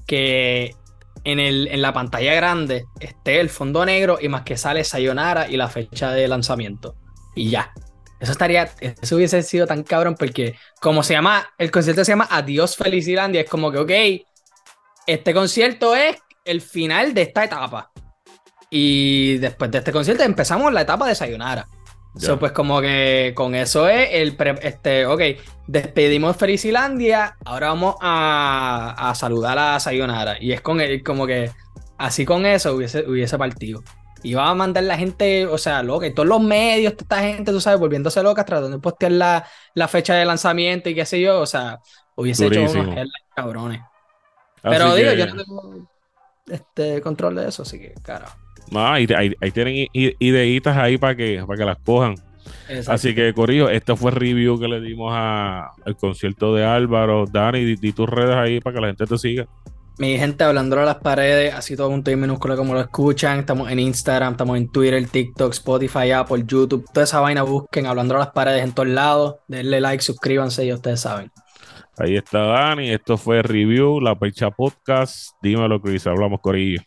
que 0.07 0.75
en, 1.25 1.41
el, 1.41 1.67
en 1.69 1.83
la 1.83 1.93
pantalla 1.93 2.35
grande 2.35 2.85
esté 3.01 3.41
el 3.41 3.51
fondo 3.51 3.85
negro 3.85 4.19
y 4.21 4.29
más 4.29 4.43
que 4.43 4.57
sale 4.57 4.85
Sayonara 4.85 5.49
y 5.49 5.57
la 5.57 5.69
fecha 5.69 6.13
de 6.13 6.29
lanzamiento. 6.29 6.95
Y 7.35 7.51
ya. 7.51 7.73
Eso 8.21 8.33
estaría, 8.33 8.71
eso 8.81 9.17
hubiese 9.17 9.43
sido 9.43 9.67
tan 9.67 9.83
cabrón 9.83 10.15
porque 10.19 10.55
como 10.81 11.03
se 11.03 11.15
llama, 11.15 11.51
el 11.59 11.71
concierto 11.71 12.05
se 12.05 12.13
llama 12.13 12.29
Adiós 12.31 12.77
Felicilandia, 12.77 13.43
es 13.43 13.51
como 13.51 13.71
que, 13.73 13.79
ok, 13.79 13.91
este 15.07 15.35
concierto 15.35 15.95
es 15.95 16.17
el 16.45 16.61
final 16.61 17.13
de 17.13 17.23
esta 17.23 17.45
etapa. 17.45 17.91
Y 18.71 19.37
después 19.39 19.71
de 19.71 19.79
este 19.79 19.93
concierto 19.93 20.23
empezamos 20.23 20.73
la 20.73 20.83
etapa 20.83 21.09
de 21.09 21.15
Sayonara 21.15 21.67
pues 22.39 22.53
como 22.53 22.81
que 22.81 23.33
con 23.35 23.55
eso 23.55 23.89
es 23.89 24.09
el 24.13 24.37
este, 24.63 25.07
ok, 25.07 25.21
despedimos 25.67 26.37
Felicilandia, 26.37 27.37
ahora 27.45 27.69
vamos 27.69 27.97
a, 28.01 29.13
saludar 29.15 29.59
a 29.59 29.81
Sayonara. 29.81 30.37
Y 30.41 30.53
es 30.53 30.61
con 30.61 30.81
él, 30.81 31.03
como 31.03 31.27
que 31.27 31.51
así 31.99 32.25
con 32.25 32.47
eso 32.47 32.75
hubiese, 32.75 33.09
hubiese 33.09 33.37
partido. 33.39 33.83
Y 34.23 34.35
va 34.35 34.51
a 34.51 34.55
mandar 34.55 34.85
la 34.85 34.97
gente, 34.97 35.47
o 35.47 35.59
sea, 35.59 35.83
loca, 35.83 36.07
y 36.07 36.15
todos 36.15 36.29
los 36.29 36.41
medios, 36.41 36.95
toda 36.97 37.21
esta 37.21 37.37
gente, 37.37 37.53
tú 37.53 37.61
sabes, 37.61 37.79
volviéndose 37.79 38.23
locas, 38.23 38.47
tratando 38.47 38.77
de 38.77 38.83
postear 38.83 39.13
la, 39.13 39.89
fecha 39.89 40.15
de 40.15 40.25
lanzamiento 40.25 40.89
y 40.89 40.95
qué 40.95 41.05
sé 41.05 41.21
yo, 41.21 41.41
o 41.41 41.47
sea, 41.47 41.81
hubiese 42.17 42.47
hecho 42.47 42.63
unos 42.63 43.07
cabrones. 43.35 43.83
Pero 44.63 44.95
digo, 44.95 45.13
yo 45.13 45.27
no 45.27 45.45
tengo 45.45 45.89
este 46.47 47.01
control 47.03 47.37
de 47.37 47.49
eso, 47.49 47.63
así 47.63 47.79
que, 47.79 47.95
carajo. 48.03 48.46
No, 48.71 48.87
ahí, 48.87 49.07
tienen 49.07 49.89
ideitas 49.93 50.77
ahí 50.77 50.99
para 50.99 51.17
que, 51.17 51.43
para 51.47 51.59
que 51.59 51.65
las 51.65 51.79
cojan. 51.79 52.17
Así 52.89 53.15
que, 53.15 53.33
Corillo, 53.33 53.69
este 53.69 53.95
fue 53.97 54.11
el 54.11 54.17
review 54.17 54.59
que 54.59 54.69
le 54.69 54.81
dimos 54.81 55.13
al 55.15 55.97
concierto 55.97 56.55
de 56.55 56.65
Álvaro. 56.65 57.27
Dani, 57.27 57.77
di, 57.77 57.93
tus 57.93 58.09
redes 58.09 58.37
ahí 58.37 58.61
para 58.61 58.75
que 58.75 58.81
la 58.81 58.87
gente 58.89 59.07
te 59.07 59.19
siga. 59.19 59.47
Mi 59.99 60.19
gente, 60.19 60.45
hablando 60.45 60.79
a 60.79 60.85
las 60.85 60.97
paredes, 60.97 61.55
así 61.55 61.75
todo 61.75 61.89
un 61.89 62.05
y 62.07 62.17
minúsculo 62.17 62.57
como 62.57 62.75
lo 62.75 62.81
escuchan. 62.81 63.39
Estamos 63.39 63.71
en 63.71 63.79
Instagram, 63.79 64.33
estamos 64.33 64.59
en 64.59 64.69
Twitter, 64.69 65.07
TikTok, 65.09 65.53
Spotify, 65.53 66.11
Apple, 66.11 66.45
YouTube. 66.47 66.85
Toda 66.93 67.05
esa 67.05 67.21
vaina 67.21 67.43
busquen, 67.43 67.87
hablando 67.87 68.15
a 68.17 68.19
las 68.19 68.31
paredes 68.31 68.63
en 68.63 68.73
todos 68.73 68.89
lados. 68.89 69.37
Denle 69.49 69.81
like, 69.81 70.03
suscríbanse 70.03 70.67
y 70.67 70.73
ustedes 70.73 71.01
saben. 71.01 71.31
Ahí 71.99 72.15
está 72.15 72.41
Dani, 72.41 72.91
esto 72.91 73.17
fue 73.17 73.39
el 73.39 73.45
review, 73.45 74.01
la 74.03 74.15
Pecha 74.19 74.51
Podcast. 74.51 75.31
Dímelo, 75.41 75.81
Chris, 75.81 76.07
hablamos, 76.07 76.41
Corillo. 76.43 76.83